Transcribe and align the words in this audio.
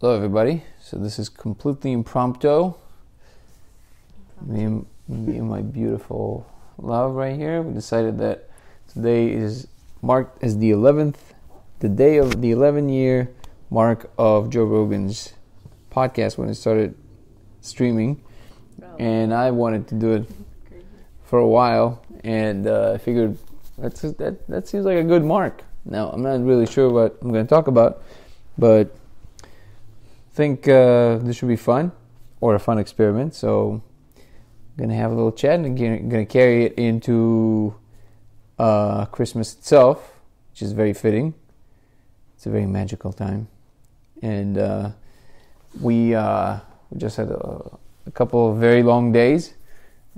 Hello, 0.00 0.16
everybody. 0.16 0.62
So 0.80 0.96
this 0.96 1.18
is 1.18 1.28
completely 1.28 1.92
impromptu. 1.92 2.72
Me 4.40 4.62
and, 4.64 4.86
me 5.06 5.36
and 5.36 5.46
my 5.46 5.60
beautiful 5.60 6.46
love 6.78 7.12
right 7.12 7.36
here. 7.36 7.60
We 7.60 7.74
decided 7.74 8.16
that 8.16 8.48
today 8.90 9.30
is 9.30 9.66
marked 10.00 10.42
as 10.42 10.56
the 10.56 10.70
11th, 10.70 11.16
the 11.80 11.90
day 11.90 12.16
of 12.16 12.40
the 12.40 12.50
11 12.50 12.88
year 12.88 13.30
mark 13.68 14.10
of 14.16 14.48
Joe 14.48 14.64
Rogan's 14.64 15.34
podcast 15.92 16.38
when 16.38 16.48
it 16.48 16.54
started 16.54 16.94
streaming, 17.60 18.22
and 18.98 19.34
I 19.34 19.50
wanted 19.50 19.86
to 19.88 19.94
do 19.96 20.12
it 20.14 20.30
for 21.24 21.40
a 21.40 21.46
while, 21.46 22.02
and 22.24 22.66
uh, 22.66 22.92
I 22.94 22.96
figured 22.96 23.36
that's 23.76 24.00
that 24.00 24.48
that 24.48 24.66
seems 24.66 24.86
like 24.86 24.96
a 24.96 25.04
good 25.04 25.26
mark. 25.26 25.62
Now 25.84 26.08
I'm 26.08 26.22
not 26.22 26.42
really 26.42 26.64
sure 26.64 26.88
what 26.88 27.18
I'm 27.20 27.30
going 27.30 27.44
to 27.44 27.50
talk 27.50 27.66
about, 27.66 28.02
but 28.56 28.96
think 30.40 30.66
uh, 30.68 31.18
this 31.18 31.36
should 31.36 31.48
be 31.48 31.56
fun 31.56 31.92
or 32.40 32.54
a 32.54 32.58
fun 32.58 32.78
experiment. 32.78 33.34
So 33.34 33.82
I'm 34.16 34.76
gonna 34.78 34.94
have 34.94 35.12
a 35.12 35.14
little 35.14 35.32
chat 35.32 35.60
and 35.60 35.66
I'm 35.66 36.08
gonna 36.08 36.24
carry 36.24 36.64
it 36.64 36.72
into 36.78 37.74
uh, 38.58 39.04
Christmas 39.06 39.52
itself, 39.52 39.98
which 40.50 40.62
is 40.62 40.72
very 40.72 40.94
fitting. 40.94 41.34
It's 42.36 42.46
a 42.46 42.50
very 42.50 42.64
magical 42.64 43.12
time, 43.12 43.48
and 44.22 44.56
uh, 44.56 44.90
we 45.78 46.14
uh, 46.14 46.60
we 46.88 46.98
just 46.98 47.18
had 47.18 47.28
a, 47.28 47.78
a, 48.06 48.10
couple 48.10 48.50
of 48.50 48.56
very 48.56 48.82
long 48.82 49.12
days. 49.12 49.52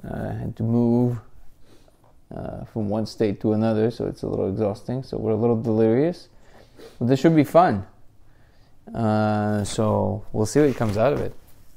Uh, 0.07 0.35
had 0.35 0.57
to 0.57 0.63
move 0.63 1.19
uh, 2.33 2.65
from 2.67 2.89
one 2.89 3.07
state 3.07 3.41
to 3.41 3.55
another, 3.55 3.91
so 3.91 4.07
it's 4.07 4.23
a 4.23 4.29
little 4.29 4.49
exhausting. 4.49 5.03
So 5.03 5.17
we're 5.17 5.33
a 5.33 5.43
little 5.45 5.61
delirious, 5.61 6.29
but 7.01 7.09
this 7.09 7.19
should 7.19 7.35
be 7.35 7.43
fun. 7.43 7.87
Uh, 8.93 9.65
so 9.65 10.25
we'll 10.33 10.47
see 10.47 10.61
what 10.61 10.75
comes 10.77 10.97
out 10.97 11.13
of 11.13 11.21
it. 11.21 11.35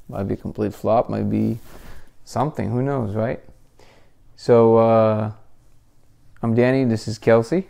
Might 0.08 0.24
be 0.24 0.34
a 0.34 0.36
complete 0.36 0.74
flop, 0.74 1.08
might 1.08 1.30
be 1.30 1.58
something. 2.24 2.70
Who 2.70 2.82
knows, 2.82 3.14
right? 3.14 3.42
So 4.36 4.76
uh, 4.76 5.32
I'm 6.42 6.54
Danny. 6.54 6.84
This 6.84 7.08
is 7.08 7.18
Kelsey. 7.18 7.68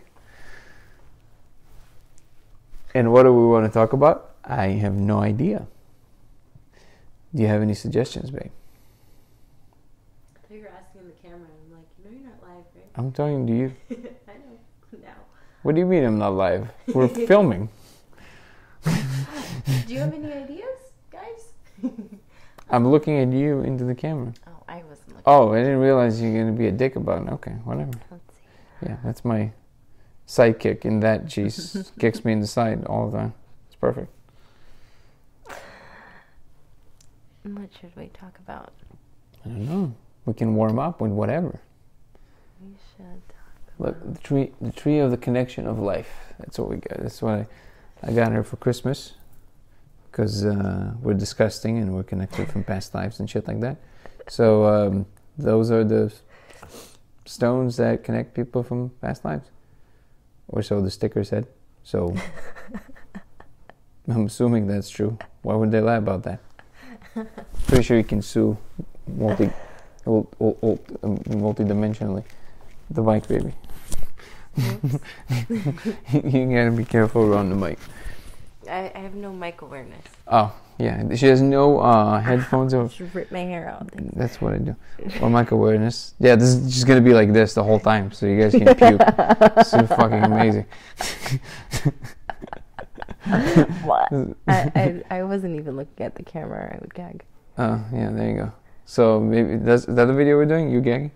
And 2.93 3.11
what 3.11 3.23
do 3.23 3.33
we 3.33 3.47
want 3.47 3.65
to 3.65 3.71
talk 3.71 3.93
about? 3.93 4.35
I 4.43 4.67
have 4.67 4.93
no 4.93 5.19
idea. 5.19 5.67
Do 7.33 7.41
you 7.41 7.47
have 7.47 7.61
any 7.61 7.73
suggestions, 7.73 8.31
babe? 8.31 8.51
I 10.35 10.39
thought 10.47 10.55
you 10.55 10.61
were 10.61 10.69
asking 10.69 11.05
the 11.05 11.13
camera. 11.21 11.47
I'm 11.65 11.73
like, 11.73 11.87
you 11.97 12.05
know, 12.05 12.17
you're 12.17 12.29
not 12.29 12.41
live, 12.41 12.65
right? 12.75 12.85
I'm 12.95 13.11
talking 13.11 13.45
to 13.47 13.53
you. 13.53 13.73
I 14.27 14.33
know 14.33 14.99
now. 15.01 15.13
What 15.63 15.75
do 15.75 15.79
you 15.79 15.85
mean 15.85 16.03
I'm 16.03 16.17
not 16.17 16.33
live? 16.33 16.69
We're 16.87 17.07
filming. 17.07 17.69
Do 19.85 19.93
you 19.93 19.99
have 19.99 20.13
any 20.13 20.31
ideas, 20.31 20.79
guys? 21.11 21.51
I'm 22.69 22.87
looking 22.89 23.19
at 23.19 23.31
you 23.31 23.61
into 23.61 23.83
the 23.83 23.95
camera. 23.95 24.33
oh, 24.47 24.63
I 24.67 24.83
wasn't 24.83 25.09
looking. 25.09 25.23
Oh, 25.25 25.53
I 25.53 25.57
didn't 25.57 25.79
realize 25.79 26.21
you're 26.21 26.33
going 26.33 26.47
to 26.47 26.57
be 26.57 26.67
a 26.67 26.71
dick 26.71 26.95
about 26.95 27.27
it. 27.27 27.33
Okay, 27.33 27.51
whatever. 27.63 27.91
Let's 28.11 28.23
see. 28.33 28.85
Yeah, 28.85 28.97
that's 29.03 29.25
my 29.25 29.51
sidekick 30.27 30.85
in 30.85 30.99
that 31.01 31.31
she 31.31 31.49
kicks 31.99 32.23
me 32.23 32.33
in 32.33 32.39
the 32.39 32.47
side 32.47 32.85
all 32.85 33.09
the 33.09 33.17
time. 33.17 33.33
It's 33.67 33.75
perfect. 33.75 34.11
What 37.43 37.69
should 37.79 37.95
we 37.95 38.07
talk 38.07 38.37
about? 38.39 38.73
I 39.45 39.49
don't 39.49 39.65
know. 39.67 39.95
We 40.25 40.33
can 40.33 40.55
warm 40.55 40.79
up 40.79 40.99
with 40.99 41.11
whatever. 41.11 41.61
We 42.61 42.71
should 42.95 43.21
talk 43.29 43.37
Look, 43.79 44.13
the 44.13 44.19
tree, 44.19 44.51
the 44.59 44.71
tree 44.71 44.99
of 44.99 45.11
the 45.11 45.17
connection 45.17 45.67
of 45.67 45.79
life. 45.79 46.09
That's 46.39 46.59
what 46.59 46.69
we 46.69 46.77
got. 46.77 46.99
That's 46.99 47.21
what 47.21 47.33
I, 47.33 47.47
I 48.03 48.11
got 48.11 48.31
her 48.33 48.43
for 48.43 48.57
Christmas, 48.57 49.13
because 50.17 50.43
uh, 50.43 50.91
we're 50.99 51.13
disgusting 51.13 51.77
and 51.77 51.93
we're 51.93 52.01
connected 52.01 52.49
from 52.49 52.63
past 52.63 52.95
lives 52.95 53.19
and 53.19 53.29
shit 53.29 53.47
like 53.47 53.59
that. 53.59 53.77
So 54.27 54.65
um, 54.65 55.05
those 55.37 55.69
are 55.69 55.83
the 55.83 56.11
stones 57.25 57.77
that 57.77 58.03
connect 58.03 58.33
people 58.33 58.63
from 58.63 58.89
past 58.99 59.23
lives, 59.23 59.47
or 60.47 60.63
so 60.63 60.81
the 60.81 60.89
sticker 60.89 61.23
said. 61.23 61.45
So 61.83 62.15
I'm 64.07 64.25
assuming 64.25 64.65
that's 64.65 64.89
true. 64.89 65.19
Why 65.43 65.53
would 65.53 65.69
they 65.69 65.81
lie 65.81 65.97
about 65.97 66.23
that? 66.23 66.39
Pretty 67.67 67.83
sure 67.83 67.97
you 67.97 68.03
can 68.03 68.23
sue 68.23 68.57
multi, 69.05 69.51
ul- 70.07 70.31
ul- 70.41 70.57
ul- 70.63 70.79
um, 71.03 71.21
multi-dimensionally. 71.27 72.23
The 72.89 73.03
mic, 73.03 73.27
baby. 73.27 73.53
you 74.57 76.55
gotta 76.55 76.73
be 76.75 76.85
careful 76.85 77.21
around 77.21 77.49
the 77.49 77.55
mic. 77.55 77.77
I, 78.69 78.91
I 78.93 78.99
have 78.99 79.15
no 79.15 79.31
mic 79.31 79.61
awareness. 79.61 80.03
Oh, 80.27 80.53
yeah. 80.77 81.15
She 81.15 81.25
has 81.27 81.41
no 81.41 81.79
uh, 81.79 82.19
headphones. 82.19 82.73
Or, 82.73 82.87
Just 82.89 83.13
rip 83.13 83.31
my 83.31 83.39
hair 83.39 83.69
out. 83.69 83.89
that's 84.15 84.41
what 84.41 84.53
I 84.53 84.57
do. 84.57 84.75
Or 85.21 85.29
mic 85.29 85.51
awareness. 85.51 86.13
Yeah, 86.19 86.35
this 86.35 86.49
is 86.49 86.73
just 86.73 86.87
gonna 86.87 87.01
be 87.01 87.13
like 87.13 87.33
this 87.33 87.53
the 87.53 87.63
whole 87.63 87.79
time, 87.79 88.11
so 88.11 88.25
you 88.25 88.39
guys 88.41 88.51
can 88.51 88.75
puke. 88.75 89.01
so 89.65 89.85
fucking 89.87 90.23
amazing. 90.23 90.65
what? 93.83 94.11
I, 94.47 94.71
I, 94.75 95.03
I 95.09 95.23
wasn't 95.23 95.59
even 95.59 95.75
looking 95.75 96.05
at 96.05 96.15
the 96.15 96.23
camera. 96.23 96.73
I 96.75 96.77
would 96.79 96.93
gag. 96.93 97.23
Oh, 97.57 97.83
yeah, 97.93 98.11
there 98.11 98.29
you 98.29 98.37
go. 98.37 98.51
So 98.85 99.19
maybe 99.19 99.57
that's 99.57 99.85
is 99.87 99.95
that 99.95 100.05
the 100.05 100.13
video 100.13 100.37
we're 100.37 100.45
doing? 100.45 100.69
You 100.71 100.81
gagging? 100.81 101.11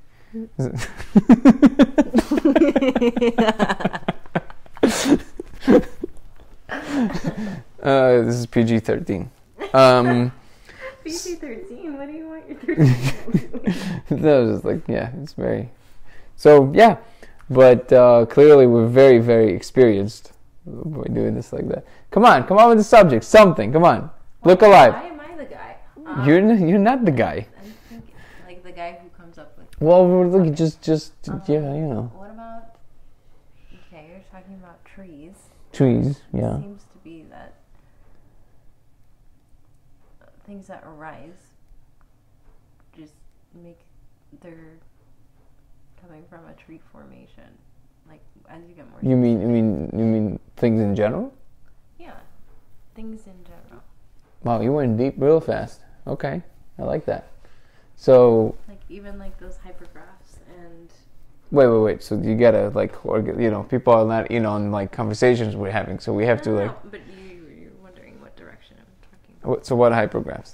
uh, 7.83 8.21
this 8.23 8.35
is 8.35 8.45
PG 8.45 8.79
thirteen. 8.79 9.29
Um, 9.73 10.31
PC 11.05 11.39
13? 11.39 11.97
What 11.97 12.07
do 12.07 12.13
you 12.13 12.27
want 12.29 12.47
your 12.47 12.57
13 14.05 14.21
that 14.21 14.37
was 14.39 14.51
just 14.55 14.65
like 14.65 14.81
yeah, 14.87 15.09
it's 15.21 15.33
very. 15.33 15.69
So 16.35 16.71
yeah, 16.75 16.97
but 17.49 17.91
uh, 17.91 18.25
clearly 18.27 18.67
we're 18.67 18.87
very 18.87 19.17
very 19.19 19.53
experienced 19.53 20.33
by 20.65 21.05
doing 21.13 21.33
this 21.35 21.51
like 21.53 21.67
that. 21.69 21.85
Come 22.11 22.23
on, 22.25 22.45
come 22.45 22.57
on 22.57 22.69
with 22.69 22.77
the 22.77 22.83
subject, 22.83 23.23
something. 23.23 23.71
Come 23.73 23.83
on, 23.83 24.09
look 24.43 24.61
alive. 24.61 24.93
Why 24.93 25.05
am 25.07 25.19
I 25.19 25.35
the 25.37 25.45
guy? 25.45 25.75
Um, 26.05 26.25
You're 26.27 26.37
n- 26.39 26.67
you're 26.67 26.77
not 26.79 27.03
the 27.05 27.11
guy. 27.11 27.47
Thinking, 27.89 28.13
like 28.47 28.63
the 28.63 28.71
guy 28.71 28.99
who 29.01 29.09
comes 29.09 29.37
up 29.39 29.57
with. 29.57 29.67
Well, 29.79 30.05
we're 30.07 30.27
looking 30.27 30.53
just 30.53 30.81
just 30.81 31.13
yeah, 31.47 31.73
you 31.73 31.87
know, 31.87 32.11
What 32.15 32.29
about? 32.31 32.75
Okay, 33.87 34.05
you're 34.09 34.23
talking 34.31 34.55
about 34.55 34.83
trees. 34.85 35.33
trees. 35.73 36.21
Yeah. 36.33 36.59
Seems 36.61 36.83
to 36.91 36.97
be 37.03 37.23
that 37.31 37.53
uh, 40.21 40.25
things 40.61 40.67
that 40.67 40.83
arise 40.85 41.53
just 42.95 43.13
make 43.63 43.79
they're 44.41 44.77
coming 45.99 46.23
from 46.29 46.45
a 46.47 46.53
tree 46.53 46.79
formation. 46.91 47.49
Like 48.07 48.21
as 48.49 48.61
you 48.67 48.75
get 48.75 48.89
more. 48.89 48.99
You 49.01 49.15
mean 49.15 49.41
you 49.41 49.47
mean 49.47 49.89
you 49.91 50.05
mean 50.05 50.39
things 50.57 50.79
in 50.79 50.95
general? 50.95 51.33
Yeah, 51.99 52.13
things 52.95 53.25
in 53.25 53.43
general. 53.43 53.83
Wow, 54.43 54.61
you 54.61 54.71
went 54.71 54.97
deep 54.97 55.15
real 55.17 55.39
fast. 55.39 55.81
Okay, 56.05 56.43
I 56.77 56.83
like 56.83 57.05
that. 57.05 57.27
So 57.95 58.55
Like 58.67 58.81
even 58.89 59.17
like 59.17 59.39
those 59.39 59.57
hypergraphs 59.65 60.37
and 60.59 60.89
wait, 61.49 61.67
wait, 61.67 61.79
wait. 61.79 62.03
So 62.03 62.17
you 62.17 62.35
gotta 62.35 62.69
like, 62.69 63.03
or, 63.05 63.19
you 63.19 63.49
know, 63.49 63.63
people 63.63 63.93
are 63.93 64.05
not 64.05 64.29
you 64.29 64.39
know 64.39 64.55
in 64.55 64.65
on 64.65 64.71
like 64.71 64.91
conversations 64.91 65.55
we're 65.55 65.71
having, 65.71 65.99
so 65.99 66.13
we 66.13 66.25
have 66.25 66.41
to 66.43 66.49
No, 66.51 66.55
no, 66.55 66.61
like. 66.65 66.83
no, 66.83 66.91
but 66.91 67.01
you 67.07 67.47
you're 67.61 67.77
wondering 67.81 68.19
what 68.21 68.35
direction 68.35 68.77
What, 69.43 69.65
so 69.65 69.75
what 69.75 69.91
hypergraphs? 69.91 70.53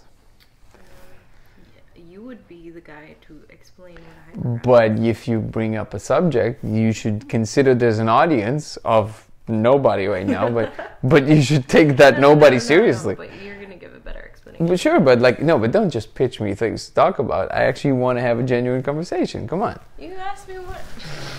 You 1.96 2.22
would 2.24 2.48
be 2.48 2.70
the 2.70 2.82
guy 2.82 3.16
to 3.28 3.42
explain 3.50 3.96
what 3.96 4.44
a 4.44 4.48
hypergraph. 4.48 4.64
But 4.64 5.00
if 5.00 5.28
you 5.28 5.40
bring 5.40 5.76
up 5.76 5.94
a 5.94 6.00
subject, 6.00 6.64
you 6.64 6.92
should 6.94 7.28
consider 7.30 7.76
there's 7.76 8.00
an 8.00 8.10
audience 8.10 8.78
of 8.86 9.28
nobody 9.48 10.08
right 10.08 10.28
now, 10.28 10.50
but 10.50 10.74
but 11.04 11.28
you 11.28 11.42
should 11.42 11.68
take 11.68 11.96
that 11.98 12.16
No, 12.16 12.22
no, 12.22 12.34
nobody 12.34 12.58
no, 12.58 12.62
no, 12.64 12.68
seriously. 12.68 13.16
but 13.16 13.30
you're 13.42 13.62
gonna 13.62 13.76
give 13.76 13.94
a 13.96 14.00
better 14.00 14.20
explanation. 14.26 14.68
But 14.68 14.80
sure, 14.80 15.00
but 15.00 15.20
like 15.20 15.42
no, 15.42 15.58
but 15.60 15.72
don't 15.72 15.90
just 15.90 16.14
pitch 16.16 16.40
me 16.42 16.54
things 16.56 16.88
to 16.88 16.94
talk 16.94 17.20
about. 17.20 17.52
I 17.54 17.64
actually 17.66 17.94
want 17.94 18.18
to 18.18 18.22
have 18.22 18.40
a 18.40 18.44
genuine 18.44 18.84
conversation. 18.84 19.48
Come 19.48 19.62
on. 19.62 19.80
You 20.00 20.14
asked 20.16 20.48
me 20.48 20.56
what. 20.56 20.82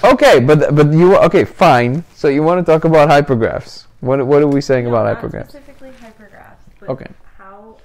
Okay, 0.05 0.39
but 0.39 0.77
but 0.77 0.93
you 0.93 1.17
okay? 1.17 1.45
Fine. 1.45 2.05
So 2.15 2.29
you 2.29 2.45
want 2.45 2.65
to 2.65 2.73
talk 2.73 2.85
about 2.85 3.09
hypergraphs? 3.09 3.87
What 4.01 4.25
what 4.25 4.43
are 4.43 4.47
we 4.47 4.61
saying 4.61 4.87
about 4.87 5.05
hypergraphs? 5.11 5.51
Specifically 5.51 5.91
hypergraphs, 6.01 6.89
Okay. 6.89 7.11
how 7.37 7.77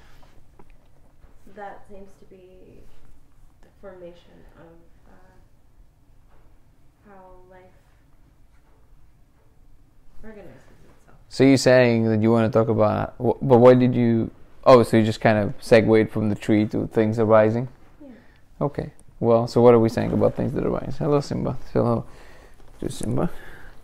that 1.56 1.82
seems 1.90 2.12
to 2.20 2.26
be 2.26 2.78
the 3.64 3.70
formation 3.82 4.38
of 4.62 4.70
uh, 5.10 5.16
how 7.10 7.22
life 7.50 7.74
organizes 10.24 10.78
itself. 10.86 11.18
So 11.34 11.44
you're 11.44 11.58
saying 11.58 12.10
that 12.10 12.22
you 12.22 12.32
want 12.32 12.46
to 12.46 12.56
talk 12.56 12.70
about, 12.70 13.16
but 13.18 13.58
why 13.58 13.74
did 13.74 13.96
you? 13.96 14.30
Oh, 14.66 14.84
so 14.84 14.98
you 14.98 15.04
just 15.04 15.20
kind 15.20 15.40
of 15.40 15.56
segued 15.60 16.12
from 16.12 16.30
the 16.30 16.36
tree 16.36 16.68
to 16.68 16.86
things 16.86 17.18
arising. 17.18 17.70
Yeah. 18.00 18.10
Okay. 18.62 18.92
Well, 19.20 19.48
so 19.48 19.60
what 19.60 19.74
are 19.74 19.80
we 19.80 19.90
saying 19.90 20.12
about 20.12 20.36
things 20.36 20.54
that 20.54 20.64
arise? 20.64 20.98
Hello, 21.00 21.20
Simba. 21.22 21.58
Hello 21.74 22.06
to 22.82 22.92
Simba. 22.92 23.32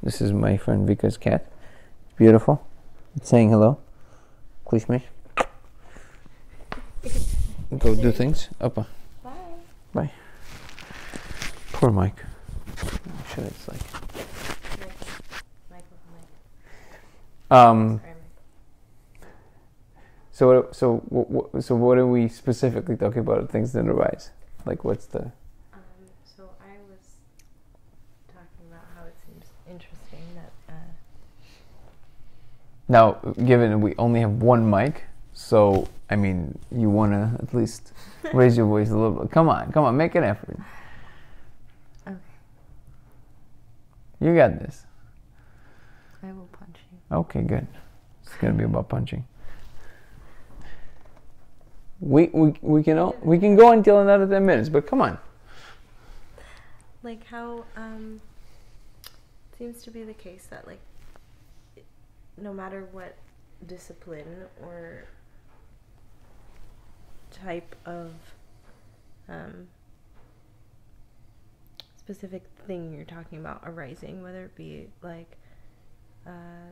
This 0.03 0.21
is 0.21 0.31
my 0.31 0.57
friend 0.57 0.87
Vika's 0.87 1.17
cat. 1.17 1.51
Beautiful. 2.17 2.67
It's 3.15 3.29
saying 3.29 3.49
hello. 3.49 3.79
Klishmish. 4.67 5.05
go 7.79 7.95
do 7.95 8.11
things. 8.11 8.49
Uppa. 8.61 8.85
Bye. 9.23 9.31
Bye. 9.93 10.11
Poor 11.71 11.89
Mike. 11.89 12.23
I 12.77 13.33
should 13.33 13.45
it's 13.45 13.67
like. 13.67 13.81
Michael, 15.71 15.97
Mike. 16.13 16.29
Um. 17.51 18.01
So 20.31 20.47
what? 20.47 20.75
So 20.75 20.97
what? 21.09 21.63
So 21.63 21.75
what 21.75 21.97
are 21.97 22.07
we 22.07 22.27
specifically 22.27 22.95
talking 22.95 23.19
about? 23.19 23.49
Things 23.49 23.73
that 23.73 23.87
arise. 23.87 24.31
Like 24.65 24.83
what's 24.83 25.05
the? 25.05 25.19
Um, 25.21 25.81
so 26.23 26.49
I 26.61 26.73
was 26.89 26.99
talking 28.27 28.67
about 28.69 28.85
how 28.95 29.05
it 29.05 29.15
seems 29.25 29.45
interesting 29.67 30.23
that 30.35 30.51
uh, 30.73 30.73
Now, 32.87 33.13
given 33.45 33.81
we 33.81 33.95
only 33.97 34.19
have 34.21 34.41
one 34.41 34.67
mic, 34.69 35.03
so 35.33 35.87
I 36.09 36.15
mean, 36.15 36.57
you 36.71 36.89
want 36.89 37.11
to 37.13 37.41
at 37.43 37.53
least 37.53 37.93
raise 38.33 38.57
your 38.57 38.65
voice 38.65 38.89
a 38.89 38.97
little 38.97 39.11
bit. 39.11 39.31
Come 39.31 39.47
on, 39.47 39.71
come 39.71 39.85
on, 39.85 39.95
make 39.95 40.15
an 40.15 40.23
effort. 40.23 40.57
Okay. 42.07 42.17
You 44.19 44.35
got 44.35 44.57
this. 44.59 44.85
I 46.23 46.31
will 46.33 46.49
punch 46.51 46.77
you. 46.91 46.97
Okay, 47.11 47.41
good. 47.41 47.67
It's 48.23 48.35
gonna 48.35 48.53
be 48.53 48.63
about 48.63 48.89
punching. 48.89 49.25
We 51.99 52.27
we 52.33 52.53
we 52.61 52.83
can 52.83 52.97
o- 52.97 53.15
we 53.21 53.39
can 53.39 53.55
go 53.55 53.71
until 53.71 53.99
another 53.99 54.27
ten 54.27 54.45
minutes, 54.45 54.69
but 54.69 54.87
come 54.87 55.01
on. 55.01 55.17
Like 57.03 57.25
how 57.25 57.65
um, 57.75 58.21
seems 59.57 59.81
to 59.83 59.91
be 59.91 60.03
the 60.03 60.13
case 60.13 60.47
that 60.49 60.67
like 60.67 60.79
no 62.37 62.53
matter 62.53 62.87
what 62.91 63.15
discipline 63.65 64.45
or 64.61 65.05
type 67.31 67.75
of 67.85 68.11
um, 69.27 69.67
specific 71.97 72.43
thing 72.65 72.93
you're 72.93 73.03
talking 73.05 73.39
about 73.39 73.61
arising, 73.65 74.23
whether 74.23 74.45
it 74.45 74.55
be 74.55 74.87
like 75.01 75.37
uh, 76.25 76.71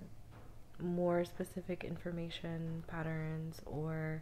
more 0.81 1.25
specific 1.25 1.83
information 1.83 2.83
patterns 2.87 3.61
or 3.65 4.21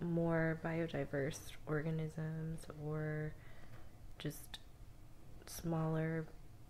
more 0.00 0.58
biodiverse 0.64 1.38
organisms 1.66 2.66
or 2.84 3.32
just 4.18 4.58
smaller 5.46 6.24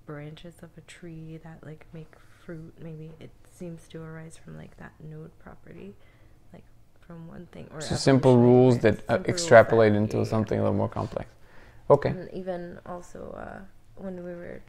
branches 0.06 0.54
of 0.62 0.70
a 0.76 0.80
tree 0.82 1.38
that 1.42 1.58
like 1.64 1.86
make 1.92 2.12
fruit 2.44 2.74
maybe 2.82 3.10
it 3.20 3.30
seems 3.50 3.88
to 3.88 4.02
arise 4.02 4.36
from 4.36 4.56
like 4.56 4.76
that 4.76 4.92
node 5.02 5.30
property 5.38 5.94
like 6.52 6.64
from 7.06 7.26
one 7.28 7.46
thing 7.52 7.66
or 7.72 7.80
So 7.80 7.94
simple 7.96 8.36
rules 8.36 8.78
that 8.80 8.94
uh, 8.94 8.98
simple 8.98 9.16
rules 9.16 9.28
extrapolate 9.28 9.92
that- 9.92 9.98
into 9.98 10.26
something 10.26 10.58
a 10.58 10.62
little 10.62 10.76
more 10.76 10.88
complex. 10.88 11.28
Okay. 11.90 12.10
and 12.10 12.30
even 12.32 12.78
also 12.86 13.34
uh, 13.38 13.60
when 13.96 14.16
we 14.24 14.32
were 14.34 14.60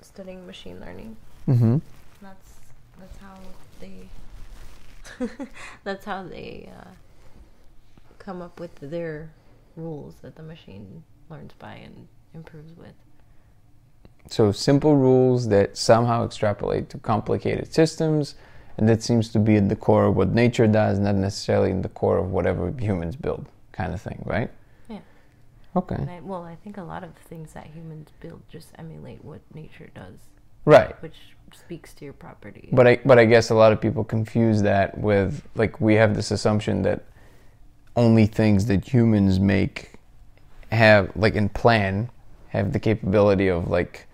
studying 0.00 0.46
machine 0.46 0.80
learning 0.80 1.16
Mm-hmm. 1.48 1.78
that's 2.22 2.54
that's 2.98 3.16
how 3.18 3.36
they 3.80 4.08
that's 5.84 6.04
how 6.04 6.22
they 6.24 6.70
uh, 6.80 6.88
come 8.18 8.42
up 8.42 8.58
with 8.58 8.74
their 8.80 9.30
rules 9.76 10.16
that 10.22 10.36
the 10.36 10.42
machine 10.42 11.02
learns 11.30 11.52
by 11.58 11.74
and 11.74 12.08
improves 12.34 12.76
with 12.76 12.94
So 14.28 14.52
simple 14.52 14.96
rules 14.96 15.48
that 15.48 15.76
somehow 15.76 16.24
extrapolate 16.24 16.88
to 16.90 16.98
complicated 16.98 17.72
systems, 17.72 18.34
and 18.76 18.88
that 18.88 19.02
seems 19.02 19.28
to 19.30 19.38
be 19.38 19.56
at 19.56 19.68
the 19.68 19.76
core 19.76 20.06
of 20.06 20.16
what 20.16 20.30
nature 20.32 20.66
does, 20.66 20.98
not 20.98 21.14
necessarily 21.14 21.70
in 21.70 21.82
the 21.82 21.88
core 21.88 22.18
of 22.18 22.32
whatever 22.32 22.72
humans 22.78 23.16
build, 23.16 23.46
kind 23.72 23.94
of 23.94 24.00
thing, 24.00 24.22
right? 24.26 24.50
Yeah. 24.88 25.00
Okay. 25.76 25.96
I, 26.08 26.20
well, 26.20 26.42
I 26.42 26.56
think 26.56 26.76
a 26.76 26.82
lot 26.82 27.04
of 27.04 27.14
things 27.28 27.52
that 27.52 27.66
humans 27.68 28.08
build 28.20 28.42
just 28.50 28.68
emulate 28.78 29.24
what 29.24 29.40
nature 29.54 29.90
does, 29.94 30.18
Right. 30.66 31.00
which 31.02 31.14
speaks 31.54 31.94
to 31.94 32.04
your 32.04 32.12
property. 32.12 32.68
But 32.72 32.86
I 32.86 33.00
but 33.04 33.18
I 33.18 33.24
guess 33.24 33.50
a 33.50 33.54
lot 33.54 33.72
of 33.72 33.80
people 33.80 34.04
confuse 34.04 34.62
that 34.62 34.98
with 34.98 35.42
like 35.54 35.80
we 35.80 35.94
have 35.94 36.14
this 36.14 36.30
assumption 36.30 36.82
that 36.82 37.04
only 37.96 38.26
things 38.26 38.66
that 38.66 38.86
humans 38.86 39.40
make 39.40 39.94
have 40.70 41.10
like 41.16 41.34
and 41.34 41.52
plan 41.52 42.10
have 42.48 42.72
the 42.72 42.78
capability 42.78 43.48
of 43.48 43.68
like 43.68 44.06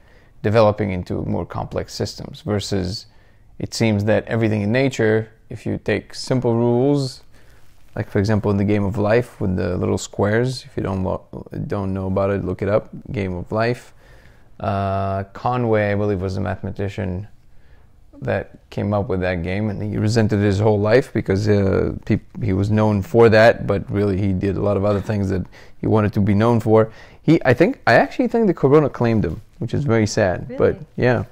developing 0.43 0.91
into 0.93 1.23
more 1.25 1.47
complex 1.47 1.95
systems 1.95 2.43
versus 2.43 3.07
it 3.59 3.75
seems 3.75 4.05
that 4.05 4.25
everything 4.27 4.63
in 4.63 4.73
nature 4.73 5.31
if 5.49 5.67
you 5.67 5.79
take 5.79 6.15
simple 6.15 6.55
rules 6.55 7.23
like 7.97 8.11
for 8.11 8.19
example 8.19 8.51
in 8.51 8.57
the 8.57 8.65
game 8.65 8.85
of 8.85 8.99
life 8.99 9.41
with 9.41 9.57
the 9.57 9.77
little 9.77 9.99
squares 9.99 10.65
if 10.65 10.77
you 10.77 10.83
don't 10.83 11.03
lo- 11.03 11.25
don't 11.67 11.93
know 11.93 12.07
about 12.07 12.31
it 12.31 12.45
look 12.45 12.63
it 12.63 12.69
up 12.69 12.89
game 13.11 13.35
of 13.35 13.51
life 13.53 13.95
uh, 14.63 15.25
conway 15.33 15.93
i 15.93 15.95
believe 15.95 16.21
was 16.21 16.37
a 16.37 16.41
mathematician 16.41 17.27
that 18.23 18.51
came 18.71 18.95
up 18.95 19.09
with 19.09 19.21
that 19.21 19.43
game, 19.43 19.69
and 19.69 19.83
he 19.83 19.99
resented 19.99 20.41
his 20.41 20.59
whole 20.61 20.79
life 20.79 21.13
because 21.13 21.49
uh, 21.49 21.93
peop- 22.05 22.43
he 22.43 22.53
was 22.53 22.71
known 22.71 23.03
for 23.03 23.29
that, 23.29 23.67
but 23.67 23.89
really 23.91 24.17
he 24.17 24.33
did 24.33 24.57
a 24.57 24.63
lot 24.63 24.77
of 24.77 24.85
other 24.85 25.01
things 25.01 25.29
that 25.29 25.45
he 25.81 25.87
wanted 25.87 26.13
to 26.13 26.21
be 26.21 26.35
known 26.35 26.61
for. 26.61 26.93
He, 27.23 27.41
I 27.45 27.53
think, 27.55 27.81
I 27.87 27.95
actually 27.95 28.29
think 28.29 28.47
the 28.47 28.55
Corona 28.55 28.89
claimed 28.89 29.25
him, 29.25 29.41
which 29.59 29.75
is 29.75 29.85
very 29.85 30.07
sad. 30.07 30.57
But 30.57 30.79
yeah, 30.97 31.25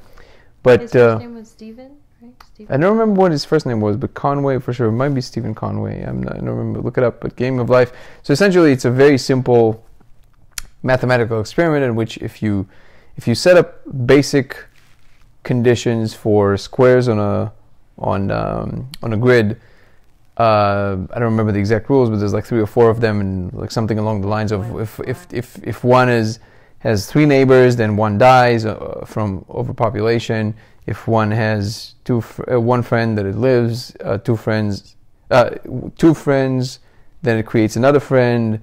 but 0.62 0.82
His 0.82 0.92
first 0.92 1.16
uh, 1.16 1.18
name 1.18 1.34
was 1.34 1.48
Steven, 1.48 1.96
right? 2.20 2.32
I 2.68 2.76
don't 2.76 2.96
remember 2.96 3.20
what 3.20 3.32
his 3.32 3.44
first 3.44 3.66
name 3.66 3.80
was, 3.80 3.96
but 3.96 4.14
Conway 4.14 4.58
for 4.58 4.72
sure. 4.72 4.88
It 4.88 4.92
might 4.92 5.10
be 5.10 5.20
Stephen 5.20 5.54
Conway. 5.54 6.02
I'm 6.02 6.22
not, 6.22 6.34
I 6.34 6.36
don't 6.38 6.48
remember. 6.48 6.80
Look 6.80 6.98
it 6.98 7.04
up. 7.04 7.20
But 7.20 7.36
Game 7.36 7.58
of 7.58 7.70
Life. 7.70 7.92
So 8.22 8.32
essentially, 8.32 8.72
it's 8.72 8.84
a 8.84 8.90
very 8.90 9.18
simple 9.18 9.84
mathematical 10.82 11.40
experiment 11.40 11.84
in 11.84 11.94
which 11.94 12.18
if 12.18 12.42
you 12.42 12.66
if 13.16 13.28
you 13.28 13.34
set 13.34 13.56
up 13.56 13.80
basic 14.06 14.66
conditions 15.42 16.14
for 16.14 16.56
squares 16.56 17.08
on 17.08 17.18
a 17.18 17.52
on 17.98 18.30
um, 18.30 18.88
on 19.02 19.12
a 19.12 19.16
grid. 19.16 19.60
Uh, 20.36 20.96
I 21.10 21.18
don't 21.18 21.30
remember 21.30 21.52
the 21.52 21.58
exact 21.58 21.90
rules, 21.90 22.08
but 22.08 22.18
there's 22.18 22.32
like 22.32 22.46
three 22.46 22.60
or 22.60 22.66
four 22.66 22.88
of 22.88 23.00
them, 23.00 23.20
and 23.20 23.52
like 23.52 23.70
something 23.70 23.98
along 23.98 24.22
the 24.22 24.28
lines 24.28 24.52
of 24.52 24.80
if 24.80 24.98
if 25.00 25.26
if 25.32 25.62
if 25.62 25.84
one 25.84 26.08
is 26.08 26.38
has 26.80 27.06
three 27.06 27.26
neighbors, 27.26 27.76
then 27.76 27.96
one 27.96 28.16
dies 28.16 28.64
uh, 28.64 29.04
from 29.06 29.44
overpopulation. 29.50 30.54
If 30.86 31.06
one 31.06 31.30
has 31.30 31.94
two, 32.04 32.22
fr- 32.22 32.54
uh, 32.54 32.58
one 32.58 32.82
friend 32.82 33.16
that 33.18 33.26
it 33.26 33.36
lives, 33.36 33.94
uh, 34.02 34.16
two 34.16 34.34
friends, 34.34 34.96
uh, 35.30 35.50
two 35.98 36.14
friends, 36.14 36.80
then 37.20 37.36
it 37.36 37.44
creates 37.44 37.76
another 37.76 38.00
friend. 38.00 38.62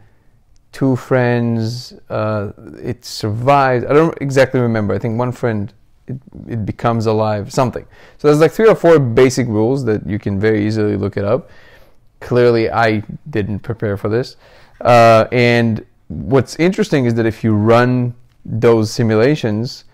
Two 0.77 0.95
friends, 0.95 1.93
uh, 2.07 2.51
it 2.79 3.03
survives. 3.03 3.83
I 3.85 3.93
don't 3.93 4.15
exactly 4.21 4.59
remember. 4.59 4.93
I 4.93 4.99
think 4.99 5.17
one 5.17 5.31
friend, 5.31 5.73
it, 6.05 6.17
it 6.47 6.67
becomes 6.67 7.07
alive. 7.07 7.51
Something. 7.51 7.83
So 8.19 8.27
there's 8.27 8.39
like 8.39 8.51
three 8.51 8.67
or 8.67 8.75
four 8.75 8.99
basic 8.99 9.47
rules 9.47 9.85
that 9.85 10.05
you 10.05 10.19
can 10.19 10.39
very 10.39 10.67
easily 10.67 10.95
look 10.95 11.17
it 11.17 11.25
up. 11.25 11.49
Clearly, 12.19 12.69
I 12.69 13.01
didn't 13.27 13.61
prepare 13.61 13.97
for 13.97 14.07
this. 14.07 14.35
Uh, 14.79 15.25
and 15.31 15.83
what's 16.09 16.55
interesting 16.57 17.05
is 17.05 17.15
that 17.15 17.25
if 17.25 17.43
you 17.43 17.55
run 17.55 18.13
those 18.45 18.91
simulations, 18.91 19.85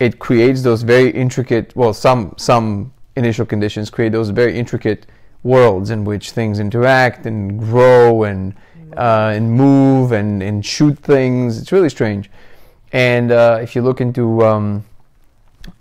it 0.00 0.18
creates 0.18 0.62
those 0.62 0.82
very 0.82 1.10
intricate. 1.12 1.76
Well, 1.76 1.94
some 1.94 2.34
some 2.36 2.92
initial 3.14 3.46
conditions 3.46 3.88
create 3.88 4.10
those 4.10 4.30
very 4.30 4.58
intricate 4.58 5.06
worlds 5.44 5.90
in 5.90 6.04
which 6.04 6.32
things 6.32 6.58
interact 6.58 7.24
and 7.24 7.60
grow 7.60 8.24
and 8.24 8.56
uh, 8.96 9.32
and 9.34 9.52
move 9.52 10.12
and, 10.12 10.42
and 10.42 10.64
shoot 10.64 10.98
things. 10.98 11.60
It's 11.60 11.72
really 11.72 11.90
strange. 11.90 12.30
And 12.92 13.32
uh, 13.32 13.58
if 13.60 13.76
you 13.76 13.82
look 13.82 14.00
into 14.00 14.44
um, 14.44 14.84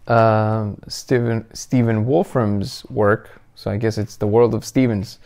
um 0.07 0.77
Stephen 0.87 1.45
Stephen 1.53 2.05
Wolfram's 2.05 2.85
work, 2.89 3.41
so 3.55 3.71
I 3.71 3.77
guess 3.77 3.97
it's 3.97 4.17
the 4.17 4.27
world 4.27 4.53
of 4.53 4.63
Stevens. 4.63 5.19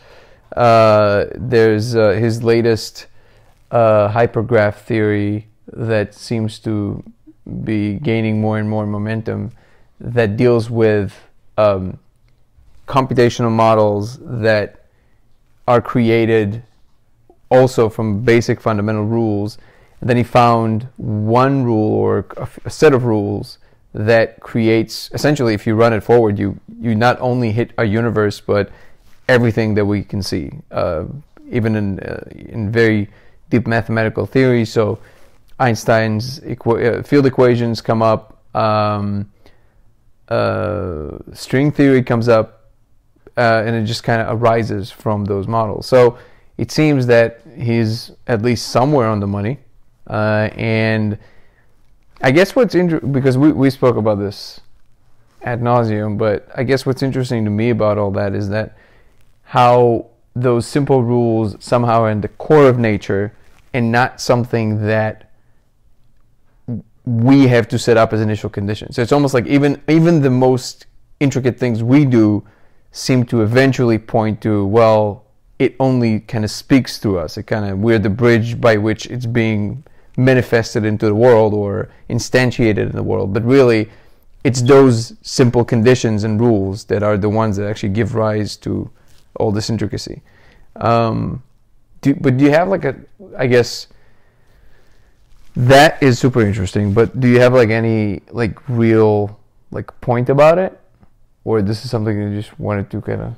Uh, 0.56 1.26
there's 1.34 1.96
uh, 1.96 2.10
his 2.10 2.42
latest 2.42 3.06
uh, 3.70 4.08
hypergraph 4.08 4.76
theory 4.76 5.48
that 5.72 6.14
seems 6.14 6.58
to 6.60 7.02
be 7.64 7.94
gaining 7.94 8.40
more 8.40 8.58
and 8.58 8.68
more 8.68 8.86
momentum 8.86 9.50
that 9.98 10.36
deals 10.36 10.70
with 10.70 11.18
um, 11.56 11.98
computational 12.86 13.50
models 13.50 14.18
that 14.20 14.86
are 15.66 15.80
created 15.80 16.62
also 17.52 17.88
from 17.88 18.24
basic 18.24 18.60
fundamental 18.60 19.04
rules. 19.04 19.58
And 20.00 20.08
then 20.08 20.16
he 20.16 20.24
found 20.24 20.88
one 20.96 21.64
rule 21.64 21.92
or 21.92 22.26
a 22.64 22.70
set 22.70 22.92
of 22.92 23.04
rules 23.04 23.58
that 23.94 24.40
creates 24.40 25.10
essentially, 25.12 25.54
if 25.54 25.66
you 25.66 25.74
run 25.74 25.92
it 25.92 26.02
forward, 26.02 26.38
you 26.38 26.58
you 26.80 26.94
not 26.94 27.16
only 27.20 27.52
hit 27.52 27.70
a 27.78 27.84
universe, 27.84 28.40
but 28.40 28.70
everything 29.28 29.74
that 29.74 29.84
we 29.84 30.02
can 30.02 30.22
see, 30.22 30.50
uh, 30.70 31.04
even 31.50 31.76
in 31.76 32.00
uh, 32.00 32.24
in 32.54 32.72
very 32.72 33.08
deep 33.50 33.66
mathematical 33.66 34.26
theory. 34.26 34.64
So 34.64 34.98
Einstein's 35.60 36.40
uh, 36.40 37.02
field 37.04 37.26
equations 37.26 37.82
come 37.82 38.02
up. 38.02 38.24
Um, 38.56 39.30
uh, 40.28 41.18
string 41.34 41.70
theory 41.70 42.02
comes 42.02 42.28
up, 42.28 42.70
uh, 43.36 43.62
and 43.66 43.76
it 43.76 43.84
just 43.84 44.02
kind 44.02 44.22
of 44.22 44.42
arises 44.42 44.90
from 44.90 45.26
those 45.26 45.46
models. 45.46 45.86
So 45.86 46.16
it 46.58 46.70
seems 46.70 47.06
that 47.06 47.40
he's 47.56 48.12
at 48.26 48.42
least 48.42 48.68
somewhere 48.68 49.08
on 49.08 49.20
the 49.20 49.26
money. 49.26 49.58
Uh, 50.06 50.50
and 50.54 51.18
I 52.20 52.30
guess 52.30 52.54
what's 52.54 52.74
interesting, 52.74 53.12
because 53.12 53.38
we, 53.38 53.52
we 53.52 53.70
spoke 53.70 53.96
about 53.96 54.18
this 54.18 54.60
ad 55.42 55.60
nauseum, 55.60 56.18
but 56.18 56.48
I 56.54 56.62
guess 56.62 56.86
what's 56.86 57.02
interesting 57.02 57.44
to 57.44 57.50
me 57.50 57.70
about 57.70 57.98
all 57.98 58.10
that 58.12 58.34
is 58.34 58.48
that 58.50 58.76
how 59.42 60.06
those 60.34 60.66
simple 60.66 61.02
rules 61.02 61.56
somehow 61.60 62.02
are 62.02 62.10
in 62.10 62.20
the 62.20 62.28
core 62.28 62.68
of 62.68 62.78
nature 62.78 63.34
and 63.74 63.90
not 63.90 64.20
something 64.20 64.86
that 64.86 65.30
we 67.04 67.48
have 67.48 67.66
to 67.68 67.78
set 67.78 67.96
up 67.96 68.12
as 68.12 68.20
initial 68.20 68.48
conditions. 68.48 68.96
So 68.96 69.02
it's 69.02 69.12
almost 69.12 69.34
like 69.34 69.46
even 69.46 69.82
even 69.88 70.22
the 70.22 70.30
most 70.30 70.86
intricate 71.20 71.58
things 71.58 71.82
we 71.82 72.04
do 72.04 72.46
seem 72.92 73.24
to 73.26 73.42
eventually 73.42 73.98
point 73.98 74.40
to 74.42 74.64
well, 74.66 75.21
it 75.62 75.76
only 75.78 76.20
kind 76.20 76.44
of 76.44 76.50
speaks 76.50 76.98
to 76.98 77.18
us. 77.18 77.38
It 77.38 77.44
kind 77.44 77.64
of 77.64 77.78
we're 77.78 77.98
the 77.98 78.10
bridge 78.10 78.60
by 78.60 78.76
which 78.76 79.06
it's 79.06 79.26
being 79.26 79.84
manifested 80.16 80.84
into 80.84 81.06
the 81.06 81.14
world 81.14 81.54
or 81.54 81.88
instantiated 82.10 82.90
in 82.90 82.92
the 82.92 83.02
world. 83.02 83.32
But 83.32 83.44
really, 83.44 83.88
it's 84.44 84.60
those 84.62 85.14
simple 85.22 85.64
conditions 85.64 86.24
and 86.24 86.40
rules 86.40 86.84
that 86.86 87.02
are 87.02 87.16
the 87.16 87.28
ones 87.28 87.56
that 87.56 87.68
actually 87.68 87.90
give 87.90 88.14
rise 88.14 88.56
to 88.58 88.90
all 89.36 89.52
this 89.52 89.70
intricacy. 89.70 90.20
Um, 90.76 91.42
do, 92.00 92.14
but 92.14 92.36
do 92.36 92.44
you 92.44 92.50
have 92.50 92.68
like 92.68 92.84
a, 92.84 92.96
I 93.38 93.46
guess, 93.46 93.86
that 95.54 96.02
is 96.02 96.18
super 96.18 96.42
interesting. 96.42 96.92
But 96.92 97.20
do 97.20 97.28
you 97.28 97.40
have 97.40 97.54
like 97.54 97.70
any 97.70 98.22
like 98.30 98.58
real 98.68 99.38
like 99.70 99.88
point 100.00 100.28
about 100.28 100.58
it, 100.58 100.78
or 101.44 101.62
this 101.62 101.84
is 101.84 101.90
something 101.90 102.20
you 102.20 102.34
just 102.40 102.58
wanted 102.58 102.90
to 102.90 103.00
kind 103.00 103.20
of, 103.22 103.34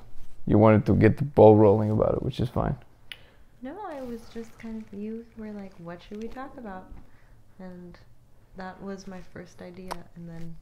you 0.46 0.58
wanted 0.58 0.84
to 0.86 0.94
get 0.94 1.16
the 1.16 1.24
ball 1.24 1.56
rolling 1.56 1.90
about 1.90 2.14
it, 2.14 2.22
which 2.22 2.40
is 2.40 2.48
fine. 2.48 2.76
No, 3.62 3.76
I 3.88 4.02
was 4.02 4.20
just 4.32 4.58
kind 4.58 4.84
of 4.84 4.98
you 4.98 5.24
were 5.38 5.50
like, 5.52 5.72
what 5.78 6.02
should 6.02 6.22
we 6.22 6.28
talk 6.28 6.56
about? 6.58 6.86
And 7.58 7.96
that 8.56 8.80
was 8.82 9.06
my 9.06 9.20
first 9.32 9.62
idea, 9.62 9.92
and 10.16 10.28
then. 10.28 10.56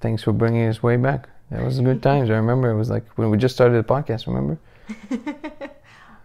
Thanks 0.00 0.22
for 0.22 0.32
bringing 0.32 0.68
us 0.68 0.82
way 0.82 0.96
back. 0.96 1.28
That 1.50 1.62
was 1.62 1.80
good 1.80 2.02
times. 2.10 2.30
I 2.30 2.34
remember 2.34 2.70
it 2.70 2.76
was 2.76 2.90
like 2.90 3.06
when 3.16 3.30
we 3.30 3.38
just 3.38 3.54
started 3.54 3.84
the 3.84 3.88
podcast. 3.88 4.26
Remember? 4.26 4.58
it 5.10 5.70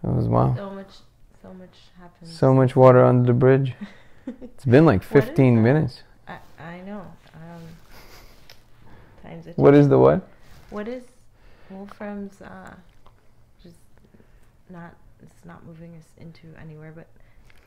was 0.03 0.27
wow. 0.27 0.55
So 0.55 0.69
much, 0.69 0.93
so 1.41 1.53
much 1.53 1.77
happened. 1.99 2.29
So 2.29 2.53
much 2.53 2.75
water 2.75 3.03
under 3.03 3.27
the 3.27 3.37
bridge. 3.37 3.73
It's 4.41 4.65
been 4.65 4.85
like 4.85 5.01
15 5.01 5.61
minutes. 5.63 6.03
I, 6.27 6.37
I 6.59 6.81
know. 6.81 7.03
Um, 7.33 7.61
times. 9.23 9.47
What 9.55 9.73
is 9.73 9.89
the 9.89 9.97
what? 9.97 10.27
What 10.69 10.87
is 10.87 11.03
Wolfram's? 11.71 12.39
Uh. 12.39 12.75
It's 15.41 15.47
not 15.47 15.65
moving 15.65 15.95
us 15.95 16.05
into 16.19 16.45
anywhere, 16.61 16.93
but 16.95 17.07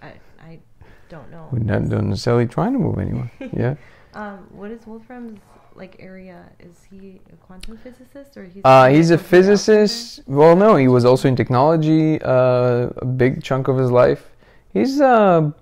I 0.01 0.13
I 0.41 0.61
don't 1.09 1.29
know. 1.29 1.49
We're 1.51 1.59
not 1.59 1.83
necessarily 1.83 2.47
trying 2.47 2.73
to 2.73 2.79
move 2.79 2.99
anywhere. 3.01 3.33
Yeah. 3.53 3.75
Um, 4.15 4.47
what 4.53 4.71
is 4.71 4.87
Wolfram's 4.87 5.41
like 5.75 5.97
area? 5.99 6.45
Is 6.61 6.87
he 6.89 7.21
a 7.33 7.37
quantum 7.45 7.77
physicist 7.79 8.37
or 8.37 8.45
he's? 8.45 8.63
Uh, 8.65 8.87
he's 8.91 9.11
a 9.11 9.19
physicist. 9.19 10.21
Well, 10.29 10.55
no, 10.55 10.77
he 10.77 10.87
was 10.87 11.05
also 11.05 11.27
in 11.27 11.35
technology 11.35 12.21
uh, 12.23 12.91
a 12.99 13.05
big 13.05 13.43
chunk 13.43 13.67
of 13.67 13.77
his 13.77 13.91
life. 13.91 14.31
He's 14.73 15.01
a 15.01 15.53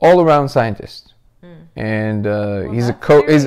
all-around 0.00 0.48
scientist, 0.48 1.12
Mm. 1.44 1.56
and 1.76 2.26
uh, 2.26 2.30
Well, 2.64 2.72
he's 2.72 2.88
a 2.88 2.94
code. 2.94 3.28
He's, 3.28 3.46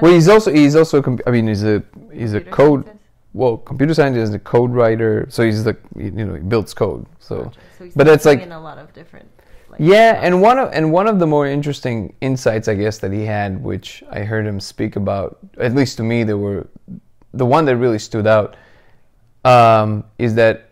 well, 0.00 0.12
he's 0.12 0.26
also 0.28 0.50
he's 0.50 0.74
also. 0.74 1.00
a 1.00 1.02
comp- 1.02 1.20
I 1.26 1.30
mean, 1.30 1.48
he's 1.48 1.64
a 1.64 1.82
he's 2.14 2.32
a 2.32 2.40
code. 2.40 2.84
scientist? 2.86 3.01
Well, 3.34 3.56
computer 3.56 3.94
scientist 3.94 4.30
is 4.30 4.34
a 4.34 4.38
code 4.38 4.72
writer. 4.72 5.26
So 5.30 5.42
he's 5.44 5.64
the 5.64 5.76
you 5.96 6.10
know 6.10 6.34
he 6.34 6.40
builds 6.40 6.74
code. 6.74 7.06
So. 7.18 7.44
Gotcha. 7.44 7.60
So 7.78 7.84
he's 7.84 7.94
but 7.94 8.08
it's 8.08 8.24
like- 8.24 8.42
in 8.42 8.52
a 8.52 8.60
lot 8.60 8.78
of 8.78 8.92
different. 8.92 9.28
Like, 9.70 9.80
Yeah, 9.80 10.12
stuff. 10.12 10.24
and 10.24 10.42
one 10.42 10.58
of 10.58 10.70
and 10.72 10.92
one 10.92 11.06
of 11.06 11.18
the 11.18 11.26
more 11.26 11.46
interesting 11.46 12.14
insights, 12.20 12.68
I 12.68 12.74
guess, 12.74 12.98
that 12.98 13.10
he 13.10 13.24
had, 13.24 13.62
which 13.62 14.04
I 14.10 14.20
heard 14.20 14.46
him 14.46 14.60
speak 14.60 14.96
about, 14.96 15.38
at 15.58 15.74
least 15.74 15.96
to 15.96 16.02
me, 16.02 16.24
there 16.24 16.36
were 16.36 16.66
the 17.32 17.46
one 17.46 17.64
that 17.64 17.76
really 17.78 17.98
stood 17.98 18.26
out, 18.26 18.54
um, 19.46 20.04
is 20.18 20.34
that 20.34 20.68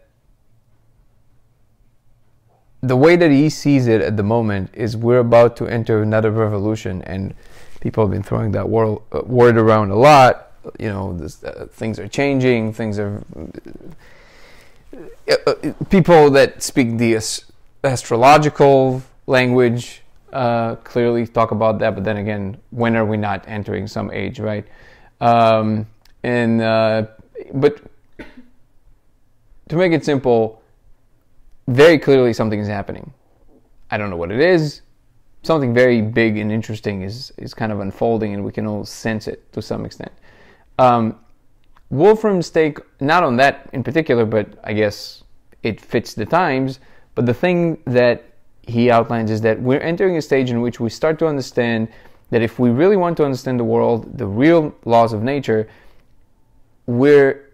the 2.82 2.96
way 2.96 3.16
that 3.16 3.30
he 3.30 3.48
sees 3.48 3.86
it 3.86 4.02
at 4.02 4.16
the 4.18 4.22
moment 4.22 4.70
is 4.74 4.96
we're 4.96 5.18
about 5.18 5.56
to 5.56 5.66
enter 5.66 6.02
another 6.02 6.30
revolution, 6.30 7.02
and 7.02 7.34
people 7.80 8.04
have 8.04 8.10
been 8.10 8.22
throwing 8.22 8.52
that 8.52 8.68
word, 8.68 8.98
uh, 9.12 9.20
word 9.24 9.56
around 9.56 9.90
a 9.90 9.96
lot. 9.96 10.49
You 10.78 10.88
know, 10.88 11.16
this, 11.16 11.42
uh, 11.42 11.68
things 11.70 11.98
are 11.98 12.08
changing. 12.08 12.72
Things 12.72 12.98
are. 12.98 13.22
Uh, 15.28 15.34
uh, 15.46 15.54
people 15.88 16.30
that 16.30 16.62
speak 16.62 16.98
the 16.98 17.14
as- 17.14 17.44
astrological 17.84 19.02
language 19.26 20.02
uh, 20.32 20.76
clearly 20.76 21.26
talk 21.26 21.50
about 21.50 21.78
that, 21.78 21.94
but 21.94 22.04
then 22.04 22.16
again, 22.16 22.56
when 22.70 22.96
are 22.96 23.04
we 23.04 23.16
not 23.16 23.44
entering 23.48 23.86
some 23.86 24.10
age, 24.10 24.38
right? 24.38 24.66
Um, 25.20 25.86
and 26.22 26.60
uh, 26.60 27.06
but 27.54 27.80
to 29.68 29.76
make 29.76 29.92
it 29.92 30.04
simple, 30.04 30.62
very 31.68 31.98
clearly 31.98 32.32
something 32.32 32.60
is 32.60 32.68
happening. 32.68 33.12
I 33.90 33.98
don't 33.98 34.10
know 34.10 34.16
what 34.16 34.30
it 34.30 34.40
is. 34.40 34.82
Something 35.42 35.72
very 35.72 36.02
big 36.02 36.36
and 36.36 36.52
interesting 36.52 37.02
is 37.02 37.32
is 37.38 37.54
kind 37.54 37.72
of 37.72 37.80
unfolding, 37.80 38.34
and 38.34 38.44
we 38.44 38.52
can 38.52 38.66
all 38.66 38.84
sense 38.84 39.26
it 39.26 39.52
to 39.52 39.62
some 39.62 39.84
extent. 39.84 40.12
Um, 40.80 41.18
Wolfram's 41.90 42.48
take, 42.48 42.78
not 43.00 43.22
on 43.22 43.36
that 43.36 43.68
in 43.74 43.82
particular, 43.82 44.24
but 44.24 44.46
I 44.64 44.72
guess 44.72 45.24
it 45.62 45.78
fits 45.80 46.14
the 46.14 46.24
times. 46.24 46.80
But 47.14 47.26
the 47.26 47.34
thing 47.34 47.82
that 47.84 48.24
he 48.66 48.90
outlines 48.90 49.30
is 49.30 49.42
that 49.42 49.60
we're 49.60 49.80
entering 49.80 50.16
a 50.16 50.22
stage 50.22 50.50
in 50.50 50.62
which 50.62 50.80
we 50.80 50.88
start 50.88 51.18
to 51.18 51.26
understand 51.26 51.88
that 52.30 52.40
if 52.40 52.58
we 52.58 52.70
really 52.70 52.96
want 52.96 53.16
to 53.18 53.24
understand 53.24 53.60
the 53.60 53.64
world, 53.64 54.16
the 54.16 54.26
real 54.26 54.74
laws 54.86 55.12
of 55.12 55.22
nature, 55.22 55.68
we're 56.86 57.50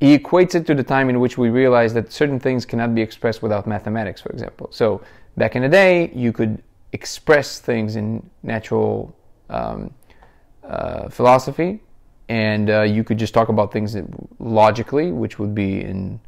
he 0.00 0.18
equates 0.18 0.54
it 0.54 0.66
to 0.66 0.74
the 0.74 0.82
time 0.82 1.08
in 1.08 1.20
which 1.20 1.38
we 1.38 1.48
realize 1.48 1.94
that 1.94 2.12
certain 2.12 2.38
things 2.38 2.66
cannot 2.66 2.94
be 2.94 3.00
expressed 3.00 3.40
without 3.42 3.66
mathematics, 3.66 4.20
for 4.20 4.30
example. 4.30 4.68
So 4.70 5.00
back 5.38 5.56
in 5.56 5.62
the 5.62 5.70
day, 5.70 6.10
you 6.14 6.32
could 6.32 6.62
express 6.92 7.60
things 7.60 7.96
in 7.96 8.28
natural 8.42 9.16
um, 9.48 9.94
uh, 10.62 11.08
philosophy, 11.08 11.80
and 12.28 12.70
uh, 12.70 12.82
you 12.82 13.04
could 13.04 13.18
just 13.18 13.34
talk 13.34 13.48
about 13.48 13.72
things 13.72 13.92
that- 13.92 14.06
logically, 14.38 15.12
which 15.12 15.38
would 15.38 15.54
be 15.54 15.80
in 15.82 16.20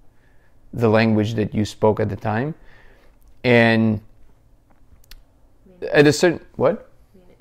the 0.73 0.88
language 0.88 1.35
that 1.35 1.55
you 1.55 1.64
spoke 1.64 1.99
at 2.00 2.09
the 2.09 2.17
time, 2.17 2.55
and 3.45 4.00
at 5.93 6.07
a 6.07 6.12
certain 6.12 6.40
what? 6.57 6.90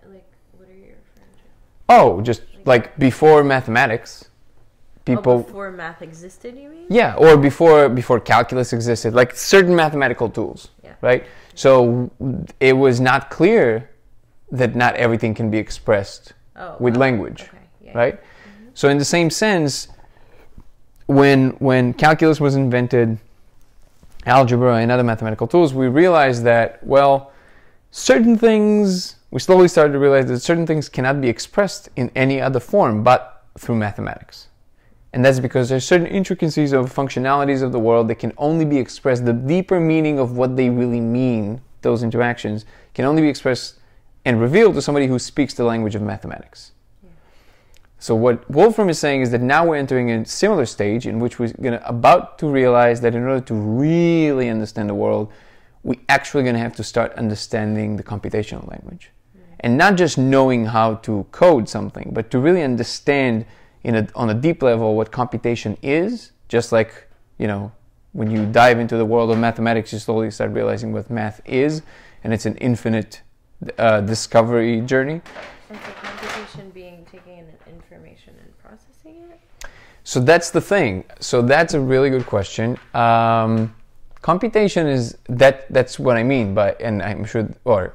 Like, 0.10 0.24
what 0.58 0.70
are 0.70 0.74
you 0.74 0.94
referring 0.96 1.34
to? 1.34 1.44
Oh, 1.90 2.22
just 2.22 2.42
like 2.66 2.98
before 2.98 3.44
mathematics, 3.44 4.30
people. 5.06 5.34
oh, 5.34 5.44
before 5.44 5.72
math 5.72 6.02
existed, 6.02 6.58
you 6.58 6.70
mean? 6.70 6.86
Yeah, 6.90 7.16
or 7.16 7.38
before 7.38 7.90
before 7.90 8.20
calculus 8.20 8.74
existed, 8.74 9.14
like 9.14 9.36
certain 9.36 9.76
mathematical 9.76 10.30
tools, 10.30 10.70
Yeah. 10.84 10.94
right? 11.02 11.26
So 11.56 12.12
it 12.60 12.74
was 12.74 13.00
not 13.00 13.30
clear 13.30 13.90
that 14.52 14.76
not 14.76 14.96
everything 14.96 15.34
can 15.34 15.50
be 15.50 15.58
expressed 15.58 16.34
Oh, 16.56 16.76
with 16.80 16.96
wow. 16.96 17.02
language, 17.02 17.42
Okay. 17.44 17.58
Yeah. 17.82 17.98
right? 17.98 18.20
So 18.78 18.90
in 18.90 19.00
the 19.00 19.06
same 19.06 19.32
sense, 19.32 19.88
when 21.08 21.50
when 21.58 21.96
calculus 21.96 22.40
was 22.40 22.56
invented, 22.56 23.18
algebra 24.28 24.76
and 24.76 24.92
other 24.92 25.04
mathematical 25.04 25.48
tools, 25.48 25.74
we 25.74 25.88
realized 25.88 26.44
that 26.44 26.86
well, 26.86 27.32
certain 27.90 28.38
things 28.38 29.16
we 29.32 29.40
slowly 29.40 29.68
started 29.68 29.94
to 29.94 29.98
realize 29.98 30.28
that 30.28 30.42
certain 30.42 30.68
things 30.68 30.90
cannot 30.90 31.20
be 31.22 31.28
expressed 31.28 31.90
in 31.96 32.12
any 32.16 32.40
other 32.40 32.60
form 32.60 33.02
but 33.02 33.46
through 33.58 33.78
mathematics. 33.78 34.50
And 35.12 35.26
that's 35.26 35.40
because 35.40 35.70
there's 35.70 35.84
certain 35.84 36.06
intricacies 36.06 36.72
of 36.72 36.94
functionalities 36.94 37.64
of 37.64 37.72
the 37.72 37.80
world 37.80 38.08
that 38.10 38.20
can 38.20 38.32
only 38.38 38.64
be 38.64 38.78
expressed, 38.78 39.26
the 39.26 39.34
deeper 39.34 39.80
meaning 39.80 40.20
of 40.20 40.38
what 40.38 40.56
they 40.56 40.70
really 40.70 41.02
mean, 41.02 41.62
those 41.82 42.04
interactions, 42.04 42.64
can 42.94 43.06
only 43.06 43.24
be 43.24 43.30
expressed 43.30 43.80
and 44.24 44.40
revealed 44.40 44.76
to 44.76 44.84
somebody 44.84 45.08
who 45.08 45.18
speaks 45.18 45.56
the 45.56 45.64
language 45.64 45.96
of 45.96 46.04
mathematics. 46.04 46.74
So 48.00 48.14
what 48.16 48.50
Wolfram 48.50 48.90
is 48.90 49.00
saying 49.00 49.22
is 49.22 49.32
that 49.32 49.42
now 49.42 49.66
we're 49.66 49.78
entering 49.78 50.12
a 50.12 50.26
similar 50.26 50.66
stage 50.66 51.08
in 51.08 51.20
which 51.20 51.40
we're 51.40 51.54
gonna 51.54 51.82
about 51.84 52.38
to 52.40 52.48
realize 52.48 53.02
that 53.02 53.16
in 53.16 53.24
order 53.24 53.42
to 53.46 53.54
really 53.54 54.50
understand 54.50 54.90
the 54.90 54.94
world, 54.94 55.32
we 55.84 56.00
actually 56.08 56.44
gonna 56.44 56.60
have 56.60 56.76
to 56.76 56.84
start 56.84 57.12
understanding 57.14 57.98
the 57.98 58.04
computational 58.04 58.70
language. 58.70 59.12
And 59.62 59.78
not 59.78 59.96
just 59.96 60.18
knowing 60.20 60.66
how 60.66 60.96
to 60.96 61.26
code 61.32 61.68
something, 61.68 62.12
but 62.14 62.30
to 62.30 62.40
really 62.40 62.62
understand 62.62 63.46
in 63.84 63.96
a, 63.96 64.08
on 64.16 64.30
a 64.30 64.34
deep 64.34 64.62
level 64.62 64.96
what 64.96 65.12
computation 65.12 65.78
is, 65.82 66.32
just 66.48 66.72
like, 66.72 67.08
you 67.40 67.48
know, 67.48 67.72
when 68.14 68.30
you 68.30 68.46
dive 68.46 68.80
into 68.80 68.98
the 68.98 69.06
world 69.06 69.32
of 69.32 69.38
mathematics, 69.38 69.92
you 69.92 70.00
slowly 70.00 70.30
start 70.30 70.52
realizing 70.52 70.94
what 70.94 71.10
math 71.10 71.42
is, 71.46 71.82
and 72.24 72.34
it's 72.34 72.46
an 72.46 72.56
infinite 72.58 73.22
uh, 73.78 74.02
discovery 74.02 74.82
journey. 74.82 75.22
And 75.70 75.80
so 75.80 75.92
computation 76.02 76.70
being 76.72 77.06
taking 77.12 77.40
in 77.40 77.48
information 77.68 78.34
and 78.42 78.58
processing 78.58 79.30
it. 79.32 79.70
So 80.08 80.22
that's 80.22 80.52
the 80.52 80.62
thing. 80.62 81.04
So 81.20 81.42
that's 81.42 81.74
a 81.74 81.82
really 81.82 82.10
good 82.10 82.26
question. 82.26 82.80
Um, 82.94 83.76
computation 84.22 84.88
is 84.88 85.18
that 85.28 85.56
that's 85.74 86.00
what 86.00 86.16
I 86.16 86.24
mean 86.24 86.54
by 86.54 86.78
and 86.80 87.04
I'm 87.04 87.26
sure 87.26 87.50
or 87.66 87.94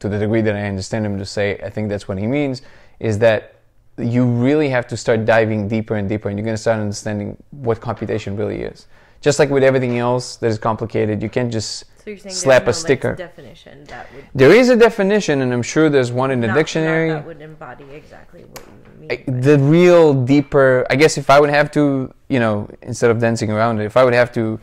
to 0.00 0.10
the 0.10 0.18
degree 0.18 0.42
that 0.42 0.54
I 0.54 0.64
understand 0.66 1.06
him 1.06 1.16
to 1.18 1.24
say 1.24 1.58
I 1.64 1.70
think 1.70 1.88
that's 1.88 2.06
what 2.06 2.18
he 2.18 2.26
means 2.26 2.60
is 3.00 3.18
that 3.20 3.54
you 3.96 4.26
really 4.26 4.68
have 4.68 4.86
to 4.88 4.96
start 4.96 5.24
diving 5.24 5.66
deeper 5.66 5.96
and 5.96 6.06
deeper 6.06 6.28
and 6.28 6.38
you're 6.38 6.44
going 6.44 6.60
to 6.60 6.60
start 6.66 6.80
understanding 6.80 7.42
what 7.50 7.80
computation 7.80 8.36
really 8.36 8.60
is 8.60 8.86
just 9.22 9.38
like 9.38 9.48
with 9.48 9.64
everything 9.64 9.98
else 9.98 10.36
that 10.36 10.48
is 10.48 10.58
complicated 10.58 11.22
you 11.22 11.30
can't 11.30 11.50
just 11.50 11.84
So 12.04 12.14
slap 12.28 12.64
there's 12.64 12.76
a 12.76 12.80
sticker 12.80 13.08
Like, 13.10 13.18
definition 13.18 13.84
that 13.84 14.06
would 14.14 14.24
there 14.34 14.54
is 14.54 14.68
a 14.68 14.76
definition 14.76 15.40
and 15.40 15.50
I'm 15.52 15.62
sure 15.62 15.88
there's 15.88 16.12
one 16.12 16.30
in 16.30 16.40
the 16.40 16.48
not- 16.48 16.56
dictionary 16.56 17.08
not 17.08 17.14
that 17.14 17.26
would 17.26 17.40
embody 17.40 17.86
exactly 17.92 18.44
what 18.44 18.73
you 19.04 19.08
mean. 19.08 19.24
I- 19.28 19.30
by- 19.30 19.40
the 19.40 19.58
real 19.58 20.14
deeper 20.24 20.86
i 20.90 20.94
guess 20.96 21.16
if 21.18 21.28
i 21.30 21.38
would 21.40 21.50
have 21.50 21.70
to 21.72 22.12
you 22.28 22.40
know 22.40 22.68
instead 22.82 23.10
of 23.10 23.18
dancing 23.20 23.50
around 23.50 23.80
it 23.80 23.84
if 23.84 23.96
i 23.96 24.04
would 24.04 24.14
have 24.14 24.32
to 24.32 24.58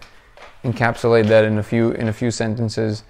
encapsulate 0.64 1.28
that 1.28 1.44
in 1.46 1.58
a 1.58 1.64
few 1.64 1.92
in 1.92 2.08
a 2.08 2.14
few 2.14 2.32
sentences 2.32 3.04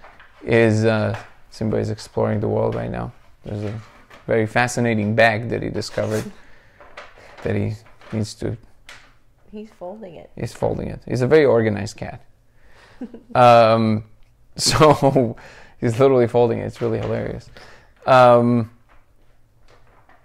is 0.43 0.85
uh 0.85 1.17
simba 1.50 1.77
is 1.77 1.89
exploring 1.89 2.39
the 2.39 2.47
world 2.47 2.75
right 2.75 2.89
now. 2.91 3.11
There's 3.43 3.63
a 3.63 3.73
very 4.25 4.45
fascinating 4.47 5.15
bag 5.15 5.50
that 5.50 5.61
he 5.61 5.69
discovered 5.69 6.23
that 7.43 7.55
he 7.55 7.73
needs 8.13 8.33
to 8.35 8.55
He's 9.51 9.69
folding 9.77 10.15
it. 10.15 10.29
he's 10.39 10.53
folding 10.53 10.88
it. 10.88 11.01
He's 11.05 11.21
a 11.21 11.27
very 11.27 11.45
organized 11.45 11.97
cat. 11.97 12.21
Um 13.35 14.05
so 14.55 15.35
he's 15.81 16.00
literally 16.00 16.27
folding 16.27 16.59
it. 16.59 16.65
It's 16.65 16.81
really 16.81 17.00
hilarious. 17.00 17.50
Um 18.05 18.71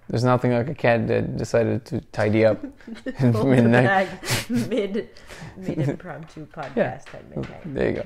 there's 0.08 0.25
nothing 0.25 0.52
like 0.52 0.68
a 0.68 0.75
cat 0.75 1.06
that 1.08 1.36
decided 1.36 1.84
to 1.86 2.00
tidy 2.12 2.44
up 2.44 2.60
the 3.04 3.44
midnight. 3.44 4.08
mid 4.50 5.08
mid 5.56 5.78
impromptu 5.78 6.46
podcast 6.46 7.12
at 7.14 7.28
midnight. 7.30 7.62
There 7.75 7.88
you 7.90 7.96
go. 7.96 8.00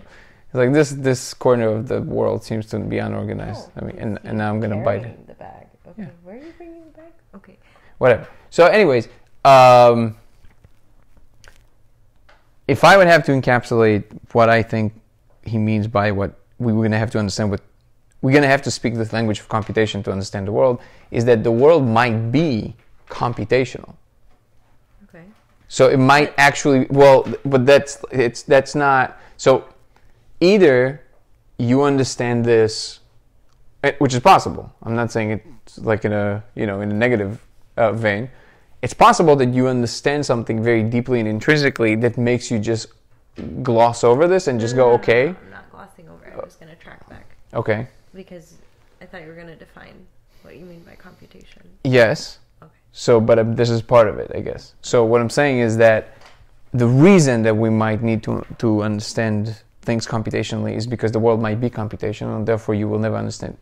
It's 0.46 0.54
like 0.54 0.72
this 0.72 0.90
this 0.90 1.34
corner 1.34 1.68
of 1.68 1.88
the 1.88 2.00
world 2.02 2.42
seems 2.42 2.66
to 2.66 2.78
be 2.80 2.98
unorganized. 2.98 3.68
Oh, 3.68 3.80
I 3.80 3.84
mean, 3.84 3.98
and, 3.98 4.18
and 4.24 4.38
now 4.38 4.50
I'm 4.50 4.60
gonna 4.60 4.82
bite 4.82 5.04
it. 5.04 5.26
The 5.26 5.34
bag. 5.34 5.66
Okay, 5.88 6.02
Yeah. 6.02 6.08
where 6.24 6.36
are 6.36 6.38
you 6.38 6.52
bringing 6.56 6.84
the 6.86 6.90
bag? 6.98 7.12
Okay. 7.36 7.58
Whatever. 7.98 8.26
So, 8.50 8.66
anyways, 8.66 9.08
um, 9.44 10.16
if 12.66 12.82
I 12.84 12.96
would 12.96 13.06
have 13.06 13.24
to 13.26 13.32
encapsulate 13.32 14.04
what 14.32 14.48
I 14.48 14.62
think 14.62 14.94
he 15.44 15.58
means 15.58 15.86
by 15.86 16.10
what 16.12 16.34
we 16.58 16.72
we're 16.72 16.84
gonna 16.84 16.98
have 16.98 17.10
to 17.12 17.18
understand 17.18 17.50
what 17.50 17.60
we're 18.22 18.32
gonna 18.34 18.46
have 18.46 18.62
to 18.62 18.70
speak 18.70 18.94
the 18.94 19.08
language 19.12 19.40
of 19.40 19.48
computation 19.48 20.02
to 20.04 20.12
understand 20.12 20.46
the 20.46 20.52
world, 20.52 20.80
is 21.10 21.24
that 21.24 21.42
the 21.44 21.50
world 21.50 21.86
might 21.86 22.30
be 22.30 22.74
computational. 23.08 23.94
Okay. 25.08 25.24
So 25.68 25.88
it 25.88 25.96
might 25.98 26.34
actually 26.36 26.86
well, 26.90 27.26
but 27.44 27.66
that's 27.66 27.98
it's 28.10 28.42
that's 28.42 28.74
not 28.74 29.18
so. 29.36 29.64
Either 30.42 31.02
you 31.58 31.82
understand 31.82 32.44
this, 32.46 33.00
eh, 33.84 33.92
which 33.98 34.14
is 34.14 34.20
possible. 34.20 34.72
I'm 34.82 34.94
not 34.94 35.12
saying 35.12 35.30
it's 35.66 35.78
like 35.78 36.04
in 36.04 36.12
a 36.12 36.42
you 36.54 36.66
know 36.66 36.80
in 36.80 36.90
a 36.90 36.94
negative 36.94 37.44
uh, 37.76 37.92
vein. 37.92 38.30
It's 38.82 38.94
possible 38.94 39.36
that 39.36 39.52
you 39.52 39.68
understand 39.68 40.24
something 40.24 40.62
very 40.62 40.82
deeply 40.82 41.20
and 41.20 41.28
intrinsically 41.28 41.96
that 41.96 42.16
makes 42.16 42.50
you 42.50 42.58
just 42.58 42.86
gloss 43.62 44.02
over 44.04 44.26
this 44.26 44.46
and 44.48 44.58
just 44.58 44.74
No, 44.74 44.82
go 44.82 44.84
no, 44.86 44.96
no, 44.96 45.02
okay, 45.02 45.28
I'm 45.28 45.50
not 45.50 45.70
glossing 45.70 46.08
over. 46.08 46.24
it. 46.24 46.32
I'm 46.34 46.44
just 46.44 46.58
gonna 46.60 46.74
track 46.76 47.06
back 47.10 47.26
okay, 47.52 47.88
because 48.24 48.58
I 49.00 49.06
thought 49.06 49.22
you 49.22 49.28
were 49.28 49.34
gonna 49.34 49.56
define 49.56 49.94
what 50.42 50.56
you 50.56 50.66
mean 50.66 50.80
by 50.80 50.94
computation. 50.94 51.62
yes. 51.84 52.38
Okay. 52.62 52.70
So, 52.92 53.20
but 53.20 53.38
um, 53.38 53.56
this 53.56 53.70
is 53.70 53.80
part 53.80 54.08
of 54.08 54.18
it, 54.18 54.30
I 54.34 54.40
guess. 54.40 54.74
So, 54.82 55.04
what 55.04 55.20
I'm 55.22 55.30
saying 55.30 55.60
is 55.60 55.76
that 55.78 56.02
the 56.74 56.86
reason 56.86 57.42
that 57.42 57.56
we 57.56 57.70
might 57.70 58.02
need 58.02 58.22
to 58.24 58.44
to 58.58 58.82
understand 58.82 59.62
things 59.82 60.06
computationally 60.06 60.76
is 60.76 60.86
because 60.86 61.12
the 61.12 61.22
world 61.26 61.40
might 61.40 61.60
be 61.60 61.70
computational, 61.70 62.36
and 62.36 62.46
therefore 62.46 62.74
you 62.74 62.86
will 62.90 62.98
never 62.98 63.16
understand, 63.16 63.56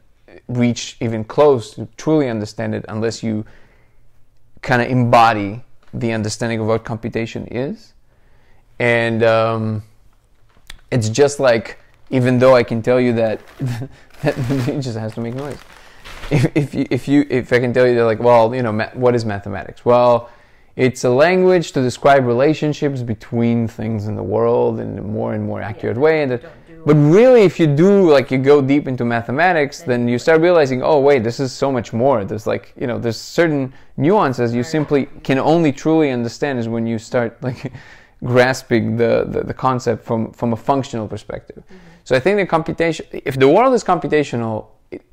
reach 0.49 0.97
even 1.01 1.23
close 1.25 1.75
to 1.75 1.87
truly 1.97 2.29
understand 2.29 2.75
it 2.75 2.85
unless 2.88 3.23
you 3.23 3.44
kind 4.62 4.83
of 4.83 4.88
embody 4.88 5.62
the 5.94 6.12
understanding 6.12 6.59
of 6.59 6.66
what 6.66 6.85
computation 6.85 7.47
is. 7.47 7.94
And 8.81 9.23
um, 9.23 9.83
it's 10.90 11.09
just 11.09 11.38
like, 11.38 11.79
even 12.11 12.38
though 12.38 12.55
I 12.57 12.62
can 12.62 12.83
tell 12.83 13.01
you 13.01 13.12
that, 13.14 13.40
that 14.22 14.68
it 14.68 14.81
just 14.81 14.98
has 14.98 15.14
to 15.14 15.20
make 15.20 15.35
noise. 15.35 15.59
If, 16.31 16.57
if 16.57 16.74
you 16.74 16.87
if 16.90 17.09
you 17.09 17.26
if 17.31 17.52
I 17.52 17.59
can 17.59 17.72
tell 17.72 17.87
you 17.87 17.94
that 17.94 18.04
like 18.04 18.18
well 18.18 18.54
you 18.54 18.62
know 18.62 18.72
ma- 18.72 18.90
what 18.94 19.14
is 19.14 19.24
mathematics? 19.24 19.85
Well 19.85 20.31
it's 20.76 21.02
a 21.04 21.11
language 21.11 21.72
to 21.72 21.83
describe 21.83 22.24
relationships 22.24 23.02
between 23.02 23.66
things 23.66 24.07
in 24.07 24.14
the 24.14 24.22
world 24.22 24.78
in 24.78 24.98
a 24.98 25.02
more 25.02 25.35
and 25.35 25.44
more 25.44 25.61
accurate 25.61 25.96
Yeah, 25.96 26.02
way 26.02 26.22
and 26.22 26.40
but 26.87 26.94
really 26.94 27.42
if 27.42 27.59
you 27.59 27.66
do 27.66 28.11
like 28.11 28.31
you 28.31 28.38
go 28.38 28.62
deep 28.62 28.87
into 28.87 29.04
mathematics 29.04 29.83
then 29.83 30.07
you 30.07 30.18
start 30.18 30.40
realizing 30.40 30.83
oh 30.83 31.00
wait 31.00 31.24
this 31.24 31.40
is 31.40 31.52
so 31.52 31.72
much 31.72 31.92
more. 31.92 32.24
There's 32.24 32.46
like 32.46 32.72
you 32.76 32.87
know 32.87 32.98
there's 32.98 33.20
certain 33.20 33.72
nuances 33.96 34.54
you 34.54 34.62
simply 34.62 35.07
can 35.22 35.38
only 35.38 35.72
truly 35.72 36.11
understand 36.11 36.59
is 36.59 36.68
when 36.68 36.87
you 36.87 36.98
start 36.98 37.42
like 37.42 37.72
grasping 38.24 38.96
the, 38.96 39.24
the, 39.28 39.42
the 39.44 39.54
concept 39.54 40.04
from 40.04 40.33
from 40.33 40.52
a 40.52 40.57
functional 40.57 41.07
perspective 41.09 41.62
so 42.09 42.16
I 42.16 42.21
think 42.21 42.38
the 42.38 42.47
computation 42.47 43.05
if 43.12 43.38
the 43.38 43.49
world 43.49 43.75
is 43.75 43.85
computational 43.85 44.68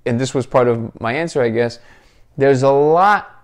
and 0.06 0.18
this 0.18 0.34
was 0.34 0.46
part 0.46 0.70
of 0.70 0.98
my 1.02 1.12
answer 1.12 1.42
I 1.42 1.50
guess 1.50 1.80
there's 2.38 2.64
a 2.64 2.72
lot 2.72 3.36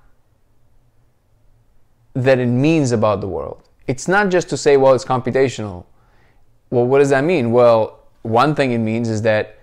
that 2.14 2.40
it 2.40 2.46
means 2.46 2.94
about 2.94 3.20
the 3.20 3.28
world. 3.28 3.68
It's 3.88 4.08
not 4.08 4.30
just 4.30 4.48
to 4.52 4.58
say, 4.58 4.78
well, 4.78 4.94
it's 4.94 5.04
computational. 5.04 5.84
Well, 6.70 6.86
what 6.86 7.00
does 7.00 7.10
that 7.10 7.26
mean? 7.26 7.52
Well, 7.52 8.00
one 8.22 8.56
thing 8.56 8.72
it 8.72 8.78
means 8.78 9.10
is 9.10 9.22
that 9.24 9.58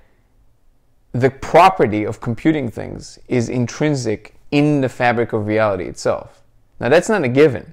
the 1.13 1.31
property 1.31 2.05
of 2.05 2.21
computing 2.21 2.71
things 2.71 3.19
is 3.27 3.49
intrinsic 3.49 4.35
in 4.51 4.83
the 4.83 4.89
fabric 4.91 5.33
of 5.33 5.47
reality 5.47 5.85
itself. 5.85 6.43
Now, 6.79 6.91
that's 6.91 7.09
not 7.09 7.25
a 7.25 7.29
given. 7.29 7.73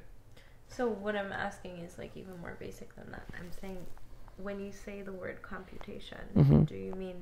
So 0.70 0.88
what 0.88 1.16
I'm 1.16 1.34
asking 1.34 1.80
is 1.80 1.98
like 1.98 2.16
even 2.16 2.40
more 2.40 2.56
basic 2.60 2.96
than 2.96 3.12
that. 3.12 3.26
I'm 3.38 3.52
saying 3.62 3.78
when 4.38 4.60
you 4.60 4.72
say 4.72 5.02
the 5.02 5.12
word 5.12 5.42
computation, 5.42 6.18
Mm-hmm. 6.36 6.64
do 6.64 6.76
you 6.76 6.94
mean 6.96 7.16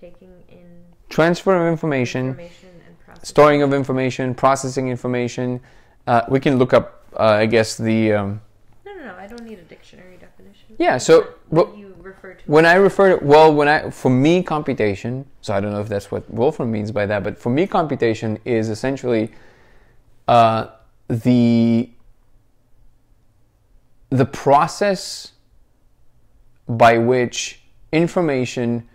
taking 0.00 0.32
in 0.48 0.66
Transfer 1.08 1.54
of 1.56 1.70
information, 1.72 2.28
information 2.28 2.68
and 2.86 3.26
storing 3.26 3.62
of 3.62 3.72
information, 3.72 4.34
processing 4.34 4.88
information. 4.88 5.60
Uh, 6.06 6.22
we 6.28 6.40
can 6.40 6.58
look 6.58 6.72
up, 6.74 7.04
uh, 7.18 7.22
I 7.22 7.46
guess, 7.46 7.76
the. 7.76 8.12
Um, 8.12 8.40
No, 8.84 8.94
no, 8.94 9.04
no. 9.06 9.14
I 9.16 9.26
don't 9.26 9.44
need 9.44 9.58
a 9.58 9.62
dictionary 9.62 10.16
definition. 10.18 10.74
Yeah, 10.78 10.98
so, 10.98 11.34
what 11.48 11.68
well, 11.68 11.78
you 11.78 11.94
refer 12.02 12.34
to. 12.34 12.42
when 12.46 12.66
I 12.66 12.74
refer 12.74 13.16
to, 13.18 13.24
well, 13.24 13.54
when 13.54 13.68
I, 13.68 13.90
for 13.90 14.10
me, 14.10 14.42
computation, 14.42 15.24
so 15.40 15.54
I 15.54 15.60
don't 15.60 15.72
know 15.72 15.80
if 15.80 15.88
that's 15.88 16.10
what 16.10 16.28
Wolfram 16.30 16.70
means 16.70 16.90
by 16.92 17.06
that, 17.06 17.22
but 17.24 17.38
for 17.38 17.50
me, 17.50 17.66
computation 17.66 18.38
is 18.44 18.68
essentially 18.68 19.30
uh, 20.28 20.66
the, 21.08 21.88
the 24.10 24.26
process 24.26 25.32
by 26.68 26.98
which 26.98 27.62
information 27.92 28.88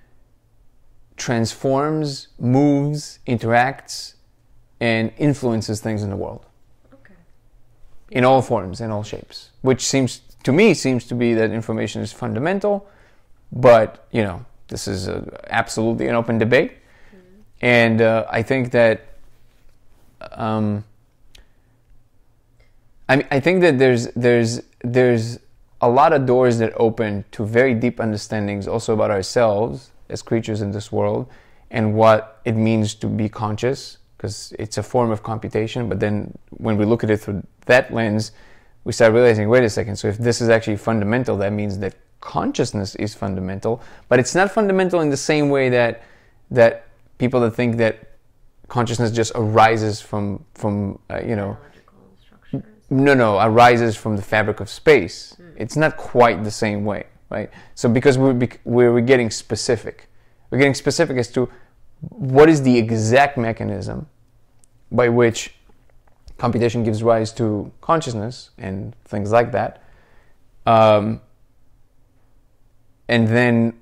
transforms, 1.17 2.27
moves, 2.39 3.19
interacts, 3.27 4.15
and 4.79 5.11
influences 5.17 5.79
things 5.79 6.01
in 6.01 6.09
the 6.09 6.15
world 6.15 6.45
okay. 6.93 7.13
in 8.09 8.25
all 8.25 8.41
forms, 8.41 8.81
in 8.81 8.89
all 8.89 9.03
shapes. 9.03 9.51
Which 9.61 9.81
seems 9.81 10.21
to 10.43 10.51
me 10.51 10.73
seems 10.73 11.05
to 11.05 11.15
be 11.15 11.33
that 11.35 11.51
information 11.51 12.01
is 12.01 12.11
fundamental, 12.11 12.89
but 13.51 14.07
you 14.11 14.23
know 14.23 14.45
this 14.67 14.87
is 14.87 15.07
a, 15.07 15.39
absolutely 15.49 16.07
an 16.07 16.15
open 16.15 16.37
debate, 16.39 16.73
and 17.61 18.01
uh, 18.01 18.25
I 18.29 18.41
think 18.41 18.71
that 18.71 19.05
um, 20.31 20.83
I 23.07 23.17
mean, 23.17 23.27
I 23.29 23.39
think 23.39 23.61
that 23.61 23.77
there's 23.77 24.07
there's 24.15 24.61
there's 24.83 25.37
a 25.81 25.89
lot 25.89 26.13
of 26.13 26.25
doors 26.25 26.59
that 26.59 26.73
open 26.75 27.25
to 27.31 27.45
very 27.45 27.73
deep 27.73 27.99
understandings 27.99 28.67
also 28.67 28.93
about 28.93 29.11
ourselves 29.11 29.91
as 30.09 30.21
creatures 30.21 30.61
in 30.61 30.71
this 30.71 30.91
world 30.91 31.27
and 31.71 31.95
what 31.95 32.39
it 32.45 32.53
means 32.53 32.93
to 32.95 33.07
be 33.07 33.27
conscious 33.27 33.97
because 34.17 34.53
it's 34.59 34.77
a 34.77 34.83
form 34.83 35.09
of 35.09 35.23
computation 35.23 35.89
but 35.89 35.99
then 35.99 36.37
when 36.51 36.77
we 36.77 36.85
look 36.85 37.03
at 37.03 37.09
it 37.09 37.17
through 37.17 37.41
that 37.65 37.91
lens 37.93 38.31
we 38.83 38.91
start 38.91 39.13
realizing 39.13 39.49
wait 39.49 39.63
a 39.63 39.69
second 39.69 39.95
so 39.95 40.07
if 40.07 40.17
this 40.17 40.41
is 40.41 40.49
actually 40.49 40.77
fundamental 40.77 41.35
that 41.37 41.51
means 41.51 41.79
that 41.79 41.95
consciousness 42.19 42.93
is 42.95 43.15
fundamental 43.15 43.81
but 44.07 44.19
it's 44.19 44.35
not 44.35 44.51
fundamental 44.51 45.01
in 45.01 45.09
the 45.09 45.17
same 45.17 45.49
way 45.49 45.69
that 45.69 46.03
that 46.51 46.85
people 47.17 47.39
that 47.39 47.51
think 47.51 47.77
that 47.77 48.17
consciousness 48.67 49.11
just 49.11 49.31
arises 49.33 49.99
from 49.99 50.45
from 50.53 50.99
uh, 51.09 51.19
you 51.21 51.35
know 51.35 51.57
no, 52.91 53.13
no, 53.13 53.39
arises 53.39 53.95
from 53.95 54.17
the 54.17 54.21
fabric 54.21 54.59
of 54.59 54.69
space. 54.69 55.37
It's 55.61 55.77
not 55.77 55.95
quite 55.95 56.43
the 56.43 56.51
same 56.51 56.85
way, 56.85 57.05
right? 57.29 57.49
So 57.75 57.87
because 57.87 58.17
we're, 58.17 58.33
we're 58.65 59.01
getting 59.01 59.29
specific, 59.29 60.07
we're 60.49 60.57
getting 60.57 60.73
specific 60.73 61.17
as 61.17 61.29
to 61.33 61.49
what 62.09 62.49
is 62.49 62.63
the 62.63 62.77
exact 62.77 63.37
mechanism 63.37 64.07
by 64.91 65.07
which 65.07 65.53
computation 66.39 66.83
gives 66.83 67.03
rise 67.03 67.31
to 67.33 67.71
consciousness 67.79 68.49
and 68.57 68.95
things 69.05 69.31
like 69.31 69.51
that. 69.51 69.83
Um, 70.65 71.21
and 73.07 73.27
then 73.27 73.73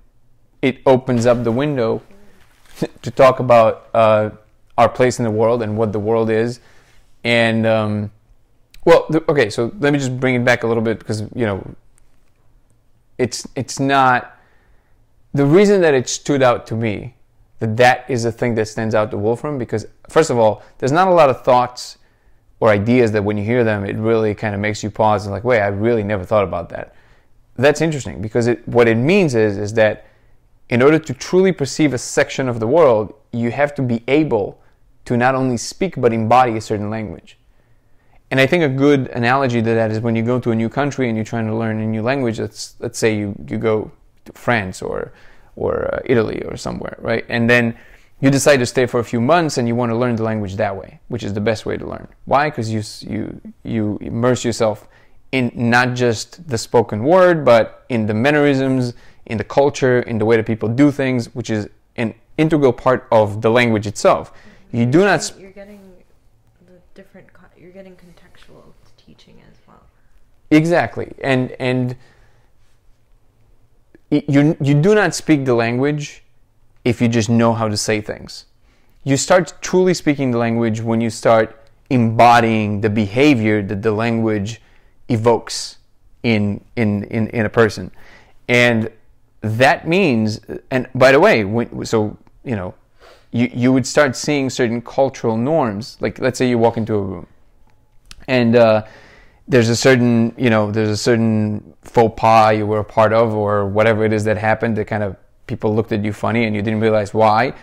it 0.62 0.82
opens 0.86 1.26
up 1.26 1.46
the 1.46 1.52
window 1.52 2.02
to 3.02 3.12
talk 3.12 3.39
about 3.39 3.88
uh, 3.94 4.32
our 4.78 4.89
place 4.89 5.18
in 5.18 5.24
the 5.24 5.32
world 5.32 5.62
and 5.62 5.78
what 5.78 5.94
the 5.94 6.00
world 6.00 6.30
is. 6.30 6.60
And 7.24 7.65
um, 7.65 8.12
well, 8.86 9.08
okay, 9.28 9.50
so 9.50 9.72
let 9.80 9.94
me 9.94 10.00
just 10.00 10.20
bring 10.20 10.36
it 10.36 10.46
back 10.46 10.63
a 10.63 10.68
little 10.68 10.84
bit 10.84 11.00
because 11.00 11.22
you 11.36 11.46
know, 11.46 11.76
it's 13.18 13.48
it's 13.56 13.80
not 13.80 14.39
the 15.34 15.46
reason 15.46 15.82
that 15.82 15.94
it 15.94 16.08
stood 16.10 16.42
out 16.42 16.65
to 16.68 16.76
me 16.76 17.15
that 17.60 17.76
that 17.78 18.10
is 18.10 18.24
the 18.24 18.32
thing 18.32 18.56
that 18.56 18.68
stands 18.68 18.96
out 18.96 19.12
to 19.12 19.18
Wolfram 19.18 19.58
because 19.58 19.86
first 20.10 20.30
of 20.30 20.38
all, 20.38 20.63
there's 20.78 20.92
not 20.92 21.08
a 21.08 21.12
lot 21.12 21.30
of 21.30 21.44
thoughts 21.44 21.98
or 22.60 22.70
ideas 22.70 23.12
that 23.12 23.24
when 23.24 23.38
you 23.38 23.44
hear 23.44 23.63
them, 23.63 23.86
it 23.86 23.96
really 23.98 24.34
kind 24.34 24.56
of 24.56 24.62
makes 24.62 24.84
you 24.84 24.89
pause 24.89 25.26
and 25.26 25.34
like, 25.34 25.44
wait, 25.44 25.62
I 25.62 25.68
really 25.68 26.04
never 26.04 26.24
thought 26.24 26.44
about 26.44 26.70
that. 26.70 26.96
That's 27.56 27.82
interesting 27.82 28.22
because 28.22 28.48
it, 28.48 28.65
what 28.68 28.88
it 28.88 28.96
means 28.96 29.36
is 29.36 29.58
is 29.58 29.74
that 29.74 30.06
in 30.70 30.82
order 30.82 31.00
to 31.00 31.13
truly 31.13 31.52
perceive 31.52 31.94
a 31.94 31.98
section 31.98 32.48
of 32.48 32.60
the 32.60 32.68
world, 32.68 33.13
you 33.34 33.52
have 33.52 33.74
to 33.76 33.82
be 33.82 34.04
able 34.08 34.62
to 35.06 35.18
not 35.18 35.36
only 35.36 35.58
speak 35.58 35.96
but 35.98 36.13
embody 36.13 36.56
a 36.56 36.62
certain 36.62 36.89
language. 36.89 37.38
And 38.32 38.39
I 38.39 38.46
think 38.46 38.63
a 38.63 38.70
good 38.70 39.08
analogy 39.08 39.62
to 39.62 39.74
that 39.74 39.92
is 39.92 40.00
when 40.00 40.15
you 40.15 40.24
go 40.24 40.39
to 40.39 40.52
a 40.52 40.56
new 40.56 40.70
country 40.70 41.08
and 41.08 41.18
you're 41.18 41.26
trying 41.26 41.48
to 41.48 41.56
learn 41.56 41.80
a 41.80 41.86
new 41.86 42.04
language. 42.04 42.39
Let's 42.39 42.76
let's 42.80 43.00
say 43.00 43.15
you, 43.18 43.36
you 43.48 43.58
go 43.58 43.92
to 44.26 44.34
France 44.34 44.82
or 44.82 45.12
or 45.56 45.94
uh, 45.94 46.00
Italy 46.06 46.44
or 46.44 46.56
somewhere, 46.56 46.96
right? 47.00 47.26
And 47.28 47.50
then 47.50 47.76
you 48.22 48.30
decide 48.30 48.58
to 48.58 48.65
stay 48.65 48.86
for 48.86 49.00
a 49.00 49.04
few 49.04 49.20
months 49.22 49.58
and 49.58 49.68
you 49.68 49.76
want 49.76 49.92
to 49.92 49.98
learn 49.98 50.15
the 50.15 50.24
language 50.24 50.56
that 50.58 50.76
way, 50.76 51.00
which 51.08 51.24
is 51.24 51.34
the 51.34 51.42
best 51.42 51.65
way 51.65 51.78
to 51.78 51.86
learn. 51.88 52.08
Why? 52.26 52.50
Because 52.50 52.72
you 52.72 52.84
you 53.02 53.42
you 53.63 53.98
immerse 54.02 54.46
yourself 54.46 54.88
in 55.32 55.52
not 55.56 55.96
just 55.96 56.48
the 56.48 56.58
spoken 56.58 57.04
word, 57.04 57.46
but 57.46 57.86
in 57.89 58.06
the 58.06 58.13
mannerisms, 58.13 58.94
in 59.26 59.38
the 59.38 59.44
culture, 59.44 60.02
in 60.02 60.18
the 60.18 60.26
way 60.26 60.38
that 60.38 60.46
people 60.46 60.70
do 60.70 60.92
things, 60.92 61.34
which 61.36 61.50
is 61.50 61.68
an 61.98 62.13
integral 62.38 62.74
part 62.74 63.08
of 63.12 63.42
the 63.42 63.50
language 63.50 63.88
itself. 63.88 64.34
You 64.72 64.86
do 64.86 65.00
not. 65.00 65.24
Sp- 65.26 65.39
You're 65.39 65.52
getting 65.52 65.82
the 66.68 66.80
different. 66.94 67.28
You're 67.58 67.72
getting 67.72 67.96
contextual 67.96 68.74
teaching 68.98 69.42
as 69.52 69.58
well. 69.68 69.84
Exactly, 70.51 71.13
and 71.23 71.51
and 71.59 71.95
you 74.09 74.57
you 74.59 74.73
do 74.73 74.95
not 74.95 75.13
speak 75.13 75.45
the 75.45 75.53
language 75.53 76.23
if 76.83 77.01
you 77.01 77.07
just 77.07 77.29
know 77.29 77.53
how 77.53 77.67
to 77.67 77.77
say 77.77 78.01
things. 78.01 78.45
You 79.03 79.17
start 79.17 79.53
truly 79.62 79.93
speaking 79.93 80.31
the 80.31 80.38
language 80.38 80.81
when 80.81 81.01
you 81.01 81.09
start 81.09 81.55
embodying 81.89 82.81
the 82.81 82.89
behavior 82.89 83.62
that 83.63 83.81
the 83.81 83.91
language 83.91 84.62
evokes 85.07 85.77
in 86.23 86.63
in 86.75 87.03
in, 87.05 87.27
in 87.29 87.45
a 87.45 87.49
person, 87.49 87.91
and 88.47 88.91
that 89.41 89.88
means. 89.88 90.41
And 90.71 90.88
by 90.95 91.12
the 91.12 91.19
way, 91.19 91.43
when, 91.43 91.85
so 91.85 92.17
you 92.43 92.55
know, 92.55 92.73
you 93.31 93.51
you 93.53 93.71
would 93.71 93.85
start 93.85 94.15
seeing 94.15 94.49
certain 94.49 94.81
cultural 94.81 95.38
norms. 95.38 95.97
Like 95.99 96.17
let's 96.17 96.39
say 96.39 96.49
you 96.49 96.57
walk 96.57 96.77
into 96.77 96.95
a 96.95 97.01
room, 97.01 97.27
and 98.27 98.55
uh, 98.55 98.85
there's 99.49 99.67
a 99.67 99.75
certain 99.75 100.33
you 100.38 100.49
know 100.49 100.71
there's 100.71 100.89
a 100.89 100.97
certain 100.97 101.73
faux 101.81 102.13
pas 102.15 102.55
you 102.55 102.65
were 102.65 102.79
a 102.79 102.83
part 102.83 103.12
of 103.12 103.33
or 103.33 103.67
whatever 103.67 104.05
it 104.05 104.13
is 104.13 104.23
that 104.23 104.38
happened 104.38 104.77
that 104.77 104.85
kind 104.85 105.03
of 105.03 105.17
people 105.47 105.75
looked 105.75 105.91
at 105.91 106.05
you 106.05 106.13
funny 106.13 106.45
and 106.45 106.55
you 106.55 106.62
didn't 106.62 106.79
realize 106.79 107.13
why. 107.13 107.53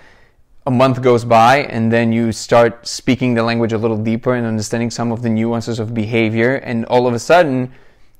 A 0.66 0.70
month 0.70 1.00
goes 1.00 1.24
by 1.24 1.58
and 1.58 1.92
then 1.92 2.12
you 2.12 2.32
start 2.32 2.86
speaking 2.86 3.34
the 3.34 3.42
language 3.44 3.72
a 3.72 3.78
little 3.78 3.96
deeper 3.96 4.34
and 4.34 4.44
understanding 4.44 4.90
some 4.90 5.12
of 5.12 5.22
the 5.22 5.30
nuances 5.30 5.78
of 5.78 5.94
behavior 5.94 6.56
and 6.56 6.84
all 6.86 7.06
of 7.06 7.14
a 7.14 7.20
sudden 7.20 7.72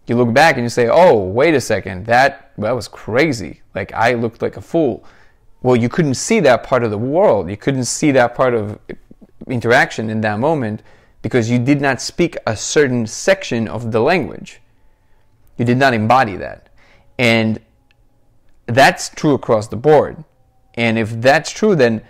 you 0.07 0.15
look 0.15 0.33
back 0.33 0.55
and 0.55 0.63
you 0.63 0.69
say 0.69 0.89
oh 0.89 1.19
wait 1.19 1.55
a 1.55 1.61
second. 1.61 2.07
That 2.07 2.53
that 2.57 2.71
was 2.71 2.87
crazy. 2.87 3.63
Like 3.75 3.93
i 3.93 4.15
looked 4.15 4.41
like 4.41 4.57
a 4.57 4.63
fool. 4.63 5.05
Well 5.63 5.75
you 5.75 5.89
couldn't 5.89 6.15
see 6.15 6.39
that 6.41 6.63
part 6.63 6.85
of 6.85 6.93
the 6.93 6.99
world. 6.99 7.51
You 7.51 7.57
couldn't 7.57 7.87
see 7.87 8.13
that 8.13 8.37
part 8.37 8.55
of 8.55 8.79
interaction 9.49 10.09
in 10.09 10.21
that 10.21 10.39
moment 10.39 10.83
because 11.27 11.51
you 11.51 11.59
did 11.59 11.81
not 11.81 12.01
speak 12.01 12.37
a 12.47 12.57
certain 12.57 13.05
section 13.05 13.67
of 13.67 13.91
the 13.91 13.99
language. 13.99 14.61
You 15.59 15.65
did 15.65 15.77
not 15.77 15.93
embody 15.93 16.37
that. 16.37 16.69
And 17.19 17.59
that's 18.67 19.09
true 19.09 19.35
across 19.35 19.67
the 19.67 19.75
board. 19.75 20.23
And 20.75 20.97
if 20.97 21.21
that's 21.21 21.51
true, 21.51 21.75
then, 21.75 22.01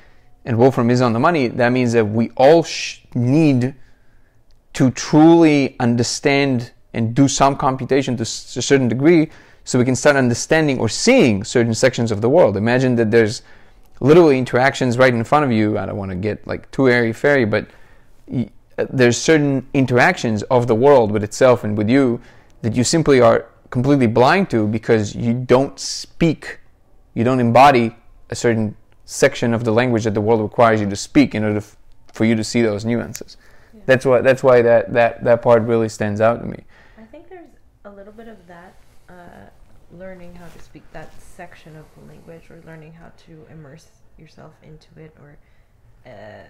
and 0.45 0.59
Wolfram 0.59 0.91
is 0.91 1.01
on 1.01 1.15
the 1.15 1.19
money, 1.19 1.49
that 1.49 1.71
means 1.71 1.95
that 1.95 2.05
we 2.05 2.29
all 2.37 2.63
sh- 2.63 2.99
need 3.15 3.75
to 4.75 4.91
truly 4.91 5.77
understand 5.81 6.73
and 6.93 7.15
do 7.15 7.27
some 7.27 7.57
computation 7.57 8.19
to 8.19 8.23
a 8.23 8.27
certain 8.27 8.87
degree 8.87 9.31
so 9.65 9.79
we 9.79 9.87
can 9.87 9.97
start 9.97 10.17
understanding 10.17 10.79
or 10.79 10.91
seeing 10.91 11.43
certain 11.43 11.73
sections 11.73 12.13
of 12.13 12.21
the 12.21 12.29
world. 12.29 12.55
Imagine 12.55 12.97
that 12.97 13.11
there's 13.11 13.41
literally 13.99 14.37
interactions 14.37 14.99
right 14.99 15.15
in 15.15 15.25
front 15.25 15.47
of 15.47 15.51
you. 15.53 15.79
I 15.79 15.87
don't 15.87 15.97
want 15.97 16.11
to 16.11 16.17
get 16.19 16.47
like 16.47 16.71
too 16.71 16.91
airy 16.91 17.15
fairy, 17.15 17.47
but 17.47 17.67
y- 18.27 18.51
there's 18.77 19.17
certain 19.17 19.67
interactions 19.73 20.43
of 20.45 20.67
the 20.67 20.75
world 20.75 21.11
with 21.11 21.25
itself 21.25 21.65
and 21.65 21.77
with 21.77 21.89
you 21.89 22.21
that 22.63 22.75
you 22.75 22.85
simply 22.85 23.21
are 23.21 23.47
completely 23.71 24.07
blind 24.07 24.51
to 24.51 24.67
because 24.67 25.15
you 25.15 25.35
don't 25.35 25.79
speak, 25.79 26.61
you 27.15 27.25
don't 27.25 27.41
embody 27.41 27.97
a 28.31 28.35
certain 28.35 28.77
section 29.05 29.55
of 29.55 29.65
the 29.65 29.71
language 29.71 30.05
that 30.05 30.15
the 30.15 30.21
world 30.21 30.41
requires 30.41 30.81
you 30.81 30.89
to 30.91 30.97
speak 30.97 31.35
in 31.35 31.45
order 31.45 31.59
f- 31.59 31.77
for 32.13 32.25
you 32.25 32.35
to 32.35 32.45
see 32.45 32.61
those 32.61 32.85
nuances. 32.85 33.37
Yeah. 33.75 33.81
That's 33.87 34.05
why 34.05 34.21
that's 34.21 34.43
why 34.43 34.63
that, 34.63 34.93
that, 34.93 35.25
that 35.25 35.43
part 35.43 35.63
really 35.63 35.89
stands 35.89 36.21
out 36.21 36.41
to 36.41 36.47
me. 36.47 36.65
I 36.99 37.05
think 37.05 37.29
there's 37.29 37.49
a 37.85 37.91
little 37.91 38.13
bit 38.13 38.29
of 38.29 38.37
that, 38.47 38.75
uh, 39.09 39.49
learning 39.93 40.35
how 40.35 40.47
to 40.47 40.59
speak 40.61 40.83
that 40.93 41.13
section 41.21 41.77
of 41.77 41.85
the 41.97 42.13
language, 42.13 42.51
or 42.51 42.61
learning 42.67 42.93
how 42.93 43.13
to 43.27 43.47
immerse 43.51 43.87
yourself 44.19 44.53
into 44.63 44.89
it, 44.97 45.15
or 45.21 45.39
uh, 46.05 46.49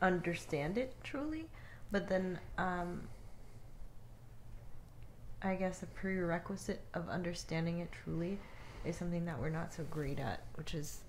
understand 0.00 0.78
it 0.78 0.94
truly. 1.02 1.46
But 1.90 2.08
then, 2.08 2.38
um, 2.58 3.02
I 5.40 5.54
guess 5.54 5.82
a 5.82 5.86
prerequisite 5.86 6.80
of 6.94 7.08
understanding 7.08 7.78
it 7.78 7.90
truly 7.92 8.38
is 8.84 8.96
something 8.96 9.24
that 9.24 9.40
we're 9.40 9.50
not 9.50 9.72
so 9.72 9.84
great 9.84 10.18
at, 10.18 10.42
which 10.56 10.74
is, 10.74 11.00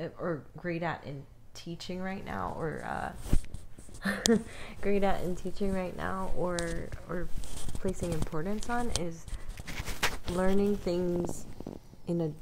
uh, 0.00 0.08
or 0.18 0.42
great 0.56 0.82
at 0.82 1.04
in 1.04 1.24
teaching 1.54 2.00
right 2.00 2.24
now, 2.24 2.54
or 2.58 2.84
uh, 2.84 4.38
great 4.80 5.04
at 5.04 5.22
in 5.22 5.36
teaching 5.36 5.72
right 5.72 5.96
now, 5.96 6.32
or 6.36 6.88
or 7.08 7.28
placing 7.74 8.12
importance 8.12 8.68
on 8.70 8.90
is 9.00 9.26
learning 10.30 10.76
things 10.76 11.46
in 12.06 12.20
a 12.20 12.32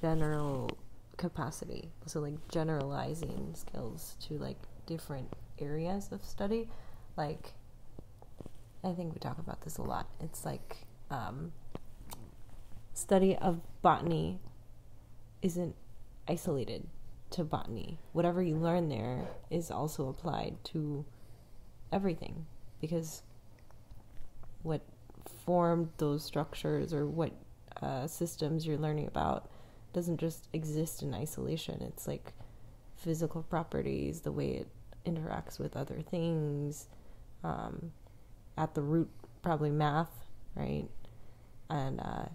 general 0.00 0.70
capacity. 1.16 1.88
So 2.06 2.20
like 2.20 2.48
generalizing 2.48 3.54
skills 3.54 4.16
to 4.28 4.38
like 4.38 4.58
different 4.86 5.32
areas 5.58 6.10
of 6.12 6.24
study. 6.24 6.68
Like 7.16 7.54
I 8.82 8.92
think 8.92 9.14
we 9.14 9.18
talk 9.18 9.38
about 9.38 9.62
this 9.62 9.78
a 9.78 9.82
lot. 9.82 10.08
It's 10.20 10.44
like 10.44 10.76
um, 11.10 11.52
study 12.92 13.36
of 13.36 13.60
botany 13.82 14.40
isn't 15.42 15.74
isolated 16.28 16.86
to 17.30 17.44
botany. 17.44 17.98
Whatever 18.12 18.42
you 18.42 18.56
learn 18.56 18.88
there 18.88 19.26
is 19.50 19.70
also 19.70 20.08
applied 20.08 20.56
to 20.64 21.04
everything 21.92 22.46
because 22.80 23.22
what 24.62 24.82
formed 25.44 25.88
those 25.98 26.24
structures 26.24 26.92
or 26.92 27.06
what 27.06 27.32
uh, 27.82 28.06
systems 28.06 28.66
you're 28.66 28.78
learning 28.78 29.06
about 29.06 29.50
doesn't 29.92 30.18
just 30.18 30.48
exist 30.52 31.02
in 31.02 31.14
isolation. 31.14 31.80
It's 31.82 32.06
like 32.06 32.32
physical 32.96 33.42
properties, 33.42 34.20
the 34.20 34.32
way 34.32 34.48
it 34.50 34.68
interacts 35.06 35.58
with 35.58 35.76
other 35.76 36.00
things. 36.10 36.88
Um, 37.42 37.92
at 38.56 38.74
the 38.74 38.82
root, 38.82 39.10
probably 39.42 39.70
math, 39.70 40.12
right? 40.54 40.86
And 41.68 42.00
uh, 42.00 42.26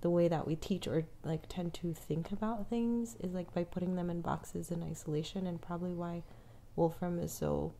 the 0.00 0.10
way 0.10 0.28
that 0.28 0.46
we 0.46 0.56
teach 0.56 0.86
or 0.86 1.04
like 1.24 1.42
tend 1.48 1.74
to 1.74 1.92
think 1.92 2.32
about 2.32 2.68
things 2.68 3.16
is 3.20 3.34
like 3.34 3.52
by 3.52 3.64
putting 3.64 3.96
them 3.96 4.10
in 4.10 4.20
boxes 4.20 4.70
in 4.70 4.82
isolation, 4.82 5.46
and 5.46 5.60
probably 5.60 5.92
why 5.92 6.22
Wolfram 6.76 7.18
is 7.18 7.32
so 7.32 7.72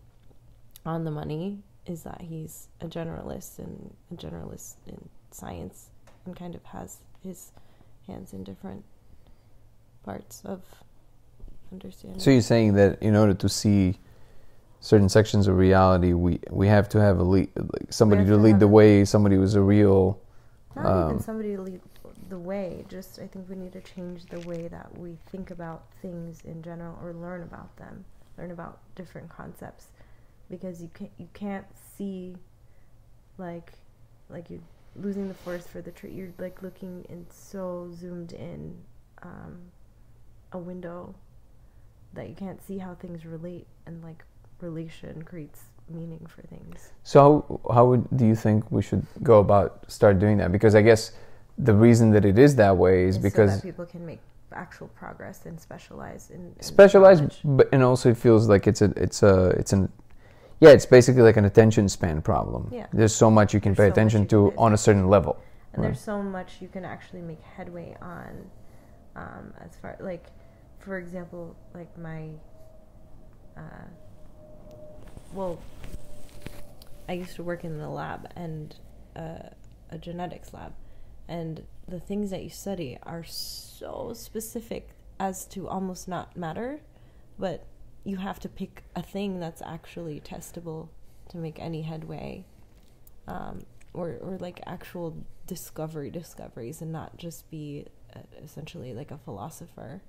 on 0.84 1.04
the 1.04 1.10
money 1.10 1.62
is 1.86 2.02
that 2.02 2.20
he's 2.22 2.68
a 2.80 2.86
generalist 2.86 3.58
and 3.58 3.94
a 4.10 4.14
generalist 4.14 4.74
in 4.86 5.08
science 5.30 5.90
and 6.26 6.36
kind 6.36 6.54
of 6.54 6.64
has 6.64 6.98
his 7.22 7.52
hands 8.06 8.32
in 8.32 8.44
different 8.44 8.84
parts 10.04 10.42
of 10.44 10.62
understanding. 11.72 12.20
So 12.20 12.30
you're 12.30 12.42
saying 12.42 12.74
that 12.74 13.02
in 13.02 13.16
order 13.16 13.34
to 13.34 13.48
see 13.48 13.98
certain 14.80 15.08
sections 15.08 15.46
of 15.46 15.56
reality, 15.56 16.12
we 16.14 16.40
we 16.50 16.66
have 16.66 16.88
to 16.90 17.00
have 17.00 17.18
a 17.18 17.22
lead, 17.22 17.50
like 17.56 17.92
somebody 17.92 18.24
to 18.24 18.30
to 18.30 18.36
lead 18.36 18.58
the 18.58 18.68
way, 18.68 19.04
somebody 19.04 19.36
was 19.36 19.54
a 19.54 19.60
real. 19.60 20.18
Not 20.74 20.86
um, 20.86 21.10
even 21.10 21.22
somebody 21.22 21.56
to 21.56 21.62
lead 21.62 21.80
the 22.28 22.38
way. 22.38 22.84
Just 22.88 23.18
I 23.18 23.26
think 23.26 23.48
we 23.48 23.56
need 23.56 23.72
to 23.72 23.80
change 23.80 24.26
the 24.26 24.40
way 24.40 24.68
that 24.68 24.96
we 24.98 25.18
think 25.30 25.50
about 25.50 25.84
things 26.00 26.40
in 26.44 26.62
general, 26.62 26.98
or 27.02 27.12
learn 27.12 27.42
about 27.42 27.76
them, 27.76 28.04
learn 28.38 28.50
about 28.50 28.78
different 28.94 29.28
concepts, 29.28 29.88
because 30.48 30.82
you 30.82 30.90
can't 30.94 31.12
you 31.18 31.28
can't 31.34 31.66
see, 31.96 32.36
like, 33.38 33.72
like 34.28 34.50
you 34.50 34.62
losing 34.96 35.28
the 35.28 35.34
forest 35.34 35.68
for 35.68 35.80
the 35.82 35.90
tree. 35.90 36.12
You're 36.12 36.32
like 36.38 36.62
looking 36.62 37.04
in 37.08 37.26
so 37.30 37.90
zoomed 37.94 38.32
in 38.32 38.76
um, 39.22 39.58
a 40.52 40.58
window 40.58 41.14
that 42.12 42.28
you 42.28 42.34
can't 42.34 42.60
see 42.66 42.78
how 42.78 42.94
things 42.94 43.24
relate 43.24 43.66
and 43.86 44.02
like 44.02 44.24
relation 44.62 45.22
creates 45.22 45.62
meaning 45.88 46.24
for 46.28 46.42
things. 46.42 46.92
So 47.02 47.60
how, 47.68 47.74
how 47.74 47.84
would, 47.86 48.06
do 48.16 48.24
you 48.26 48.34
think 48.36 48.70
we 48.70 48.82
should 48.82 49.04
go 49.22 49.40
about 49.40 49.90
start 49.90 50.18
doing 50.18 50.38
that? 50.38 50.52
Because 50.52 50.74
I 50.74 50.82
guess 50.82 51.12
the 51.58 51.74
reason 51.74 52.10
that 52.12 52.24
it 52.24 52.38
is 52.38 52.56
that 52.56 52.76
way 52.76 53.04
is 53.04 53.16
It's 53.16 53.22
because 53.22 53.50
so 53.50 53.56
that 53.56 53.62
people 53.62 53.86
can 53.86 54.06
make 54.06 54.20
actual 54.52 54.88
progress 54.88 55.46
and 55.46 55.60
specialize 55.60 56.30
in, 56.30 56.52
in 56.56 56.62
specialized 56.62 57.20
knowledge. 57.22 57.40
but 57.44 57.68
and 57.72 57.82
also 57.84 58.10
it 58.10 58.16
feels 58.16 58.48
like 58.48 58.66
it's 58.66 58.82
a 58.82 58.86
it's 58.96 59.22
a 59.22 59.50
it's 59.50 59.72
an 59.72 59.92
yeah 60.58 60.70
it's 60.70 60.86
basically 60.86 61.22
like 61.22 61.36
an 61.36 61.44
attention 61.44 61.88
span 61.88 62.20
problem 62.20 62.68
Yeah. 62.72 62.86
there's 62.92 63.14
so 63.14 63.30
much 63.30 63.54
you 63.54 63.60
can 63.60 63.74
There's 63.74 63.86
pay 63.86 63.88
so 63.90 63.92
attention 63.92 64.26
to 64.28 64.52
on 64.58 64.72
a 64.72 64.76
certain 64.76 65.08
level 65.08 65.36
and 65.72 65.82
Right. 65.84 65.88
there's 65.90 66.00
so 66.00 66.20
much 66.20 66.60
you 66.60 66.66
can 66.66 66.84
actually 66.84 67.20
make 67.22 67.40
headway 67.42 67.96
on 68.02 68.50
um, 69.14 69.54
as 69.64 69.76
far 69.76 69.96
like 70.00 70.26
for 70.80 70.98
example 70.98 71.54
like 71.72 71.96
my 71.96 72.30
uh, 73.56 73.86
well 75.32 75.58
i 77.08 77.12
used 77.12 77.36
to 77.36 77.42
work 77.42 77.64
in 77.64 77.78
the 77.78 77.88
lab 77.88 78.28
and 78.36 78.76
uh, 79.16 79.48
a 79.90 79.98
genetics 79.98 80.52
lab 80.52 80.72
and 81.28 81.64
the 81.88 82.00
things 82.00 82.30
that 82.30 82.42
you 82.42 82.50
study 82.50 82.98
are 83.02 83.24
so 83.24 84.12
specific 84.14 84.90
as 85.18 85.44
to 85.46 85.68
almost 85.68 86.08
not 86.08 86.36
matter 86.36 86.80
but 87.38 87.66
you 88.04 88.16
have 88.16 88.40
to 88.40 88.48
pick 88.48 88.84
a 88.96 89.02
thing 89.02 89.40
that's 89.40 89.62
actually 89.62 90.20
testable 90.20 90.88
to 91.28 91.36
make 91.36 91.58
any 91.58 91.82
headway 91.82 92.44
um, 93.28 93.60
or 93.92 94.18
or 94.20 94.36
like 94.38 94.60
actual 94.66 95.16
discovery 95.46 96.10
discoveries 96.10 96.80
and 96.80 96.92
not 96.92 97.16
just 97.16 97.50
be 97.50 97.86
uh, 98.14 98.20
essentially 98.42 98.94
like 98.94 99.10
a 99.10 99.18
philosopher. 99.18 100.00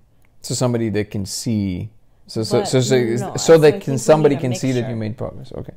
so 0.42 0.54
somebody 0.54 0.90
that 0.90 1.12
can 1.12 1.26
see 1.26 1.90
so 2.28 2.44
so 2.44 2.60
But 2.60 2.68
so 2.68 2.80
so, 2.82 2.98
no, 2.98 3.36
so 3.36 3.58
that 3.58 3.82
can 3.82 3.98
somebody 3.98 4.36
can 4.38 4.56
see 4.56 4.72
that 4.74 4.90
you 4.90 4.96
made 4.96 5.18
progress 5.18 5.52
okay 5.54 5.74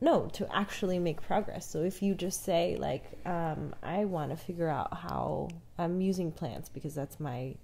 No, 0.00 0.26
to 0.32 0.48
actually 0.54 0.98
make 0.98 1.22
progress. 1.22 1.64
So 1.70 1.82
if 1.82 2.02
you 2.02 2.14
just 2.16 2.44
say 2.44 2.76
like, 2.76 3.04
um, 3.24 3.72
I 3.84 4.04
want 4.04 4.30
to 4.32 4.36
figure 4.36 4.68
out 4.68 4.92
how 4.98 5.48
I'm 5.78 6.00
using 6.00 6.32
plants 6.32 6.68
because 6.68 6.94
that's 6.94 7.20
my 7.20 7.54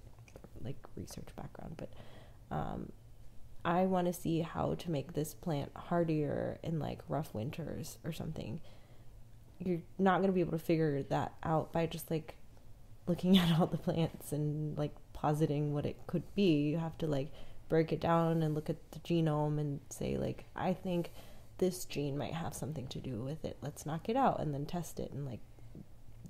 like 0.63 0.77
research 0.97 1.29
background, 1.37 1.75
but 1.77 1.91
um, 2.51 2.93
I 3.65 3.87
want 3.87 4.07
to 4.07 4.13
see 4.13 4.41
how 4.41 4.75
to 4.75 4.91
make 4.91 5.15
this 5.15 5.35
plant 5.35 5.73
hardier 5.75 6.59
in 6.63 6.79
like 6.79 7.01
rough 7.09 7.35
winters 7.35 7.99
or 8.05 8.13
something. 8.13 8.61
You're 9.59 9.83
not 9.99 10.19
going 10.19 10.29
to 10.29 10.33
be 10.33 10.41
able 10.41 10.53
to 10.53 10.65
figure 10.65 11.03
that 11.03 11.33
out 11.43 11.73
by 11.73 11.87
just 11.87 12.11
like 12.11 12.37
looking 13.09 13.37
at 13.43 13.59
all 13.59 13.67
the 13.67 13.79
plants 13.79 14.33
and 14.33 14.79
like 14.79 14.95
positing 15.13 15.75
what 15.75 15.85
it 15.87 15.97
could 16.07 16.23
be. 16.37 16.69
You 16.71 16.79
have 16.79 16.97
to 16.99 17.07
like 17.09 17.33
break 17.69 17.93
it 17.93 18.01
down 18.01 18.43
and 18.43 18.55
look 18.55 18.71
at 18.71 18.77
the 18.93 18.99
genome 19.01 19.59
and 19.59 19.81
say 19.91 20.17
like 20.17 20.45
I 20.57 20.73
think 20.73 21.11
this 21.59 21.85
gene 21.85 22.17
might 22.17 22.35
have 22.35 22.55
something 22.55 22.87
to 22.89 22.99
do 22.99 23.21
with 23.21 23.45
it. 23.45 23.57
Let's 23.61 23.85
knock 23.85 24.09
it 24.09 24.17
out 24.17 24.41
and 24.41 24.55
then 24.55 24.65
test 24.65 25.01
it 25.01 25.13
and 25.13 25.27
like 25.27 25.41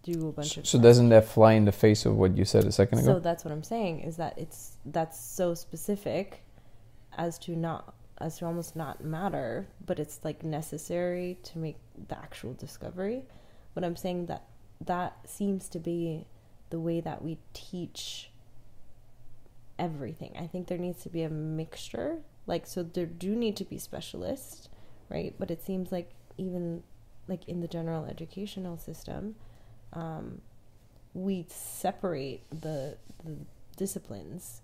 do 0.03 0.29
a 0.29 0.33
bunch 0.33 0.55
so, 0.55 0.61
of 0.61 0.67
so 0.67 0.79
doesn't 0.81 1.09
that 1.11 1.27
fly 1.27 1.53
in 1.53 1.65
the 1.65 1.73
face 1.73 2.07
of 2.07 2.17
what 2.17 2.37
you 2.37 2.45
said 2.45 2.65
a 2.65 2.73
second 2.73 3.01
ago 3.01 3.15
So 3.15 3.21
that's 3.21 3.45
what 3.45 3.53
I'm 3.53 3.63
saying 3.63 4.01
is 4.01 4.17
that 4.17 4.39
it's 4.39 4.77
that's 4.87 5.21
so 5.21 5.55
specific 5.55 6.43
as 7.17 7.39
to 7.41 7.57
not 7.57 7.95
as 8.21 8.39
to 8.39 8.47
almost 8.47 8.75
not 8.75 9.05
matter, 9.05 9.69
but 9.85 10.01
it's 10.01 10.21
like 10.25 10.43
necessary 10.43 11.39
to 11.45 11.59
make 11.59 11.77
the 12.09 12.19
actual 12.19 12.53
discovery. 12.55 13.23
But 13.75 13.85
I'm 13.85 13.97
saying 13.97 14.27
that 14.27 14.45
that 14.85 15.17
seems 15.29 15.69
to 15.71 15.79
be 15.79 16.27
the 16.71 16.81
way 16.81 17.01
that 17.01 17.23
we 17.23 17.39
teach 17.53 18.31
everything. 19.79 20.37
I 20.39 20.47
think 20.47 20.69
there 20.69 20.79
needs 20.79 21.03
to 21.03 21.09
be 21.09 21.23
a 21.23 21.31
mixture. 21.31 22.19
Like 22.47 22.67
so 22.67 22.83
there 22.83 23.07
do 23.07 23.35
need 23.35 23.57
to 23.57 23.65
be 23.65 23.79
specialists, 23.79 24.69
right? 25.09 25.35
But 25.39 25.51
it 25.51 25.63
seems 25.63 25.93
like 25.93 26.11
even 26.37 26.83
like 27.29 27.47
in 27.49 27.61
the 27.61 27.69
general 27.69 28.07
educational 28.07 28.79
system, 28.79 29.35
um, 29.93 30.41
we 31.15 31.47
separate 31.49 32.43
the, 32.51 32.97
the 33.25 33.37
disciplines 33.77 34.63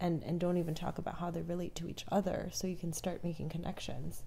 and, 0.00 0.22
and 0.24 0.40
don't 0.40 0.56
even 0.56 0.74
talk 0.74 0.98
about 0.98 1.18
how 1.18 1.30
they 1.30 1.42
relate 1.42 1.74
to 1.76 1.88
each 1.88 2.04
other 2.10 2.48
so 2.52 2.66
you 2.66 2.76
can 2.76 2.92
start 2.92 3.24
making 3.24 3.48
connections. 3.48 4.22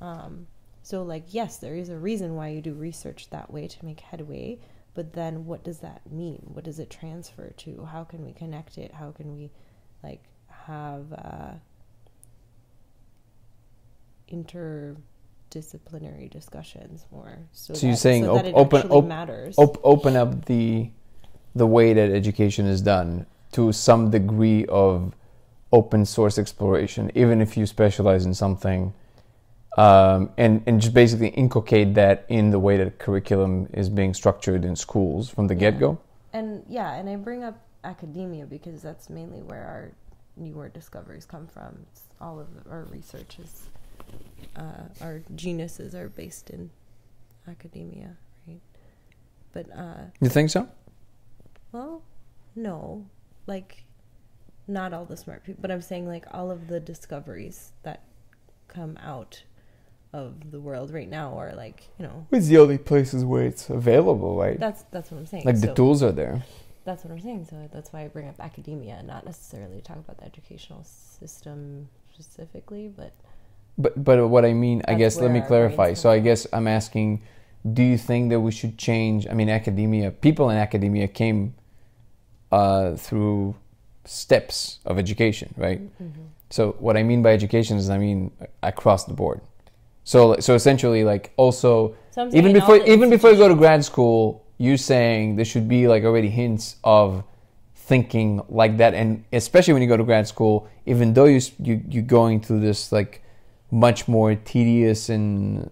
Um, 0.00 0.46
so, 0.82 1.02
like, 1.02 1.24
yes, 1.28 1.58
there 1.58 1.74
is 1.74 1.88
a 1.88 1.98
reason 1.98 2.34
why 2.34 2.48
you 2.48 2.62
do 2.62 2.72
research 2.72 3.30
that 3.30 3.52
way 3.52 3.68
to 3.68 3.84
make 3.84 4.00
headway, 4.00 4.58
but 4.94 5.12
then 5.12 5.44
what 5.44 5.64
does 5.64 5.78
that 5.80 6.10
mean? 6.10 6.42
What 6.52 6.64
does 6.64 6.78
it 6.78 6.88
transfer 6.88 7.50
to? 7.58 7.84
How 7.92 8.04
can 8.04 8.24
we 8.24 8.32
connect 8.32 8.78
it? 8.78 8.94
How 8.94 9.10
can 9.10 9.34
we, 9.34 9.50
like, 10.02 10.22
have 10.48 11.12
uh, 11.12 11.52
interdisciplinary 14.30 16.30
discussions 16.30 17.06
more? 17.12 17.38
So, 17.52 17.74
So 17.74 17.86
you're 17.86 17.96
saying 17.96 18.24
so 18.24 18.36
op- 18.36 18.42
that 18.42 18.48
it 18.48 18.54
open- 18.54 18.88
op- 18.90 19.06
matters. 19.06 19.58
Op- 19.58 19.80
open 19.84 20.16
up 20.16 20.44
the 20.46 20.90
the 21.54 21.66
way 21.66 21.92
that 21.92 22.10
education 22.10 22.66
is 22.66 22.80
done 22.82 23.26
to 23.52 23.72
some 23.72 24.10
degree 24.10 24.64
of 24.66 25.14
open 25.72 26.04
source 26.04 26.38
exploration, 26.38 27.10
even 27.14 27.40
if 27.40 27.56
you 27.56 27.66
specialize 27.66 28.24
in 28.26 28.34
something, 28.34 28.92
um, 29.76 30.30
and 30.36 30.62
and 30.66 30.80
just 30.80 30.94
basically 30.94 31.28
inculcate 31.28 31.94
that 31.94 32.24
in 32.28 32.50
the 32.50 32.58
way 32.58 32.76
that 32.76 32.98
curriculum 32.98 33.68
is 33.72 33.88
being 33.88 34.14
structured 34.14 34.64
in 34.64 34.76
schools 34.76 35.28
from 35.30 35.46
the 35.48 35.54
Yeah. 35.54 35.70
get 35.70 35.78
go. 35.80 35.98
and 36.32 36.62
yeah, 36.68 36.94
and 36.94 37.08
I 37.08 37.16
bring 37.16 37.42
up 37.42 37.58
academia 37.84 38.46
because 38.46 38.82
that's 38.82 39.08
mainly 39.10 39.42
where 39.42 39.64
our 39.64 39.92
newer 40.36 40.68
discoveries 40.68 41.24
come 41.24 41.46
from. 41.46 41.86
It's 41.92 42.02
all 42.20 42.38
of 42.40 42.48
our 42.70 42.84
research 42.90 43.38
is 43.38 43.68
uh, 44.56 44.88
our 45.00 45.22
genuses 45.34 45.94
are 45.94 46.08
based 46.08 46.50
in 46.50 46.70
academia, 47.48 48.16
right? 48.46 48.60
But 49.52 49.66
uh, 49.76 50.04
You 50.20 50.28
think 50.28 50.50
so? 50.50 50.68
well, 51.72 52.02
no, 52.56 53.06
like 53.46 53.84
not 54.66 54.92
all 54.92 55.04
the 55.04 55.16
smart 55.16 55.44
people, 55.44 55.60
but 55.62 55.70
I'm 55.70 55.82
saying 55.82 56.06
like 56.06 56.24
all 56.32 56.50
of 56.50 56.68
the 56.68 56.80
discoveries 56.80 57.72
that 57.82 58.02
come 58.68 58.98
out 59.02 59.42
of 60.12 60.50
the 60.50 60.60
world 60.60 60.90
right 60.90 61.08
now 61.08 61.36
are 61.38 61.54
like 61.54 61.82
you 61.98 62.06
know 62.06 62.26
It's 62.32 62.46
the 62.48 62.56
only 62.58 62.78
places 62.78 63.24
where 63.24 63.44
it's 63.44 63.68
available, 63.70 64.36
right? 64.36 64.58
that's 64.58 64.82
that's 64.90 65.10
what 65.10 65.18
I'm 65.18 65.26
saying. 65.26 65.44
Like 65.44 65.60
the 65.60 65.74
tools 65.74 66.02
are 66.02 66.12
there. 66.12 66.42
That's 66.88 67.04
what 67.04 67.12
I'm 67.12 67.20
saying. 67.20 67.44
So 67.50 67.68
that's 67.70 67.92
why 67.92 68.04
I 68.04 68.08
bring 68.08 68.28
up 68.28 68.40
academia, 68.40 69.02
not 69.02 69.26
necessarily 69.26 69.76
to 69.76 69.82
talk 69.82 69.98
about 69.98 70.16
the 70.16 70.24
educational 70.24 70.82
system 70.84 71.86
specifically, 72.14 72.84
but 73.00 73.12
But 73.76 74.02
but 74.02 74.26
what 74.26 74.44
I 74.46 74.54
mean, 74.54 74.80
I 74.88 74.94
guess, 74.94 75.20
let 75.20 75.30
me 75.30 75.42
clarify. 75.42 75.92
So 75.92 76.08
I 76.10 76.18
guess 76.18 76.46
I'm 76.50 76.66
asking, 76.66 77.22
do 77.78 77.82
you 77.82 77.98
think 77.98 78.30
that 78.30 78.40
we 78.40 78.52
should 78.52 78.78
change? 78.78 79.26
I 79.30 79.34
mean, 79.34 79.50
academia, 79.50 80.10
people 80.10 80.48
in 80.48 80.56
academia 80.56 81.06
came 81.08 81.54
uh, 82.50 82.96
through 82.96 83.54
steps 84.06 84.78
of 84.86 84.98
education, 84.98 85.54
right? 85.58 85.80
So 86.48 86.62
what 86.80 86.96
I 86.96 87.02
mean 87.02 87.22
by 87.22 87.32
education 87.34 87.76
is, 87.76 87.90
I 87.90 87.98
mean 87.98 88.32
across 88.62 89.04
the 89.04 89.12
board. 89.12 89.40
So 90.04 90.18
so 90.40 90.54
essentially, 90.54 91.04
like 91.04 91.24
also 91.36 91.94
So 92.12 92.30
even 92.32 92.52
before 92.54 92.76
even 92.94 93.10
before 93.10 93.30
you 93.32 93.36
go 93.36 93.48
to 93.48 93.54
grad 93.54 93.84
school, 93.84 94.47
you're 94.58 94.76
saying 94.76 95.36
there 95.36 95.44
should 95.44 95.68
be 95.68 95.88
like 95.88 96.04
already 96.04 96.28
hints 96.28 96.76
of 96.84 97.24
thinking 97.74 98.42
like 98.48 98.76
that, 98.76 98.92
and 98.92 99.24
especially 99.32 99.72
when 99.72 99.82
you 99.82 99.88
go 99.88 99.96
to 99.96 100.04
grad 100.04 100.28
school, 100.28 100.68
even 100.84 101.14
though 101.14 101.24
you, 101.24 101.40
you 101.58 101.82
you're 101.88 102.02
going 102.02 102.40
through 102.40 102.60
this 102.60 102.92
like 102.92 103.22
much 103.70 104.08
more 104.08 104.34
tedious 104.34 105.08
and 105.08 105.70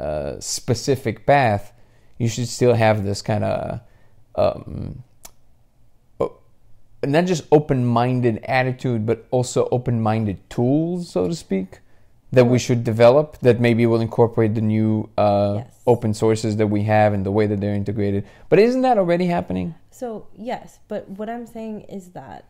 uh, 0.00 0.38
specific 0.40 1.26
path, 1.26 1.72
you 2.18 2.28
should 2.28 2.48
still 2.48 2.74
have 2.74 3.04
this 3.04 3.22
kind 3.22 3.44
of 3.44 3.80
um, 4.34 5.04
not 7.04 7.24
just 7.24 7.44
open-minded 7.50 8.44
attitude, 8.44 9.04
but 9.04 9.26
also 9.30 9.68
open-minded 9.70 10.38
tools, 10.48 11.10
so 11.10 11.26
to 11.26 11.34
speak, 11.34 11.80
that 12.32 12.46
we 12.46 12.58
should 12.58 12.82
develop 12.82 13.38
that 13.40 13.60
maybe 13.60 13.84
will 13.86 14.00
incorporate 14.00 14.54
the 14.54 14.60
new 14.62 15.08
uh, 15.18 15.54
Yes. 15.58 15.80
open 15.86 16.14
sources 16.14 16.56
that 16.56 16.66
we 16.68 16.82
have 16.84 17.12
and 17.12 17.26
the 17.26 17.30
way 17.30 17.46
that 17.46 17.60
they're 17.60 17.74
integrated. 17.74 18.26
But 18.48 18.58
isn't 18.58 18.80
that 18.82 18.96
already 18.98 19.26
happening? 19.26 19.74
So 19.90 20.26
yes, 20.34 20.78
but 20.88 21.08
what 21.08 21.28
I'm 21.28 21.46
saying 21.46 21.82
is 21.82 22.10
that 22.12 22.46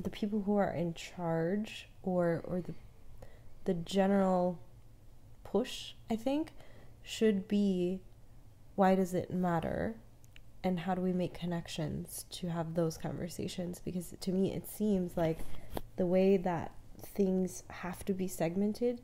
the 0.00 0.10
people 0.10 0.42
who 0.42 0.56
are 0.56 0.70
in 0.70 0.94
charge 0.94 1.88
or 2.02 2.42
or 2.44 2.60
the 2.60 2.74
the 3.64 3.74
general 3.74 4.60
push, 5.42 5.94
I 6.08 6.14
think, 6.16 6.52
should 7.02 7.48
be 7.48 8.00
why 8.76 8.94
does 8.94 9.12
it 9.14 9.30
matter 9.32 9.96
and 10.62 10.80
how 10.80 10.94
do 10.94 11.00
we 11.02 11.12
make 11.12 11.34
connections 11.34 12.26
to 12.30 12.48
have 12.48 12.74
those 12.74 12.96
conversations 12.98 13.80
because 13.84 14.14
to 14.20 14.30
me 14.32 14.52
it 14.52 14.68
seems 14.68 15.16
like 15.16 15.38
the 15.96 16.06
way 16.06 16.36
that 16.36 16.72
things 17.02 17.62
have 17.70 18.04
to 18.04 18.12
be 18.12 18.28
segmented 18.28 19.00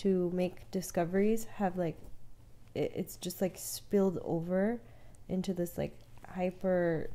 to 0.00 0.30
make 0.34 0.70
discoveries 0.70 1.44
have 1.56 1.76
like 1.76 1.96
it, 2.74 2.92
it's 2.94 3.16
just 3.16 3.40
like 3.40 3.56
spilled 3.56 4.18
over 4.24 4.80
into 5.28 5.52
this 5.52 5.76
like 5.76 5.98
hyper 6.34 7.10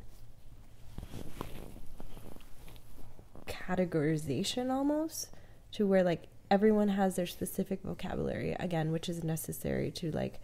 categorization 3.46 4.70
almost 4.70 5.28
to 5.72 5.86
where 5.86 6.02
like 6.02 6.24
everyone 6.50 6.88
has 6.88 7.16
their 7.16 7.26
specific 7.26 7.82
vocabulary 7.82 8.52
again 8.60 8.92
which 8.92 9.08
is 9.08 9.22
necessary 9.24 9.90
to 9.90 10.10
like 10.12 10.40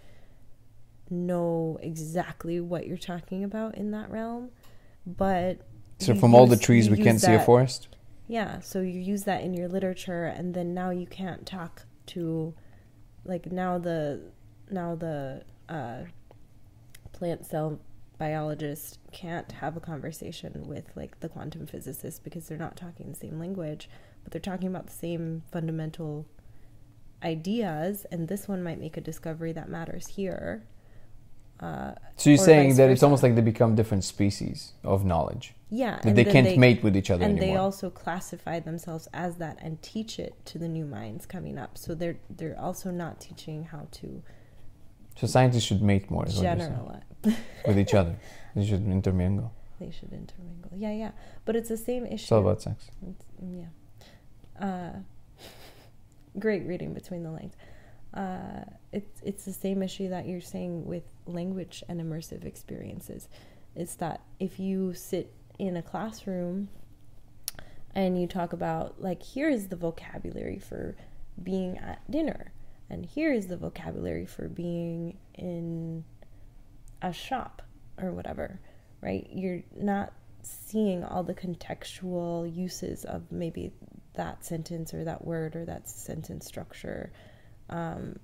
know 1.10 1.78
exactly 1.82 2.60
what 2.60 2.86
you're 2.86 2.96
talking 2.96 3.44
about 3.44 3.76
in 3.76 3.90
that 3.90 4.10
realm 4.10 4.50
but 5.06 5.58
So 5.98 6.14
from 6.14 6.34
all 6.34 6.46
the 6.46 6.56
trees, 6.56 6.88
we 6.90 6.96
can't 6.96 7.14
use 7.14 7.22
see 7.22 7.34
a 7.34 7.40
forest. 7.40 7.88
yeah, 8.28 8.60
so 8.60 8.80
you 8.80 8.98
use 9.00 9.24
that 9.24 9.42
in 9.42 9.52
your 9.52 9.68
literature, 9.68 10.24
and 10.26 10.54
then 10.54 10.72
now 10.74 10.90
you 10.90 11.06
can't 11.06 11.44
talk 11.44 11.82
to, 12.14 12.54
like 13.24 13.50
now 13.50 13.78
the 13.78 14.20
now 14.70 14.94
the 14.94 15.42
uh, 15.68 16.02
plant 17.12 17.44
cell 17.46 17.78
biologist 18.18 18.98
can't 19.10 19.50
have 19.52 19.76
a 19.76 19.80
conversation 19.80 20.64
with 20.66 20.84
like 20.94 21.18
the 21.20 21.28
quantum 21.28 21.66
physicist 21.66 22.22
because 22.22 22.46
they're 22.46 22.58
not 22.58 22.76
talking 22.76 23.10
the 23.10 23.18
same 23.18 23.38
language, 23.38 23.88
but 24.22 24.32
they're 24.32 24.40
talking 24.40 24.68
about 24.68 24.86
the 24.86 24.92
same 24.92 25.42
fundamental 25.50 26.26
ideas, 27.22 28.06
and 28.10 28.28
this 28.28 28.48
one 28.48 28.62
might 28.62 28.80
make 28.80 28.96
a 28.96 29.00
discovery 29.00 29.52
that 29.52 29.68
matters 29.68 30.08
here. 30.08 30.64
Uh, 31.62 31.94
So 32.16 32.28
you're 32.30 32.38
saying 32.38 32.74
that 32.76 32.90
it's 32.90 33.02
almost 33.04 33.22
like 33.22 33.34
they 33.36 33.40
become 33.54 33.74
different 33.76 34.04
species 34.04 34.72
of 34.82 35.04
knowledge. 35.04 35.54
yeah, 35.70 35.96
That 35.96 36.06
and 36.06 36.16
they 36.18 36.24
can't 36.24 36.58
mate 36.58 36.82
with 36.82 36.96
each 37.00 37.10
other 37.10 37.24
and 37.24 37.38
anymore. 37.38 37.54
they 37.56 37.60
also 37.66 37.88
classify 37.88 38.56
themselves 38.60 39.04
as 39.14 39.36
that 39.36 39.56
and 39.64 39.80
teach 39.80 40.18
it 40.18 40.34
to 40.50 40.58
the 40.58 40.68
new 40.68 40.84
minds 40.98 41.24
coming 41.34 41.56
up. 41.64 41.78
So 41.78 41.94
they're 41.94 42.18
they're 42.38 42.58
also 42.68 42.90
not 42.90 43.20
teaching 43.20 43.58
how 43.72 43.86
to 44.00 44.22
so 45.18 45.26
scientists 45.26 45.64
should 45.68 45.82
mate 45.82 46.10
more 46.10 46.26
is 46.26 46.34
what 46.36 46.42
you're 46.42 46.56
saying, 46.58 46.70
generalize. 46.72 47.04
with 47.68 47.78
each 47.78 47.94
other. 47.94 48.14
They 48.56 48.64
should 48.66 48.84
intermingle. 48.98 49.52
they 49.78 49.90
should 49.90 50.12
intermingle. 50.12 50.70
Yeah, 50.84 50.92
yeah. 51.02 51.12
But 51.44 51.54
it's 51.56 51.68
the 51.68 51.76
same 51.90 52.04
issue. 52.06 52.14
It's 52.24 52.32
all 52.32 52.40
about 52.46 52.60
sex. 52.62 52.90
It's- 53.02 53.26
yeah. 53.58 53.70
Uh, 54.66 54.96
great 56.38 56.64
reading 56.66 56.92
between 56.94 57.22
the 57.22 57.30
lines. 57.30 57.54
Uh, 58.14 58.64
it's 58.92 59.20
it's 59.22 59.44
the 59.44 59.52
same 59.52 59.82
issue 59.82 60.08
that 60.10 60.26
you're 60.26 60.40
saying 60.40 60.84
with 60.84 61.04
language 61.26 61.82
and 61.88 62.00
immersive 62.00 62.44
experiences. 62.44 63.28
It's 63.74 63.94
that 63.96 64.20
if 64.38 64.60
you 64.60 64.92
sit 64.94 65.32
in 65.58 65.76
a 65.76 65.82
classroom 65.82 66.68
and 67.94 68.20
you 68.20 68.26
talk 68.26 68.52
about 68.52 69.00
like 69.00 69.22
here 69.22 69.48
is 69.48 69.68
the 69.68 69.76
vocabulary 69.76 70.58
for 70.58 70.96
being 71.42 71.78
at 71.78 72.10
dinner 72.10 72.52
and 72.90 73.06
here 73.06 73.32
is 73.32 73.46
the 73.46 73.56
vocabulary 73.56 74.26
for 74.26 74.48
being 74.48 75.16
in 75.34 76.04
a 77.00 77.12
shop 77.12 77.62
or 78.00 78.12
whatever 78.12 78.60
right 79.00 79.28
you're 79.30 79.62
not 79.76 80.12
seeing 80.42 81.04
all 81.04 81.22
the 81.22 81.34
contextual 81.34 82.54
uses 82.54 83.04
of 83.04 83.30
maybe 83.30 83.72
that 84.14 84.44
sentence 84.44 84.92
or 84.92 85.04
that 85.04 85.24
word 85.24 85.56
or 85.56 85.64
that 85.64 85.88
sentence 85.88 86.46
structure 86.46 87.12
um, 87.70 88.18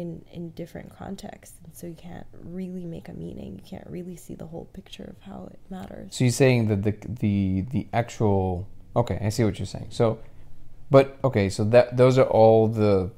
in 0.00 0.08
in 0.36 0.42
different 0.60 0.88
contexts 1.02 1.56
and 1.64 1.72
so 1.78 1.84
you 1.86 1.98
can't 2.08 2.26
really 2.60 2.84
make 2.84 3.06
a 3.08 3.16
meaning 3.24 3.50
you 3.60 3.66
can't 3.72 3.88
really 3.96 4.16
see 4.24 4.34
the 4.42 4.48
whole 4.52 4.68
picture 4.78 5.08
of 5.14 5.18
how 5.30 5.40
it 5.54 5.60
matters 5.76 6.08
So 6.16 6.24
you're 6.24 6.40
saying 6.44 6.60
that 6.70 6.80
the 6.86 6.94
the 7.22 7.34
the 7.74 7.82
actual 8.02 8.68
okay, 8.96 9.20
I 9.22 9.28
see 9.28 9.44
what 9.44 9.58
you're 9.58 9.66
saying. 9.66 9.88
So, 9.90 10.18
but 10.90 11.18
okay, 11.22 11.48
so 11.48 11.62
that 11.64 11.96
those 11.96 12.18
are 12.18 12.26
all 12.26 12.66
the 12.66 13.10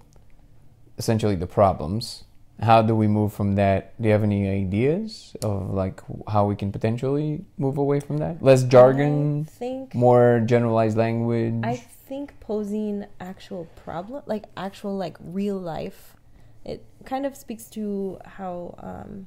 essentially 0.98 1.36
the 1.36 1.46
problems. 1.46 2.24
How 2.60 2.82
do 2.82 2.94
we 2.96 3.06
move 3.06 3.32
from 3.32 3.54
that? 3.54 3.94
Do 4.02 4.08
you 4.08 4.12
have 4.12 4.24
any 4.24 4.48
ideas 4.48 5.36
of 5.42 5.72
like 5.72 6.02
how 6.26 6.46
we 6.46 6.56
can 6.56 6.72
potentially 6.72 7.44
move 7.56 7.78
away 7.78 8.00
from 8.00 8.18
that? 8.18 8.42
Less 8.42 8.64
jargon, 8.64 9.44
think 9.44 9.94
more 9.94 10.42
generalized 10.44 10.96
language. 10.96 11.60
I 11.62 11.76
think 11.76 12.40
posing 12.40 13.06
actual 13.20 13.68
problem, 13.76 14.24
like 14.26 14.46
actual 14.56 14.96
like 14.96 15.16
real 15.20 15.56
life, 15.56 16.16
it 16.64 16.84
kind 17.04 17.24
of 17.26 17.36
speaks 17.36 17.64
to 17.70 18.18
how 18.24 18.74
um, 18.78 19.26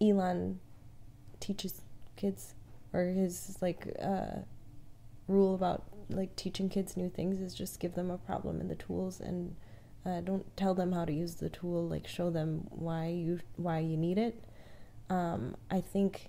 Elon 0.00 0.58
teaches 1.40 1.82
kids, 2.16 2.54
or 2.92 3.04
his 3.04 3.56
like 3.60 3.88
uh, 4.00 4.40
rule 5.28 5.54
about 5.54 5.84
like 6.10 6.34
teaching 6.36 6.68
kids 6.68 6.96
new 6.96 7.08
things 7.08 7.40
is 7.40 7.54
just 7.54 7.80
give 7.80 7.94
them 7.94 8.10
a 8.10 8.18
problem 8.18 8.60
and 8.60 8.70
the 8.70 8.74
tools 8.74 9.20
and 9.20 9.56
uh, 10.04 10.20
don't 10.20 10.54
tell 10.56 10.74
them 10.74 10.92
how 10.92 11.04
to 11.04 11.12
use 11.12 11.36
the 11.36 11.48
tool. 11.48 11.88
Like 11.88 12.06
show 12.06 12.30
them 12.30 12.66
why 12.70 13.08
you 13.08 13.40
why 13.56 13.78
you 13.78 13.96
need 13.96 14.18
it. 14.18 14.42
Um, 15.10 15.56
I 15.70 15.80
think 15.80 16.28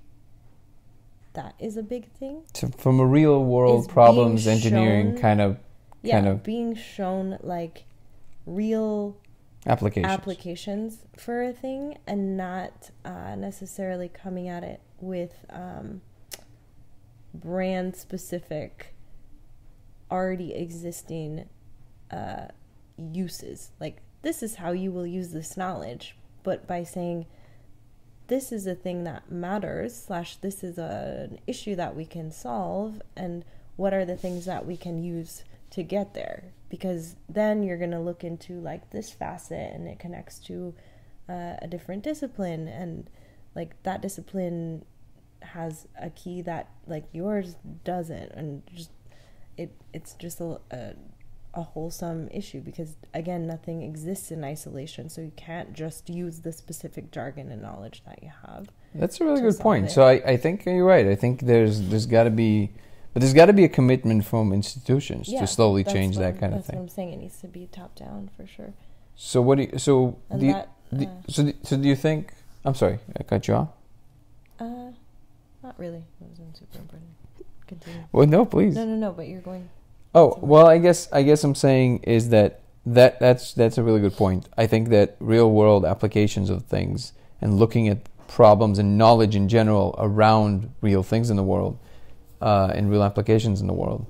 that 1.34 1.56
is 1.60 1.76
a 1.78 1.84
big 1.84 2.10
thing. 2.14 2.44
So 2.54 2.70
from 2.78 3.00
a 3.00 3.06
real 3.06 3.44
world 3.44 3.90
problems 3.90 4.48
engineering 4.48 5.14
shown- 5.14 5.22
kind 5.22 5.42
of 5.42 5.58
yeah, 6.04 6.16
kind 6.16 6.28
of 6.28 6.44
being 6.44 6.76
shown 6.76 7.38
like 7.42 7.84
real 8.46 9.18
applications. 9.66 10.12
applications 10.12 10.98
for 11.18 11.44
a 11.44 11.54
thing 11.54 11.98
and 12.08 12.38
not 12.38 12.92
uh, 13.04 13.36
necessarily 13.36 14.10
coming 14.10 14.48
at 14.48 14.64
it 14.64 14.82
with 15.00 15.46
um, 15.50 16.02
brand 17.34 17.96
specific, 17.96 18.94
already 20.12 20.54
existing 20.54 21.50
uh, 22.12 22.48
uses. 22.98 23.72
Like, 23.80 23.98
this 24.22 24.42
is 24.42 24.56
how 24.56 24.72
you 24.72 24.92
will 24.92 25.08
use 25.08 25.32
this 25.32 25.58
knowledge, 25.58 26.16
but 26.44 26.68
by 26.68 26.84
saying, 26.84 27.26
this 28.28 28.52
is 28.52 28.66
a 28.66 28.74
thing 28.74 29.04
that 29.04 29.32
matters, 29.32 29.96
slash, 29.96 30.38
this 30.38 30.64
is 30.64 30.78
a, 30.78 31.28
an 31.32 31.40
issue 31.46 31.76
that 31.76 31.96
we 31.96 32.06
can 32.06 32.32
solve, 32.32 33.02
and 33.16 33.46
what 33.76 33.94
are 33.94 34.06
the 34.06 34.18
things 34.18 34.46
that 34.46 34.66
we 34.66 34.78
can 34.78 35.04
use 35.04 35.44
to 35.72 35.84
get 35.84 36.14
there? 36.14 36.54
Because 36.70 37.16
then 37.30 37.64
you're 37.64 37.78
going 37.78 37.92
to 37.92 38.00
look 38.00 38.24
into 38.24 38.60
like 38.60 38.90
this 38.92 39.12
facet 39.12 39.74
and 39.74 39.88
it 39.88 40.00
connects 40.00 40.40
to 40.40 40.74
uh, 41.30 41.56
a 41.62 41.68
different 41.70 42.04
discipline, 42.04 42.68
and 42.68 43.10
like 43.56 43.82
that 43.84 44.02
discipline 44.02 44.86
has 45.42 45.88
a 46.02 46.10
key 46.10 46.42
that 46.42 46.70
like 46.88 47.06
yours 47.14 47.56
doesn't, 47.84 48.32
and 48.34 48.64
just 48.74 48.92
it 49.58 49.72
it's 49.94 50.14
just 50.14 50.40
a, 50.42 50.60
a 50.72 50.94
a 51.56 51.62
wholesome 51.64 52.28
issue 52.32 52.60
because 52.60 52.98
again 53.14 53.48
nothing 53.48 53.82
exists 53.82 54.30
in 54.30 54.44
isolation 54.44 55.08
so 55.08 55.22
you 55.22 55.32
can't 55.38 55.72
just 55.72 56.10
use 56.10 56.42
the 56.42 56.52
specific 56.52 57.12
jargon 57.12 57.50
and 57.50 57.62
knowledge 57.62 58.04
that 58.06 58.22
you 58.22 58.30
have 58.46 58.68
That's 58.94 59.22
a 59.22 59.26
really 59.26 59.40
good 59.40 59.58
point. 59.60 59.86
it. 59.86 59.92
So 59.92 60.04
I, 60.04 60.22
I 60.26 60.38
think 60.38 60.66
you're 60.66 60.84
right. 60.84 61.08
I 61.08 61.16
think 61.16 61.42
there's 61.42 61.88
there's 61.90 62.06
got 62.06 62.24
to 62.24 62.30
be, 62.30 62.72
but 63.16 63.22
there's 63.22 63.34
got 63.34 63.46
to 63.48 63.54
be 63.54 63.64
a 63.64 63.70
commitment 63.70 64.26
from 64.26 64.52
institutions 64.52 65.28
to 65.28 65.48
slowly 65.48 65.84
change 65.86 66.18
that 66.18 66.38
kind 66.38 66.54
of 66.54 66.60
that's 66.60 66.68
what 66.68 66.74
thing. 66.76 66.80
i'm 66.82 66.90
saying 66.90 67.14
it 67.14 67.18
needs 67.18 67.40
to 67.40 67.48
be 67.48 67.66
top 67.72 67.96
down 67.96 68.30
for 68.36 68.46
sure 68.46 68.74
So 69.16 69.42
what 69.42 69.56
do 69.58 69.64
you, 69.64 69.80
so 69.80 70.18
and 70.30 70.40
do 70.42 70.46
you, 70.48 70.54
that 70.54 70.70
do- 70.96 71.06
uh, 71.06 71.10
so 71.30 71.44
do, 71.44 71.54
so 71.64 71.78
do 71.78 71.88
you 71.88 71.96
think? 71.96 72.34
I'm 72.66 72.76
sorry, 72.76 73.00
I 73.18 73.24
cut 73.24 73.48
you 73.48 73.54
off. 73.56 73.70
uh 74.60 74.92
not 75.64 75.76
really 75.80 76.04
it 76.22 76.28
wasn't 76.30 76.56
super 76.58 76.78
important 76.80 77.10
continue 77.68 78.02
Well, 78.12 78.28
no, 78.28 78.46
please. 78.46 78.76
no 78.76 78.86
no 78.86 78.96
no 78.96 79.12
but 79.12 79.28
you're 79.28 79.42
going 79.42 79.70
Oh 80.14 80.38
well, 80.42 80.68
I 80.68 80.78
guess 80.78 81.12
I 81.12 81.24
guess 81.24 81.44
I'm 81.44 81.56
saying 81.56 82.00
is 82.04 82.30
that 82.30 82.62
that 82.86 83.20
that's 83.20 83.52
that's 83.54 83.78
a 83.78 83.84
really 83.84 84.00
good 84.00 84.16
point. 84.16 84.48
I 84.58 84.66
think 84.68 84.88
that 84.90 85.16
real 85.20 85.50
world 85.52 85.84
applications 85.86 86.50
of 86.50 86.64
things 86.66 87.12
and 87.42 87.58
looking 87.60 87.90
at 87.90 87.98
problems 88.30 88.80
and 88.80 88.98
knowledge 88.98 89.36
in 89.36 89.50
general 89.50 89.94
around 89.98 90.72
real 90.82 91.04
things 91.04 91.30
in 91.30 91.36
the 91.36 91.44
world 91.44 91.78
uh, 92.46 92.72
and 92.76 92.92
real 92.92 93.04
applications 93.04 93.60
in 93.60 93.66
the 93.66 93.74
world 93.74 94.06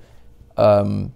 um, 0.58 1.16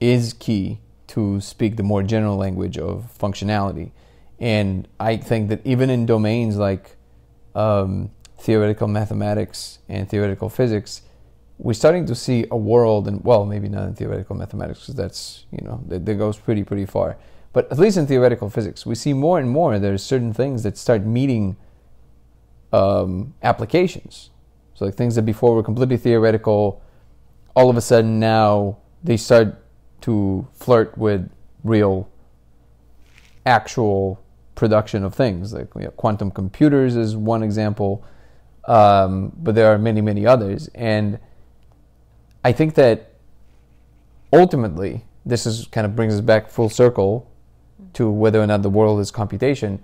is 0.00 0.32
key 0.32 0.80
to 1.06 1.38
speak 1.40 1.76
the 1.76 1.82
more 1.82 2.02
general 2.02 2.36
language 2.36 2.78
of 2.78 3.12
functionality. 3.16 3.92
And 4.40 4.88
I 4.98 5.18
think 5.18 5.50
that 5.50 5.60
even 5.64 5.90
in 5.90 6.06
domains 6.06 6.56
like 6.56 6.96
um, 7.54 8.10
theoretical 8.38 8.88
mathematics 8.88 9.78
and 9.88 10.08
theoretical 10.08 10.48
physics, 10.48 11.02
we're 11.58 11.74
starting 11.74 12.06
to 12.06 12.14
see 12.14 12.46
a 12.50 12.56
world, 12.56 13.06
and 13.06 13.22
well, 13.24 13.46
maybe 13.46 13.68
not 13.68 13.84
in 13.84 13.94
theoretical 13.94 14.36
mathematics 14.36 14.80
because 14.80 14.94
that's 14.94 15.46
you 15.50 15.64
know 15.64 15.82
that, 15.88 16.04
that 16.04 16.14
goes 16.16 16.36
pretty 16.36 16.64
pretty 16.64 16.84
far. 16.84 17.16
But 17.54 17.70
at 17.72 17.78
least 17.78 17.96
in 17.96 18.06
theoretical 18.06 18.50
physics, 18.50 18.84
we 18.84 18.94
see 18.94 19.14
more 19.14 19.38
and 19.38 19.48
more 19.48 19.78
there's 19.78 20.02
certain 20.02 20.34
things 20.34 20.62
that 20.64 20.76
start 20.76 21.04
meeting 21.04 21.56
um, 22.72 23.34
applications. 23.42 24.30
So 24.76 24.84
like 24.84 24.94
things 24.94 25.14
that 25.14 25.22
before 25.22 25.54
were 25.54 25.62
completely 25.62 25.96
theoretical, 25.96 26.82
all 27.54 27.70
of 27.70 27.76
a 27.78 27.80
sudden 27.80 28.20
now 28.20 28.76
they 29.02 29.16
start 29.16 29.56
to 30.02 30.46
flirt 30.52 30.96
with 30.98 31.30
real, 31.64 32.08
actual 33.46 34.22
production 34.54 35.02
of 35.02 35.14
things. 35.14 35.54
Like 35.54 35.68
you 35.74 35.82
know, 35.82 35.90
quantum 35.92 36.30
computers 36.30 36.94
is 36.94 37.16
one 37.16 37.42
example, 37.42 38.04
um, 38.68 39.32
but 39.38 39.54
there 39.54 39.72
are 39.72 39.78
many 39.78 40.02
many 40.02 40.26
others. 40.26 40.68
And 40.74 41.18
I 42.44 42.52
think 42.52 42.74
that 42.74 43.14
ultimately 44.30 45.06
this 45.24 45.46
is 45.46 45.66
kind 45.72 45.86
of 45.86 45.96
brings 45.96 46.14
us 46.14 46.20
back 46.20 46.50
full 46.50 46.68
circle 46.68 47.30
to 47.94 48.10
whether 48.10 48.42
or 48.42 48.46
not 48.46 48.60
the 48.60 48.70
world 48.70 49.00
is 49.00 49.10
computation. 49.10 49.82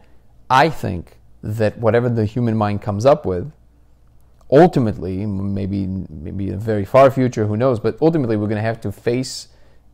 I 0.51 0.69
think 0.69 1.17
that 1.43 1.79
whatever 1.79 2.11
the 2.11 2.27
human 2.27 2.59
mind 2.59 2.83
comes 2.83 3.07
up 3.07 3.25
with, 3.25 3.51
ultimately, 4.53 5.27
maybe 5.27 5.87
maybe 5.87 6.49
in 6.49 6.55
a 6.55 6.59
very 6.59 6.85
far 6.85 7.11
future, 7.11 7.47
who 7.47 7.57
knows, 7.57 7.81
but 7.81 7.97
ultimately 8.01 8.37
we're 8.37 8.49
going 8.49 8.63
to 8.63 8.63
have 8.63 8.81
to 8.83 8.93
face 8.93 9.49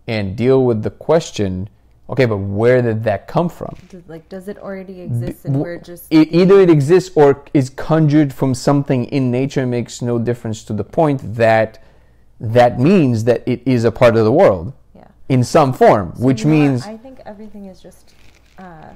and 0.08 0.36
deal 0.36 0.64
with 0.64 0.82
the 0.82 0.90
question 0.90 1.68
okay 2.10 2.24
but 2.24 2.38
where 2.38 2.80
did 2.80 3.04
that 3.04 3.28
come 3.28 3.48
from 3.48 3.76
like, 4.06 4.28
does 4.28 4.48
it 4.48 4.58
already 4.58 5.02
exist 5.02 5.44
and 5.44 5.60
we're 5.60 5.78
just 5.78 6.12
E- 6.12 6.28
either 6.30 6.60
it 6.60 6.70
exists 6.70 7.10
or 7.14 7.44
is 7.52 7.68
conjured 7.68 8.32
from 8.32 8.54
something 8.54 9.04
in 9.06 9.30
nature 9.30 9.66
makes 9.66 10.00
no 10.00 10.18
difference 10.18 10.64
to 10.64 10.72
the 10.72 10.84
point 10.84 11.20
that 11.36 11.82
that 12.40 12.80
means 12.80 13.24
that 13.24 13.46
it 13.46 13.60
is 13.66 13.84
a 13.84 13.92
part 13.92 14.16
of 14.16 14.24
the 14.24 14.32
world 14.32 14.72
yeah. 14.94 15.06
in 15.28 15.44
some 15.44 15.72
form 15.72 16.14
So 16.16 16.24
which 16.24 16.44
know 16.44 16.52
what? 16.52 16.58
means 16.58 16.86
I 16.86 16.96
think 16.96 17.20
everything 17.26 17.66
is 17.66 17.80
just 17.80 18.14
uh, 18.56 18.88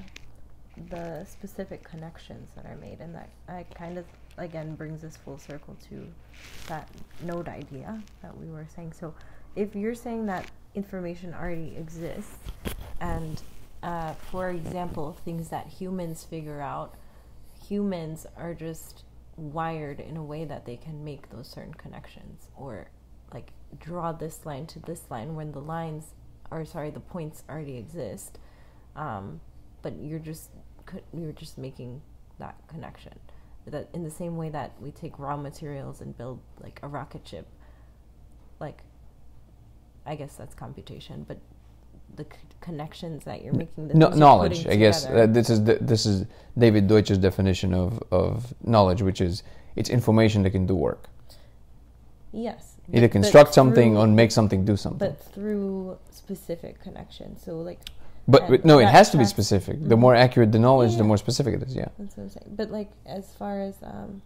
the 0.91 1.25
specific 1.25 1.83
connections 1.83 2.51
that 2.57 2.67
are 2.67 2.77
made, 2.77 3.01
and 3.01 3.15
that 3.15 3.31
I 3.49 3.65
kind 3.75 3.99
of 3.99 4.05
again 4.39 4.75
brings 4.75 5.05
us 5.05 5.17
full 5.17 5.39
circle 5.39 5.77
to 5.89 6.07
that 6.69 6.89
node 7.23 7.49
idea 7.49 8.01
that 8.23 8.37
we 8.37 8.47
were 8.51 8.67
saying. 8.75 8.93
So, 8.93 9.15
if 9.57 9.75
you're 9.75 9.95
saying 9.95 10.27
that 10.27 10.51
information 10.75 11.35
already 11.35 11.77
exists, 11.77 12.37
and 13.01 13.41
uh, 13.83 14.13
for 14.31 14.51
example, 14.51 15.17
things 15.25 15.49
that 15.49 15.67
humans 15.67 16.25
figure 16.25 16.61
out, 16.61 16.95
humans 17.69 18.27
are 18.37 18.55
just 18.55 19.05
wired 19.37 20.01
in 20.01 20.17
a 20.17 20.23
way 20.23 20.45
that 20.45 20.67
they 20.67 20.77
can 20.77 21.05
make 21.05 21.31
those 21.31 21.49
certain 21.49 21.75
connections 21.75 22.49
or 22.57 22.89
like 23.33 23.49
draw 23.79 24.13
this 24.13 24.45
line 24.45 24.67
to 24.67 24.79
this 24.81 25.03
line 25.11 25.35
when 25.35 25.53
the 25.53 25.61
lines 25.61 26.15
or 26.51 26.65
sorry 26.65 26.91
the 26.91 27.01
points 27.01 27.43
already 27.49 27.77
exist 27.77 28.39
um, 28.95 29.41
but 29.81 29.95
you're 30.01 30.19
just 30.19 30.51
co- 30.93 31.03
you're 31.19 31.33
just 31.33 31.59
making 31.59 32.01
that 32.39 32.57
connection. 32.69 33.13
That 33.67 33.89
in 33.95 34.03
the 34.03 34.11
same 34.11 34.37
way 34.37 34.49
that 34.51 34.73
we 34.81 34.91
take 34.91 35.19
raw 35.19 35.37
materials 35.37 36.01
and 36.01 36.17
build 36.17 36.41
like 36.61 36.81
a 36.83 36.89
rocket 36.89 37.27
ship 37.27 37.47
like 38.59 38.83
i 40.05 40.17
guess 40.17 40.35
that's 40.35 40.55
computation 40.55 41.25
but 41.29 41.39
the 42.17 42.25
c- 42.25 42.31
connections 42.61 43.23
that 43.25 43.43
you're 43.45 43.55
making 43.55 43.87
the 43.89 43.95
no, 43.95 44.09
knowledge 44.09 44.67
i 44.67 44.75
guess 44.75 45.07
uh, 45.07 45.27
this 45.29 45.49
is 45.49 45.63
the, 45.65 45.79
this 45.81 46.07
is 46.07 46.27
david 46.59 46.89
deutsch's 46.89 47.19
definition 47.19 47.73
of, 47.73 48.03
of 48.11 48.53
knowledge 48.65 49.01
which 49.03 49.21
is 49.21 49.43
it's 49.77 49.91
information 49.91 50.43
that 50.43 50.51
can 50.51 50.67
do 50.67 50.75
work. 50.75 51.09
Yes. 52.33 52.77
Either 52.89 53.01
but- 53.01 53.01
but 53.03 53.13
construct 53.13 53.55
something 53.55 53.93
through- 53.93 54.01
or 54.01 54.07
make 54.07 54.31
something 54.31 54.65
do 54.65 54.77
something. 54.77 54.99
But 55.09 55.23
through 55.33 55.99
specific 56.11 56.81
connections. 56.81 57.43
So 57.43 57.61
like 57.61 57.81
but, 58.29 58.49
but 58.49 58.65
no 58.65 58.79
it 58.79 58.89
has 58.89 59.11
to 59.11 59.17
be 59.19 59.25
specific 59.25 59.77
the 59.89 59.97
Mhm. 59.97 60.01
more 60.01 60.15
accurate 60.15 60.53
the 60.53 60.59
knowledge 60.59 60.93
the 60.93 60.99
Yeah. 60.99 61.03
more 61.13 61.17
specific 61.17 61.55
it 61.55 61.63
is 61.63 61.75
yeah 61.75 61.89
That's 61.99 62.17
what 62.17 62.25
I'm 62.25 62.31
saying. 62.31 62.53
But 62.57 62.71
like 62.71 62.91
as 63.07 63.33
far 63.35 63.61
as 63.61 63.75
um, 63.83 64.23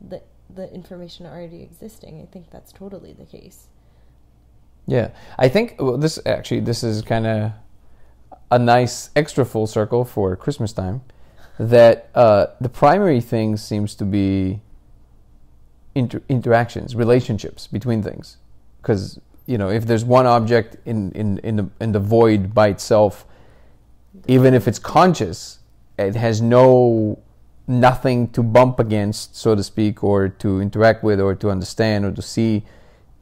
the 0.00 0.22
the 0.54 0.72
information 0.72 1.26
already 1.26 1.62
existing, 1.62 2.20
I 2.22 2.26
think 2.26 2.50
that's 2.50 2.72
totally 2.72 3.12
the 3.12 3.24
case. 3.24 3.66
Yeah, 4.86 5.08
I 5.38 5.48
think 5.48 5.74
well, 5.80 5.98
this 5.98 6.18
actually 6.24 6.60
this 6.60 6.84
is 6.84 7.02
kind 7.02 7.26
of 7.26 7.52
a 8.52 8.58
nice 8.58 9.10
extra 9.16 9.44
full 9.44 9.66
circle 9.66 10.04
for 10.04 10.36
Christmas 10.36 10.72
time. 10.72 11.02
That 11.58 12.08
uh, 12.14 12.46
the 12.60 12.68
primary 12.68 13.20
thing 13.20 13.56
seems 13.56 13.94
to 13.96 14.04
be 14.04 14.60
inter- 15.94 16.22
interactions, 16.28 16.94
relationships 16.94 17.66
between 17.66 18.02
things, 18.02 18.36
because 18.80 19.18
you 19.46 19.58
know 19.58 19.70
if 19.70 19.86
there's 19.86 20.04
one 20.04 20.26
object 20.26 20.76
in 20.84 21.12
in 21.12 21.38
in 21.38 21.56
the 21.56 21.68
in 21.80 21.92
the 21.92 22.00
void 22.00 22.54
by 22.54 22.68
itself, 22.68 23.24
even 24.26 24.54
if 24.54 24.68
it's 24.68 24.78
conscious, 24.78 25.58
it 25.98 26.14
has 26.14 26.40
no 26.40 27.18
nothing 27.68 28.28
to 28.28 28.42
bump 28.42 28.78
against, 28.78 29.36
so 29.36 29.54
to 29.54 29.62
speak, 29.62 30.04
or 30.04 30.28
to 30.28 30.60
interact 30.60 31.02
with, 31.02 31.20
or 31.20 31.34
to 31.34 31.50
understand, 31.50 32.04
or 32.04 32.12
to 32.12 32.22
see. 32.22 32.64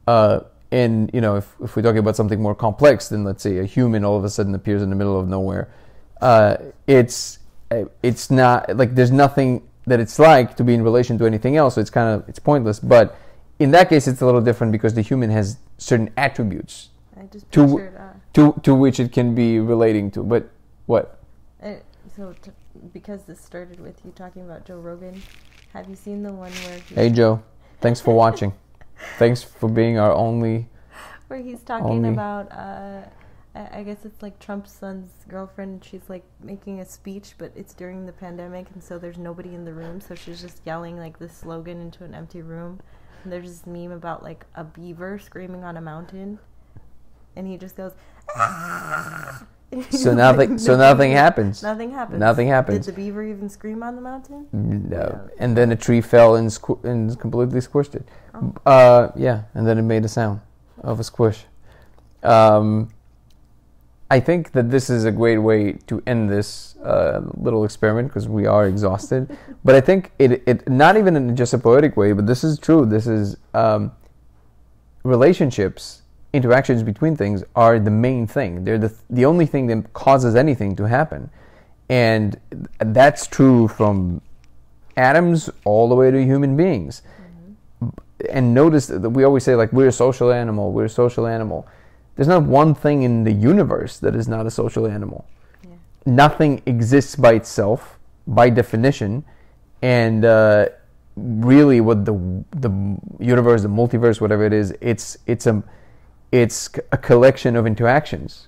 Uh, 0.07 0.41
and 0.71 1.09
you 1.13 1.21
know, 1.21 1.37
if, 1.37 1.55
if 1.63 1.75
we're 1.75 1.81
talking 1.81 1.99
about 1.99 2.15
something 2.15 2.41
more 2.41 2.55
complex, 2.55 3.09
then 3.09 3.23
let's 3.23 3.41
say 3.41 3.59
a 3.59 3.65
human 3.65 4.03
all 4.03 4.17
of 4.17 4.23
a 4.23 4.29
sudden 4.29 4.53
appears 4.55 4.81
in 4.81 4.89
the 4.89 4.95
middle 4.95 5.19
of 5.19 5.27
nowhere. 5.27 5.69
Uh, 6.21 6.57
it's 6.87 7.39
uh, 7.71 7.85
it's 8.03 8.29
not 8.29 8.75
like 8.75 8.95
there's 8.95 9.11
nothing 9.11 9.67
that 9.87 9.99
it's 9.99 10.17
like 10.17 10.55
to 10.57 10.63
be 10.63 10.73
in 10.73 10.83
relation 10.83 11.17
to 11.19 11.25
anything 11.25 11.55
else. 11.55 11.75
So 11.75 11.81
it's 11.81 11.89
kind 11.89 12.09
of 12.15 12.27
it's 12.27 12.39
pointless. 12.39 12.79
But 12.79 13.17
in 13.59 13.71
that 13.71 13.89
case, 13.89 14.07
it's 14.07 14.21
a 14.21 14.25
little 14.25 14.41
different 14.41 14.71
because 14.71 14.93
the 14.93 15.01
human 15.01 15.29
has 15.29 15.57
certain 15.77 16.09
attributes 16.17 16.89
I 17.19 17.23
just 17.25 17.49
To-. 17.53 17.79
Uh, 17.97 18.13
to 18.33 18.59
to 18.63 18.75
which 18.75 18.99
it 18.99 19.11
can 19.11 19.33
be 19.35 19.59
relating 19.59 20.11
to. 20.11 20.23
But 20.23 20.49
what? 20.85 21.19
uh, 21.63 21.75
so 22.15 22.33
t- 22.41 22.51
because 22.93 23.23
this 23.23 23.39
started 23.39 23.79
with 23.79 24.01
you 24.03 24.11
talking 24.11 24.43
about 24.43 24.65
Joe 24.65 24.77
Rogan, 24.79 25.21
have 25.73 25.87
you 25.89 25.95
seen 25.95 26.23
the 26.23 26.33
one 26.33 26.51
where 26.51 26.79
he, 26.79 26.95
Hey 26.95 27.09
Joe, 27.09 27.41
thanks 27.81 28.01
for 28.01 28.13
watching. 28.13 28.53
thanks 29.17 29.41
for 29.41 29.69
being 29.69 29.97
our 29.97 30.11
only. 30.13 30.67
where 31.27 31.39
he's 31.41 31.61
talking 31.63 31.87
only- 31.87 32.09
about? 32.09 32.51
Uh, 32.51 33.01
I 33.55 33.79
I 33.79 33.83
guess 33.83 34.03
it's 34.03 34.21
like 34.21 34.37
Trump's 34.39 34.73
son's 34.73 35.11
girlfriend. 35.29 35.83
She's 35.85 36.09
like 36.09 36.25
making 36.43 36.81
a 36.81 36.85
speech, 36.85 37.35
but 37.37 37.53
it's 37.55 37.73
during 37.73 38.05
the 38.05 38.11
pandemic, 38.11 38.67
and 38.73 38.83
so 38.83 38.99
there's 38.99 39.17
nobody 39.17 39.55
in 39.55 39.63
the 39.63 39.73
room. 39.73 40.01
So 40.01 40.13
she's 40.13 40.41
just 40.41 40.59
yelling 40.65 40.97
like 40.97 41.19
this 41.19 41.31
slogan 41.37 41.79
into 41.79 42.03
an 42.03 42.13
empty 42.13 42.41
room. 42.41 42.81
There's 43.25 43.49
this 43.49 43.65
meme 43.65 43.91
about 43.91 44.23
like 44.23 44.45
a 44.55 44.63
beaver 44.63 45.19
screaming 45.19 45.63
on 45.63 45.77
a 45.77 45.81
mountain, 45.81 46.39
and 47.35 47.47
he 47.47 47.57
just 47.57 47.75
goes. 47.75 47.93
"Ah!" 48.35 49.45
So 49.89 50.13
nothing. 50.13 50.57
So 50.57 50.77
nothing 50.89 51.11
happens. 51.11 51.61
Nothing 51.61 51.91
happens. 51.91 52.19
Nothing 52.19 52.47
happens. 52.47 52.85
Did 52.85 52.95
the 52.95 53.01
beaver 53.01 53.23
even 53.23 53.49
scream 53.49 53.83
on 53.83 53.95
the 53.95 54.01
mountain? 54.01 54.47
No. 54.53 55.27
And 55.37 55.57
then 55.57 55.71
a 55.71 55.75
tree 55.75 56.01
fell 56.01 56.35
and, 56.35 56.49
squ- 56.49 56.81
and 56.85 57.19
completely 57.19 57.59
squished 57.59 57.95
it. 57.95 58.07
Oh. 58.33 58.53
Uh, 58.65 59.11
yeah, 59.15 59.43
and 59.53 59.67
then 59.67 59.77
it 59.77 59.81
made 59.81 60.05
a 60.05 60.07
sound 60.07 60.39
of 60.81 60.99
a 60.99 61.03
squish. 61.03 61.45
Um, 62.23 62.89
I 64.09 64.19
think 64.19 64.51
that 64.51 64.69
this 64.69 64.89
is 64.89 65.05
a 65.05 65.11
great 65.11 65.39
way 65.39 65.73
to 65.87 66.01
end 66.05 66.29
this 66.29 66.75
uh, 66.77 67.21
little 67.37 67.65
experiment 67.65 68.09
because 68.09 68.27
we 68.27 68.45
are 68.45 68.67
exhausted. 68.67 69.35
but 69.63 69.75
I 69.75 69.81
think 69.81 70.11
it, 70.19 70.43
it 70.45 70.69
not 70.69 70.95
even 70.95 71.15
in 71.15 71.35
just 71.35 71.53
a 71.53 71.57
poetic 71.57 71.97
way, 71.97 72.11
but 72.11 72.27
this 72.27 72.43
is 72.43 72.59
true. 72.59 72.85
This 72.85 73.07
is 73.07 73.37
um, 73.55 73.91
relationships, 75.03 76.03
interactions 76.33 76.83
between 76.83 77.15
things 77.15 77.43
are 77.55 77.79
the 77.79 77.89
main 77.89 78.27
thing. 78.27 78.63
They're 78.63 78.77
the 78.77 78.93
the 79.09 79.25
only 79.25 79.47
thing 79.47 79.67
that 79.67 79.93
causes 79.93 80.35
anything 80.35 80.75
to 80.75 80.83
happen, 80.83 81.31
and 81.89 82.39
that's 82.77 83.25
true 83.25 83.67
from 83.67 84.21
atoms 84.97 85.49
all 85.63 85.89
the 85.89 85.95
way 85.95 86.11
to 86.11 86.23
human 86.23 86.55
beings. 86.55 87.01
And 88.29 88.53
notice 88.53 88.87
that 88.87 89.09
we 89.09 89.23
always 89.23 89.43
say 89.43 89.55
like 89.55 89.73
we're 89.73 89.87
a 89.87 89.91
social 89.91 90.31
animal. 90.31 90.71
We're 90.71 90.85
a 90.85 90.89
social 90.89 91.25
animal. 91.25 91.67
There's 92.15 92.27
not 92.27 92.43
one 92.43 92.73
thing 92.73 93.03
in 93.03 93.23
the 93.23 93.31
universe 93.31 93.99
that 93.99 94.15
is 94.15 94.27
not 94.27 94.45
a 94.45 94.51
social 94.51 94.87
animal. 94.87 95.25
Yeah. 95.63 95.75
nothing 96.05 96.61
exists 96.65 97.15
by 97.15 97.33
itself 97.33 97.97
by 98.27 98.49
definition 98.49 99.23
and 99.81 100.25
uh, 100.25 100.67
really 101.15 101.81
what 101.81 102.05
the 102.05 102.13
the 102.51 102.71
universe 103.19 103.61
the 103.61 103.69
multiverse 103.69 104.19
whatever 104.19 104.45
it 104.45 104.53
is 104.53 104.73
it's 104.81 105.17
it's 105.27 105.45
a 105.47 105.63
it's 106.31 106.69
a 106.91 106.97
collection 106.97 107.55
of 107.55 107.65
interactions. 107.65 108.47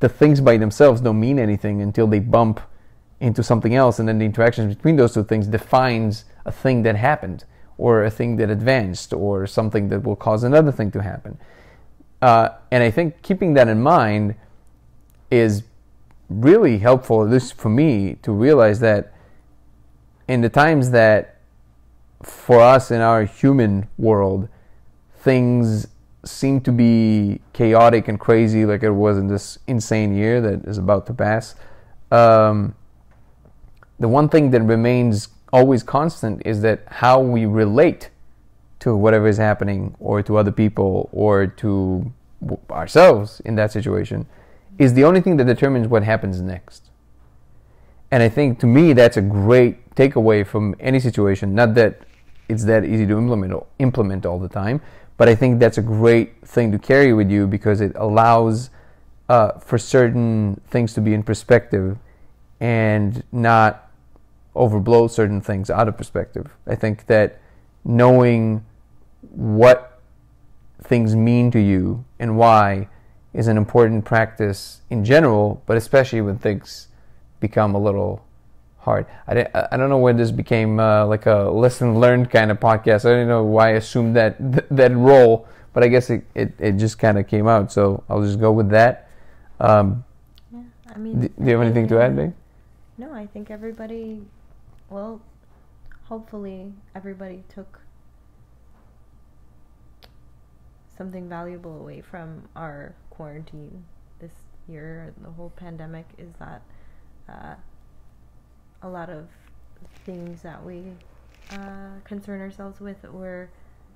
The 0.00 0.08
things 0.08 0.40
by 0.40 0.56
themselves 0.56 1.00
don't 1.00 1.18
mean 1.18 1.38
anything 1.38 1.82
until 1.82 2.06
they 2.06 2.20
bump 2.20 2.60
into 3.20 3.42
something 3.42 3.74
else 3.74 3.98
and 3.98 4.08
then 4.08 4.18
the 4.18 4.24
interactions 4.24 4.74
between 4.74 4.96
those 4.96 5.14
two 5.14 5.24
things 5.24 5.46
defines 5.46 6.24
a 6.44 6.52
thing 6.52 6.82
that 6.82 6.96
happened 6.96 7.44
or 7.78 8.04
a 8.04 8.10
thing 8.10 8.36
that 8.36 8.50
advanced 8.50 9.12
or 9.12 9.46
something 9.46 9.88
that 9.88 10.02
will 10.04 10.16
cause 10.16 10.44
another 10.44 10.70
thing 10.70 10.90
to 10.90 11.02
happen 11.02 11.38
uh, 12.24 12.48
and 12.70 12.82
i 12.82 12.90
think 12.90 13.20
keeping 13.22 13.54
that 13.54 13.68
in 13.68 13.80
mind 13.80 14.34
is 15.30 15.64
really 16.28 16.78
helpful, 16.78 17.22
at 17.22 17.30
least 17.30 17.54
for 17.54 17.68
me, 17.68 18.16
to 18.22 18.32
realize 18.32 18.80
that 18.80 19.12
in 20.28 20.40
the 20.40 20.48
times 20.48 20.90
that 20.90 21.36
for 22.22 22.60
us 22.60 22.90
in 22.90 23.00
our 23.00 23.24
human 23.24 23.88
world, 23.98 24.48
things 25.18 25.86
seem 26.24 26.60
to 26.62 26.72
be 26.72 27.40
chaotic 27.52 28.08
and 28.08 28.18
crazy 28.18 28.64
like 28.64 28.82
it 28.82 28.90
was 28.90 29.18
in 29.18 29.28
this 29.28 29.58
insane 29.66 30.14
year 30.14 30.40
that 30.40 30.64
is 30.64 30.78
about 30.78 31.06
to 31.06 31.12
pass. 31.12 31.54
Um, 32.10 32.74
the 33.98 34.08
one 34.08 34.28
thing 34.28 34.50
that 34.52 34.62
remains 34.62 35.28
always 35.52 35.82
constant 35.82 36.42
is 36.46 36.62
that 36.62 36.82
how 36.86 37.20
we 37.20 37.44
relate 37.44 38.10
to 38.84 38.94
whatever 38.94 39.26
is 39.26 39.38
happening 39.38 39.96
or 39.98 40.22
to 40.22 40.36
other 40.36 40.52
people 40.52 41.08
or 41.10 41.46
to 41.46 42.12
ourselves 42.70 43.40
in 43.46 43.54
that 43.54 43.72
situation 43.72 44.26
is 44.78 44.92
the 44.92 45.02
only 45.04 45.22
thing 45.22 45.38
that 45.38 45.46
determines 45.46 45.88
what 45.88 46.02
happens 46.02 46.42
next. 46.42 46.90
And 48.10 48.22
I 48.22 48.28
think 48.28 48.60
to 48.60 48.66
me 48.66 48.92
that's 48.92 49.16
a 49.16 49.22
great 49.22 49.94
takeaway 49.94 50.46
from 50.46 50.74
any 50.78 51.00
situation. 51.00 51.54
Not 51.54 51.74
that 51.76 52.02
it's 52.46 52.64
that 52.64 52.84
easy 52.84 53.06
to 53.06 53.16
implement 53.16 53.54
implement 53.78 54.26
all 54.26 54.38
the 54.38 54.50
time, 54.50 54.82
but 55.16 55.30
I 55.30 55.34
think 55.34 55.60
that's 55.60 55.78
a 55.78 55.82
great 55.82 56.46
thing 56.46 56.70
to 56.72 56.78
carry 56.78 57.14
with 57.14 57.30
you 57.30 57.46
because 57.46 57.80
it 57.80 57.92
allows 57.96 58.68
uh, 59.30 59.52
for 59.60 59.78
certain 59.78 60.60
things 60.66 60.92
to 60.92 61.00
be 61.00 61.14
in 61.14 61.22
perspective 61.22 61.96
and 62.60 63.24
not 63.32 63.90
overblow 64.54 65.10
certain 65.10 65.40
things 65.40 65.70
out 65.70 65.88
of 65.88 65.96
perspective. 65.96 66.50
I 66.66 66.74
think 66.74 67.06
that 67.06 67.40
knowing 67.82 68.64
what 69.36 70.00
things 70.82 71.16
mean 71.16 71.50
to 71.50 71.58
you 71.58 72.04
and 72.18 72.36
why 72.36 72.88
is 73.32 73.48
an 73.48 73.56
important 73.56 74.04
practice 74.04 74.80
in 74.90 75.04
general, 75.04 75.62
but 75.66 75.76
especially 75.76 76.20
when 76.20 76.38
things 76.38 76.88
become 77.40 77.74
a 77.74 77.78
little 77.78 78.24
hard. 78.78 79.06
I, 79.26 79.46
I 79.72 79.76
don't 79.76 79.88
know 79.88 79.98
where 79.98 80.12
this 80.12 80.30
became 80.30 80.78
uh, 80.78 81.06
like 81.06 81.26
a 81.26 81.50
lesson 81.50 81.98
learned 81.98 82.30
kind 82.30 82.50
of 82.50 82.60
podcast. 82.60 83.04
I 83.04 83.14
don't 83.16 83.28
know 83.28 83.42
why 83.42 83.68
I 83.68 83.72
assumed 83.72 84.14
that 84.16 84.38
th- 84.38 84.66
that 84.70 84.94
role, 84.94 85.48
but 85.72 85.82
I 85.82 85.88
guess 85.88 86.10
it, 86.10 86.24
it, 86.34 86.52
it 86.58 86.72
just 86.72 86.98
kind 86.98 87.18
of 87.18 87.26
came 87.26 87.48
out. 87.48 87.72
So 87.72 88.04
I'll 88.08 88.22
just 88.22 88.38
go 88.38 88.52
with 88.52 88.68
that. 88.70 89.08
Um, 89.58 90.04
yeah, 90.52 90.60
I 90.94 90.98
mean, 90.98 91.20
do, 91.20 91.28
do 91.28 91.44
you 91.44 91.50
have 91.52 91.62
anything 91.62 91.88
to 91.88 92.00
add, 92.00 92.14
babe? 92.14 92.34
No, 92.98 93.12
I 93.12 93.26
think 93.26 93.50
everybody, 93.50 94.22
well, 94.90 95.20
hopefully 96.04 96.72
everybody 96.94 97.42
took 97.48 97.80
something 100.96 101.28
valuable 101.28 101.78
away 101.80 102.00
from 102.00 102.42
our 102.56 102.94
quarantine 103.10 103.84
this 104.20 104.32
year, 104.68 105.12
the 105.22 105.30
whole 105.30 105.52
pandemic, 105.56 106.06
is 106.18 106.32
that 106.38 106.62
uh, 107.28 107.54
a 108.82 108.88
lot 108.88 109.10
of 109.10 109.28
things 110.04 110.42
that 110.42 110.64
we 110.64 110.82
uh, 111.52 111.98
concern 112.04 112.40
ourselves 112.40 112.80
with 112.80 113.04
or 113.12 113.50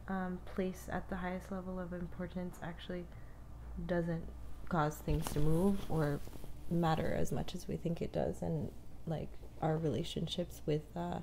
um, 0.08 0.38
place 0.54 0.86
at 0.90 1.08
the 1.08 1.16
highest 1.16 1.52
level 1.52 1.78
of 1.78 1.92
importance 1.92 2.58
actually 2.62 3.04
doesn't 3.86 4.24
cause 4.68 4.96
things 4.96 5.30
to 5.32 5.40
move 5.40 5.78
or 5.88 6.20
matter 6.70 7.14
as 7.18 7.32
much 7.32 7.54
as 7.54 7.68
we 7.68 7.76
think 7.76 8.02
it 8.02 8.12
does 8.12 8.42
and 8.42 8.70
like 9.06 9.28
our 9.62 9.76
relationships 9.78 10.60
with 10.66 10.82
uh, 10.94 11.18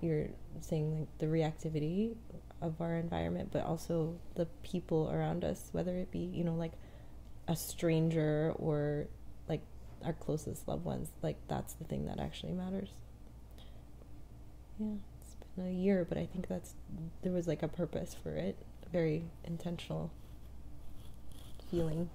you're 0.00 0.28
saying 0.60 0.98
like 0.98 1.08
the 1.18 1.26
reactivity 1.26 2.14
of 2.62 2.80
our 2.80 2.94
environment 2.96 3.48
but 3.52 3.64
also 3.64 4.14
the 4.34 4.46
people 4.62 5.10
around 5.12 5.44
us 5.44 5.68
whether 5.72 5.96
it 5.96 6.10
be 6.10 6.18
you 6.18 6.42
know 6.44 6.54
like 6.54 6.72
a 7.48 7.54
stranger 7.56 8.52
or 8.56 9.06
like 9.48 9.60
our 10.04 10.12
closest 10.14 10.66
loved 10.66 10.84
ones 10.84 11.10
like 11.22 11.36
that's 11.48 11.74
the 11.74 11.84
thing 11.84 12.06
that 12.06 12.18
actually 12.18 12.52
matters 12.52 12.90
yeah 14.78 14.86
it's 15.22 15.36
been 15.56 15.66
a 15.66 15.70
year 15.70 16.04
but 16.08 16.18
i 16.18 16.26
think 16.26 16.48
that's 16.48 16.74
there 17.22 17.32
was 17.32 17.46
like 17.46 17.62
a 17.62 17.68
purpose 17.68 18.14
for 18.22 18.34
it 18.36 18.56
very 18.92 19.24
intentional 19.44 20.10
feeling 21.70 22.08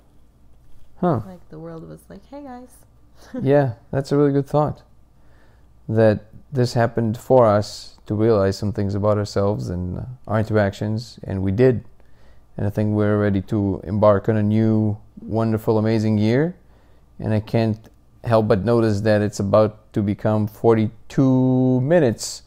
Huh. 1.00 1.22
like 1.26 1.50
the 1.50 1.58
world 1.60 1.88
was 1.88 2.02
like 2.10 2.26
hey 2.30 2.44
guys 2.44 2.70
yeah, 3.42 3.74
that's 3.92 4.12
a 4.12 4.18
really 4.18 4.32
good 4.32 4.48
thought. 4.48 4.82
That 5.96 6.26
this 6.52 6.74
happened 6.74 7.18
for 7.18 7.46
us 7.48 7.98
to 8.06 8.16
realize 8.16 8.58
some 8.58 8.74
things 8.74 8.96
about 8.96 9.18
ourselves 9.18 9.70
and 9.70 10.06
our 10.28 10.40
interactions, 10.40 11.20
and 11.24 11.44
we 11.44 11.52
did. 11.52 11.86
And 12.58 12.68
I 12.68 12.70
think 12.70 12.94
we're 12.94 13.18
ready 13.18 13.42
to 13.44 13.82
embark 13.84 14.30
on 14.30 14.38
a 14.38 14.44
new, 14.44 14.98
wonderful, 15.22 15.78
amazing 15.78 16.18
year. 16.18 16.56
And 17.20 17.34
I 17.34 17.40
can't 17.40 17.90
help 18.24 18.48
but 18.48 18.66
notice 18.66 19.02
that 19.02 19.22
it's 19.22 19.40
about 19.40 19.92
to 19.94 20.02
become 20.02 20.48
42 20.48 21.82
minutes, 21.82 22.44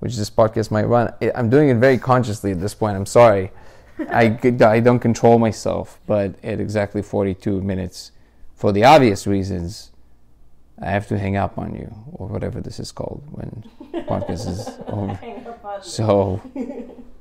which 0.00 0.16
this 0.16 0.30
podcast 0.30 0.70
might 0.70 0.84
run. 0.84 1.12
I'm 1.34 1.50
doing 1.50 1.68
it 1.68 1.76
very 1.76 1.98
consciously 1.98 2.52
at 2.52 2.60
this 2.60 2.74
point. 2.74 2.96
I'm 2.96 3.06
sorry. 3.06 3.50
I, 3.98 4.38
I 4.60 4.80
don't 4.80 5.00
control 5.00 5.38
myself, 5.38 5.98
but 6.06 6.34
at 6.44 6.60
exactly 6.60 7.02
42 7.02 7.60
minutes, 7.62 8.12
for 8.54 8.72
the 8.72 8.84
obvious 8.84 9.26
reasons, 9.26 9.90
I 10.80 10.90
have 10.90 11.06
to 11.08 11.18
hang 11.18 11.36
up 11.36 11.58
on 11.58 11.74
you, 11.74 11.94
or 12.12 12.26
whatever 12.28 12.60
this 12.60 12.78
is 12.78 12.92
called 12.92 13.22
when 13.30 13.64
podcast 14.06 14.46
is 14.48 14.68
over. 14.86 15.18
So 15.82 16.40